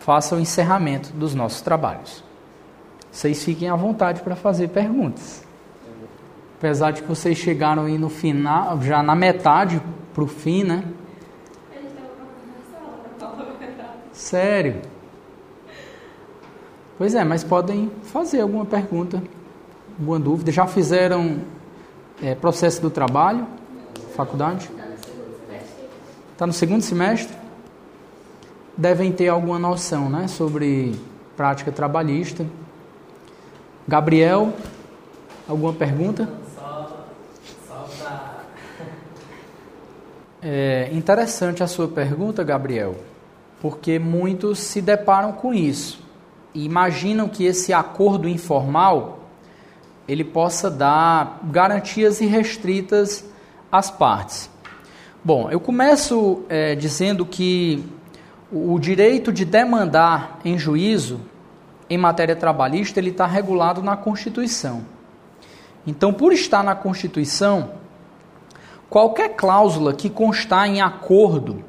faça 0.00 0.36
o 0.36 0.40
encerramento 0.40 1.12
dos 1.12 1.34
nossos 1.34 1.60
trabalhos. 1.60 2.22
Vocês 3.10 3.42
fiquem 3.42 3.68
à 3.68 3.74
vontade 3.74 4.20
para 4.20 4.36
fazer 4.36 4.68
perguntas. 4.68 5.42
Apesar 6.58 6.90
de 6.90 7.02
vocês 7.02 7.36
chegaram 7.38 7.86
aí 7.86 7.98
no 7.98 8.08
final, 8.08 8.80
já 8.82 9.02
na 9.02 9.14
metade 9.14 9.80
para 10.16 10.24
o 10.24 10.26
fim, 10.26 10.64
né? 10.64 10.82
Sério? 14.14 14.80
Pois 16.96 17.14
é, 17.14 17.22
mas 17.22 17.44
podem 17.44 17.92
fazer 18.04 18.40
alguma 18.40 18.64
pergunta, 18.64 19.22
alguma 19.98 20.18
dúvida. 20.18 20.50
Já 20.50 20.66
fizeram 20.66 21.42
é, 22.22 22.34
processo 22.34 22.80
do 22.80 22.88
trabalho? 22.88 23.46
Faculdade? 24.16 24.70
Está 26.32 26.46
no 26.46 26.52
segundo 26.54 26.80
semestre? 26.80 27.36
Devem 28.74 29.12
ter 29.12 29.28
alguma 29.28 29.58
noção 29.58 30.08
né, 30.08 30.28
sobre 30.28 30.98
prática 31.36 31.70
trabalhista. 31.70 32.46
Gabriel, 33.86 34.54
alguma 35.46 35.74
pergunta? 35.74 36.26
É 40.48 40.90
interessante 40.92 41.64
a 41.64 41.66
sua 41.66 41.88
pergunta, 41.88 42.44
Gabriel, 42.44 42.94
porque 43.60 43.98
muitos 43.98 44.60
se 44.60 44.80
deparam 44.80 45.32
com 45.32 45.52
isso 45.52 45.98
e 46.54 46.64
imaginam 46.64 47.28
que 47.28 47.44
esse 47.44 47.72
acordo 47.72 48.28
informal 48.28 49.24
ele 50.06 50.22
possa 50.22 50.70
dar 50.70 51.40
garantias 51.50 52.20
irrestritas 52.20 53.24
às 53.72 53.90
partes. 53.90 54.48
Bom, 55.24 55.50
eu 55.50 55.58
começo 55.58 56.44
é, 56.48 56.76
dizendo 56.76 57.26
que 57.26 57.84
o 58.52 58.78
direito 58.78 59.32
de 59.32 59.44
demandar 59.44 60.38
em 60.44 60.56
juízo 60.56 61.20
em 61.90 61.98
matéria 61.98 62.36
trabalhista 62.36 63.00
ele 63.00 63.10
está 63.10 63.26
regulado 63.26 63.82
na 63.82 63.96
Constituição. 63.96 64.82
Então, 65.84 66.12
por 66.12 66.32
estar 66.32 66.62
na 66.62 66.76
Constituição, 66.76 67.72
Qualquer 68.88 69.30
cláusula 69.30 69.92
que 69.92 70.08
constar 70.08 70.68
em 70.68 70.80
acordo 70.80 71.64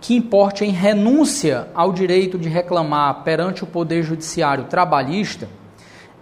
que 0.00 0.14
importe 0.14 0.64
em 0.64 0.70
renúncia 0.70 1.68
ao 1.74 1.92
direito 1.92 2.38
de 2.38 2.48
reclamar 2.48 3.22
perante 3.22 3.64
o 3.64 3.66
Poder 3.66 4.02
Judiciário 4.02 4.64
trabalhista 4.64 5.48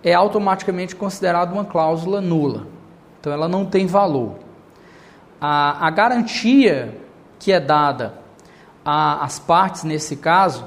é 0.03 0.12
automaticamente 0.12 0.95
considerada 0.95 1.53
uma 1.53 1.64
cláusula 1.64 2.20
nula. 2.20 2.66
Então, 3.18 3.32
ela 3.32 3.49
não 3.49 3.64
tem 3.64 3.86
valor. 3.86 4.36
A, 5.40 5.86
a 5.86 5.90
garantia 5.90 6.99
que 7.38 7.51
é 7.53 7.59
dada 7.59 8.14
às 8.84 9.38
partes, 9.38 9.82
nesse 9.82 10.16
caso, 10.16 10.66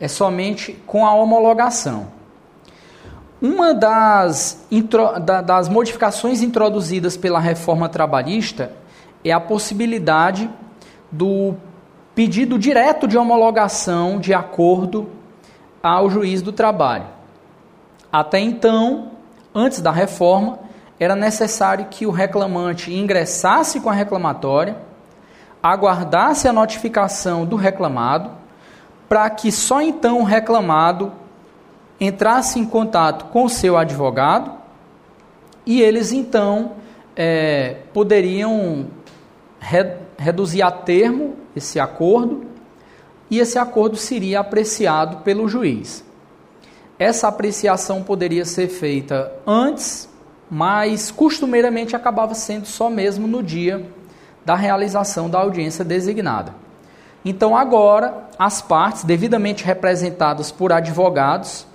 é 0.00 0.08
somente 0.08 0.72
com 0.86 1.06
a 1.06 1.14
homologação. 1.14 2.08
Uma 3.40 3.72
das, 3.72 4.66
das 5.44 5.68
modificações 5.68 6.42
introduzidas 6.42 7.16
pela 7.16 7.38
reforma 7.38 7.88
trabalhista 7.88 8.72
é 9.24 9.32
a 9.32 9.40
possibilidade 9.40 10.50
do 11.10 11.54
pedido 12.14 12.58
direto 12.58 13.06
de 13.06 13.16
homologação 13.16 14.18
de 14.18 14.34
acordo 14.34 15.08
ao 15.82 16.10
juiz 16.10 16.42
do 16.42 16.52
trabalho. 16.52 17.06
Até 18.10 18.38
então, 18.40 19.12
antes 19.54 19.80
da 19.80 19.90
reforma, 19.90 20.58
era 20.98 21.14
necessário 21.14 21.86
que 21.90 22.06
o 22.06 22.10
reclamante 22.10 22.92
ingressasse 22.92 23.80
com 23.80 23.88
a 23.88 23.92
reclamatória, 23.92 24.76
aguardasse 25.62 26.48
a 26.48 26.52
notificação 26.52 27.44
do 27.44 27.56
reclamado, 27.56 28.30
para 29.08 29.28
que 29.30 29.52
só 29.52 29.80
então 29.80 30.20
o 30.20 30.24
reclamado 30.24 31.12
entrasse 32.00 32.58
em 32.58 32.64
contato 32.64 33.26
com 33.26 33.48
seu 33.48 33.76
advogado 33.76 34.52
e 35.64 35.80
eles 35.82 36.12
então 36.12 36.72
é, 37.16 37.76
poderiam 37.92 38.86
reduzir 39.60 40.62
a 40.62 40.70
termo 40.70 41.36
esse 41.54 41.78
acordo 41.80 42.46
e 43.30 43.38
esse 43.38 43.58
acordo 43.58 43.96
seria 43.96 44.40
apreciado 44.40 45.18
pelo 45.18 45.48
juiz. 45.48 46.04
Essa 46.98 47.28
apreciação 47.28 48.02
poderia 48.02 48.44
ser 48.44 48.68
feita 48.68 49.32
antes, 49.46 50.08
mas 50.50 51.10
costumeiramente 51.10 51.94
acabava 51.94 52.34
sendo 52.34 52.66
só 52.66 52.88
mesmo 52.90 53.26
no 53.26 53.42
dia 53.42 53.86
da 54.44 54.54
realização 54.54 55.28
da 55.28 55.38
audiência 55.38 55.84
designada. 55.84 56.54
Então, 57.24 57.56
agora, 57.56 58.28
as 58.38 58.62
partes, 58.62 59.04
devidamente 59.04 59.64
representadas 59.64 60.50
por 60.50 60.72
advogados, 60.72 61.66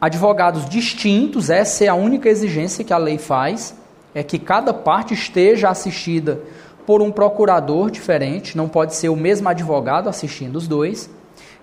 advogados 0.00 0.68
distintos, 0.68 1.50
essa 1.50 1.84
é 1.84 1.88
a 1.88 1.94
única 1.94 2.28
exigência 2.28 2.84
que 2.84 2.92
a 2.92 2.98
lei 2.98 3.18
faz, 3.18 3.74
é 4.14 4.22
que 4.22 4.38
cada 4.38 4.72
parte 4.72 5.12
esteja 5.14 5.68
assistida 5.68 6.40
por 6.86 7.02
um 7.02 7.10
procurador 7.10 7.90
diferente, 7.90 8.56
não 8.56 8.68
pode 8.68 8.94
ser 8.94 9.08
o 9.08 9.16
mesmo 9.16 9.48
advogado 9.48 10.08
assistindo 10.08 10.54
os 10.54 10.68
dois. 10.68 11.10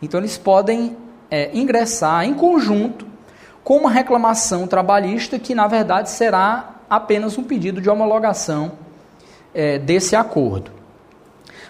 Então, 0.02 0.20
eles 0.20 0.38
podem 0.38 0.98
é, 1.32 1.50
ingressar 1.54 2.26
em 2.26 2.34
conjunto 2.34 3.08
com 3.64 3.78
uma 3.78 3.90
reclamação 3.90 4.68
trabalhista 4.68 5.40
que, 5.40 5.56
na 5.56 5.66
verdade, 5.66 6.10
será 6.10 6.76
apenas 6.90 7.38
um 7.38 7.44
pedido 7.44 7.80
de 7.80 7.90
homologação 7.90 8.74
é, 9.54 9.80
desse 9.80 10.14
acordo. 10.14 10.72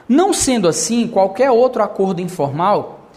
Não 0.10 0.34
sendo 0.34 0.68
assim, 0.68 1.08
qualquer 1.08 1.52
outro 1.52 1.84
acordo 1.84 2.22
informal, 2.22 3.08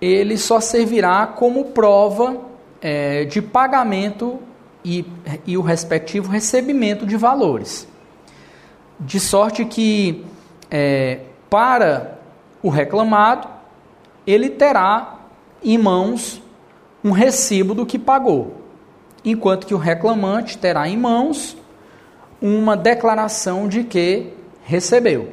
ele 0.00 0.38
só 0.38 0.60
servirá 0.60 1.26
como 1.26 1.66
prova 1.66 2.36
é, 2.80 3.24
de 3.24 3.42
pagamento 3.42 4.38
e, 4.84 5.04
e 5.46 5.58
o 5.58 5.60
respectivo 5.60 6.30
recebimento 6.30 7.04
de 7.04 7.16
valores 7.16 7.89
de 9.00 9.18
sorte 9.18 9.64
que 9.64 10.24
é, 10.70 11.20
para 11.48 12.18
o 12.62 12.68
reclamado 12.68 13.48
ele 14.26 14.50
terá 14.50 15.20
em 15.62 15.78
mãos 15.78 16.42
um 17.02 17.10
recibo 17.10 17.74
do 17.74 17.86
que 17.86 17.98
pagou, 17.98 18.62
enquanto 19.24 19.66
que 19.66 19.74
o 19.74 19.78
reclamante 19.78 20.58
terá 20.58 20.86
em 20.86 20.96
mãos 20.96 21.56
uma 22.40 22.76
declaração 22.76 23.66
de 23.66 23.84
que 23.84 24.32
recebeu. 24.62 25.32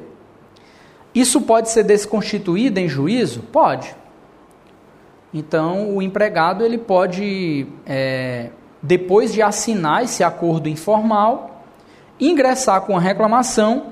Isso 1.14 1.42
pode 1.42 1.70
ser 1.70 1.84
desconstituído 1.84 2.80
em 2.80 2.88
juízo? 2.88 3.42
Pode. 3.42 3.96
Então, 5.34 5.96
o 5.96 6.02
empregado 6.02 6.64
ele 6.64 6.78
pode, 6.78 7.68
é, 7.86 8.50
depois 8.82 9.34
de 9.34 9.42
assinar 9.42 10.04
esse 10.04 10.24
acordo 10.24 10.70
informal, 10.70 11.57
ingressar 12.20 12.82
com 12.82 12.98
a 12.98 13.00
reclamação 13.00 13.88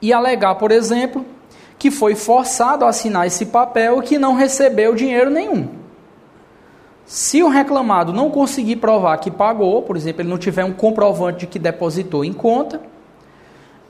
e 0.00 0.12
alegar, 0.12 0.56
por 0.56 0.70
exemplo, 0.70 1.24
que 1.78 1.90
foi 1.90 2.14
forçado 2.14 2.84
a 2.84 2.88
assinar 2.88 3.26
esse 3.26 3.46
papel 3.46 3.98
e 3.98 4.02
que 4.02 4.18
não 4.18 4.34
recebeu 4.34 4.94
dinheiro 4.94 5.30
nenhum. 5.30 5.68
Se 7.04 7.42
o 7.42 7.48
reclamado 7.48 8.12
não 8.12 8.30
conseguir 8.30 8.76
provar 8.76 9.18
que 9.18 9.30
pagou, 9.30 9.82
por 9.82 9.96
exemplo, 9.96 10.22
ele 10.22 10.28
não 10.28 10.38
tiver 10.38 10.64
um 10.64 10.72
comprovante 10.72 11.40
de 11.40 11.46
que 11.46 11.58
depositou 11.58 12.24
em 12.24 12.32
conta, 12.32 12.80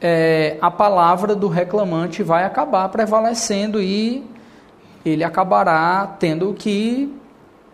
é, 0.01 0.59
a 0.61 0.71
palavra 0.71 1.35
do 1.35 1.49
reclamante 1.49 2.23
vai 2.23 2.45
acabar 2.45 2.87
prevalecendo 2.91 3.81
e 3.81 4.23
ele 5.05 5.25
acabará 5.25 6.15
tendo 6.19 6.53
que, 6.53 7.15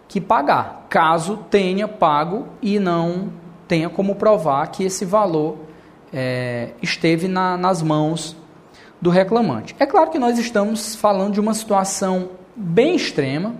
que 0.06 0.20
pagar, 0.20 0.86
caso 0.88 1.38
tenha 1.50 1.88
pago 1.88 2.46
e 2.60 2.78
não 2.78 3.32
tenha 3.66 3.88
como 3.88 4.14
provar 4.14 4.66
que 4.68 4.84
esse 4.84 5.04
valor 5.04 5.56
é, 6.12 6.70
esteve 6.82 7.26
na, 7.26 7.56
nas 7.56 7.82
mãos 7.82 8.36
do 9.00 9.10
reclamante. 9.10 9.74
É 9.78 9.86
claro 9.86 10.10
que 10.10 10.18
nós 10.18 10.38
estamos 10.38 10.94
falando 10.94 11.32
de 11.32 11.40
uma 11.40 11.54
situação 11.54 12.30
bem 12.54 12.94
extrema, 12.94 13.54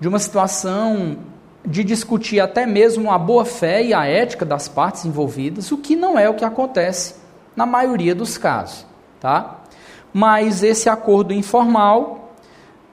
de 0.00 0.08
uma 0.08 0.18
situação 0.18 1.18
de 1.64 1.84
discutir 1.84 2.40
até 2.40 2.64
mesmo 2.66 3.10
a 3.10 3.18
boa-fé 3.18 3.82
e 3.82 3.92
a 3.92 4.06
ética 4.06 4.44
das 4.44 4.68
partes 4.68 5.04
envolvidas, 5.04 5.70
o 5.70 5.78
que 5.78 5.94
não 5.94 6.18
é 6.18 6.28
o 6.28 6.34
que 6.34 6.44
acontece 6.44 7.16
na 7.54 7.66
maioria 7.66 8.14
dos 8.14 8.38
casos, 8.38 8.86
tá? 9.20 9.60
Mas 10.12 10.62
esse 10.62 10.88
acordo 10.88 11.34
informal, 11.34 12.34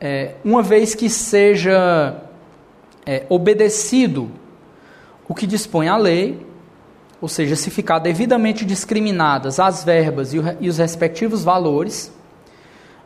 é, 0.01 0.35
uma 0.43 0.61
vez 0.61 0.93
que 0.93 1.09
seja 1.09 2.21
é, 3.05 3.25
obedecido 3.29 4.29
o 5.27 5.33
que 5.33 5.47
dispõe 5.47 5.87
a 5.87 5.95
lei, 5.95 6.44
ou 7.21 7.27
seja, 7.27 7.55
se 7.55 7.69
ficar 7.69 7.99
devidamente 7.99 8.65
discriminadas 8.65 9.59
as 9.59 9.83
verbas 9.83 10.33
e, 10.33 10.39
o, 10.39 10.43
e 10.59 10.69
os 10.69 10.77
respectivos 10.77 11.43
valores, 11.43 12.11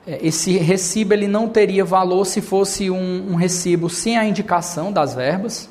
é, 0.07 0.26
esse 0.26 0.57
recibo 0.57 1.14
ele 1.14 1.28
não 1.28 1.47
teria 1.47 1.86
valor 1.86 2.26
se 2.26 2.41
fosse 2.41 2.89
um, 2.89 3.32
um 3.32 3.36
recibo 3.36 3.89
sem 3.89 4.18
a 4.18 4.26
indicação 4.26 4.91
das 4.91 5.14
verbas. 5.14 5.70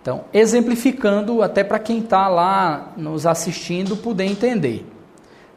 Então, 0.00 0.24
exemplificando 0.32 1.42
até 1.42 1.62
para 1.62 1.78
quem 1.78 2.00
está 2.00 2.28
lá 2.28 2.92
nos 2.96 3.24
assistindo 3.24 3.96
poder 3.96 4.24
entender. 4.24 4.84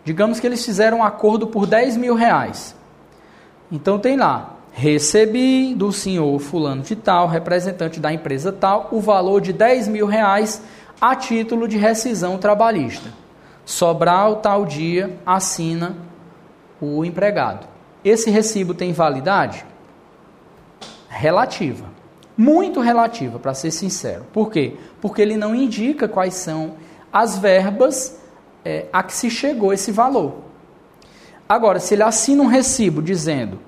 Digamos 0.04 0.40
que 0.40 0.46
eles 0.46 0.64
fizeram 0.64 1.00
um 1.00 1.04
acordo 1.04 1.48
por 1.48 1.66
10 1.66 1.98
mil 1.98 2.14
reais. 2.14 2.76
Então 3.72 3.98
tem 3.98 4.16
lá, 4.16 4.56
recebi 4.72 5.74
do 5.74 5.92
senhor 5.92 6.38
fulano 6.40 6.84
de 6.84 6.96
tal, 6.96 7.28
representante 7.28 8.00
da 8.00 8.14
empresa 8.14 8.52
tal, 8.52 8.90
o 8.92 9.02
valor 9.02 9.42
de 9.42 9.52
10 9.52 9.88
mil 9.88 10.06
reais 10.06 10.62
a 11.00 11.16
título 11.16 11.68
de 11.68 11.78
rescisão 11.78 12.38
trabalhista. 12.38 13.10
Sobrar 13.66 14.32
o 14.32 14.36
tal 14.38 14.66
dia, 14.66 15.18
assina 15.26 15.96
o 16.80 17.04
empregado. 17.04 17.68
Esse 18.04 18.30
recibo 18.30 18.74
tem 18.74 18.94
validade? 18.94 19.66
Relativa. 21.10 21.86
Muito 22.38 22.82
relativa, 22.82 23.40
para 23.40 23.54
ser 23.54 23.72
sincero. 23.72 24.26
Por 24.32 24.52
quê? 24.52 24.76
Porque 25.02 25.22
ele 25.22 25.38
não 25.38 25.56
indica 25.56 26.08
quais 26.08 26.34
são 26.34 26.74
as 27.12 27.38
verbas 27.38 28.20
é, 28.64 28.86
a 28.92 29.02
que 29.02 29.14
se 29.14 29.30
chegou 29.30 29.72
esse 29.72 29.92
valor. 29.92 30.42
Agora, 31.48 31.80
se 31.80 31.94
ele 31.94 32.04
assina 32.04 32.44
um 32.44 32.48
recibo 32.48 33.02
dizendo 33.02 33.60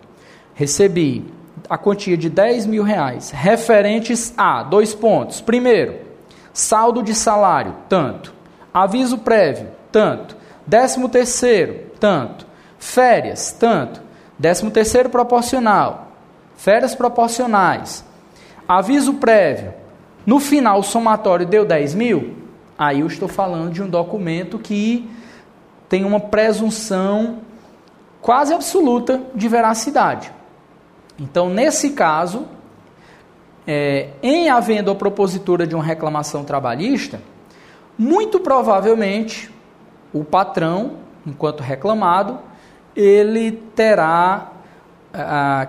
recebi 0.53 1.23
a 1.69 1.78
quantia 1.78 2.17
de 2.17 2.30
10 2.30 2.65
mil 2.65 2.84
reais 2.84 3.32
referentes 3.32 4.34
a 4.36 4.63
dois 4.63 4.93
pontos. 4.93 5.39
Primeiro, 5.39 6.07
saldo 6.58 7.03
de 7.03 7.14
salário, 7.14 7.76
tanto. 7.88 8.34
Aviso 8.74 9.20
prévio, 9.20 9.68
tanto. 9.91 10.36
Décimo 10.66 11.08
terceiro, 11.08 11.91
tanto. 11.99 12.47
Férias, 12.80 13.51
tanto. 13.51 14.01
Décimo 14.39 14.72
terceiro 14.72 15.08
proporcional. 15.08 16.14
Férias 16.55 16.95
proporcionais. 16.95 18.03
Aviso 18.68 19.14
prévio. 19.14 19.72
No 20.26 20.39
final, 20.39 20.80
o 20.80 20.84
somatório 20.84 21.45
deu 21.45 21.64
10 21.64 21.93
mil. 21.93 22.38
Aí 22.76 23.01
eu 23.01 23.08
estou 23.08 23.28
falando 23.28 23.72
de 23.72 23.84
um 23.84 23.88
documento 23.88 24.58
que 24.58 25.08
tem 25.88 26.03
uma 26.03 26.20
presunção 26.20 27.38
quase 28.20 28.51
absoluta 28.51 29.22
de 29.36 29.47
veracidade. 29.47 30.32
Então, 31.20 31.51
nesse 31.51 31.91
caso, 31.91 32.47
é, 33.68 34.11
em 34.24 34.49
havendo 34.49 34.89
a 34.89 34.95
propositura 34.95 35.68
de 35.68 35.76
uma 35.76 35.84
reclamação 35.84 36.45
trabalhista, 36.45 37.22
muito 37.97 38.39
provavelmente 38.39 39.51
o 40.13 40.24
patrão, 40.24 40.93
enquanto 41.26 41.61
reclamado, 41.61 42.39
ele 42.95 43.51
terá 43.76 44.51
a, 45.13 45.68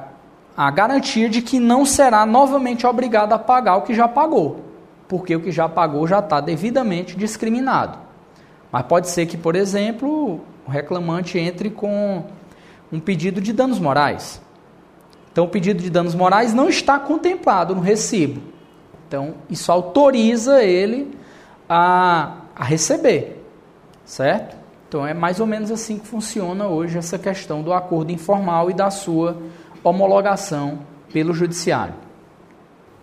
a 0.56 0.70
garantia 0.70 1.28
de 1.28 1.42
que 1.42 1.58
não 1.58 1.84
será 1.84 2.24
novamente 2.24 2.86
obrigado 2.86 3.32
a 3.32 3.38
pagar 3.38 3.76
o 3.76 3.82
que 3.82 3.94
já 3.94 4.06
pagou, 4.06 4.64
porque 5.08 5.34
o 5.34 5.40
que 5.40 5.50
já 5.50 5.68
pagou 5.68 6.06
já 6.06 6.20
está 6.20 6.40
devidamente 6.40 7.16
discriminado. 7.16 7.98
Mas 8.70 8.82
pode 8.82 9.08
ser 9.08 9.26
que, 9.26 9.36
por 9.36 9.56
exemplo, 9.56 10.40
o 10.66 10.70
reclamante 10.70 11.38
entre 11.38 11.70
com 11.70 12.24
um 12.92 13.00
pedido 13.00 13.40
de 13.40 13.52
danos 13.52 13.78
morais. 13.78 14.40
Então, 15.38 15.46
o 15.46 15.48
pedido 15.48 15.80
de 15.80 15.88
danos 15.88 16.16
morais 16.16 16.52
não 16.52 16.68
está 16.68 16.98
contemplado 16.98 17.72
no 17.72 17.80
recibo. 17.80 18.42
Então, 19.06 19.34
isso 19.48 19.70
autoriza 19.70 20.64
ele 20.64 21.16
a, 21.68 22.38
a 22.56 22.64
receber, 22.64 23.40
certo? 24.04 24.56
Então, 24.88 25.06
é 25.06 25.14
mais 25.14 25.38
ou 25.38 25.46
menos 25.46 25.70
assim 25.70 25.96
que 25.96 26.08
funciona 26.08 26.66
hoje 26.66 26.98
essa 26.98 27.16
questão 27.20 27.62
do 27.62 27.72
acordo 27.72 28.10
informal 28.10 28.68
e 28.68 28.74
da 28.74 28.90
sua 28.90 29.36
homologação 29.84 30.80
pelo 31.12 31.32
judiciário. 31.32 31.94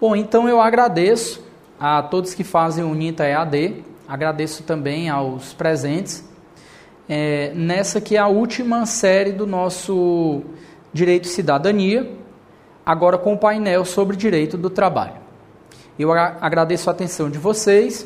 Bom, 0.02 0.14
então 0.14 0.50
eu 0.50 0.60
agradeço 0.60 1.42
a 1.80 2.04
todos 2.04 2.34
que 2.34 2.44
fazem 2.44 2.84
o 2.84 2.94
NITA 2.94 3.24
EAD, 3.24 3.82
agradeço 4.06 4.64
também 4.64 5.08
aos 5.08 5.54
presentes 5.54 6.28
é, 7.08 7.54
nessa 7.56 8.02
que 8.02 8.18
é 8.18 8.20
a 8.20 8.28
última 8.28 8.86
série 8.86 9.32
do 9.32 9.48
nosso 9.48 10.44
Direito 10.92 11.28
Cidadania, 11.28 12.25
agora 12.86 13.18
com 13.18 13.34
o 13.34 13.38
painel 13.38 13.84
sobre 13.84 14.16
direito 14.16 14.58
do 14.58 14.70
trabalho. 14.70 15.16
Eu 15.98 16.12
agradeço 16.12 16.90
a 16.90 16.94
atenção 16.94 17.30
de 17.30 17.38
vocês 17.38 18.06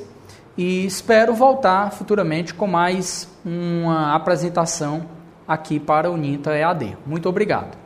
e 0.58 0.86
espero 0.86 1.34
voltar 1.34 1.92
futuramente 1.92 2.54
com 2.54 2.68
mais 2.68 3.28
uma 3.44 4.14
apresentação 4.14 5.06
aqui 5.48 5.80
para 5.80 6.12
o 6.12 6.16
NITA 6.16 6.56
EAD. 6.56 6.98
Muito 7.06 7.28
obrigado. 7.28 7.78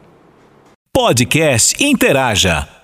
Podcast 0.92 1.82
Interaja. 1.84 2.83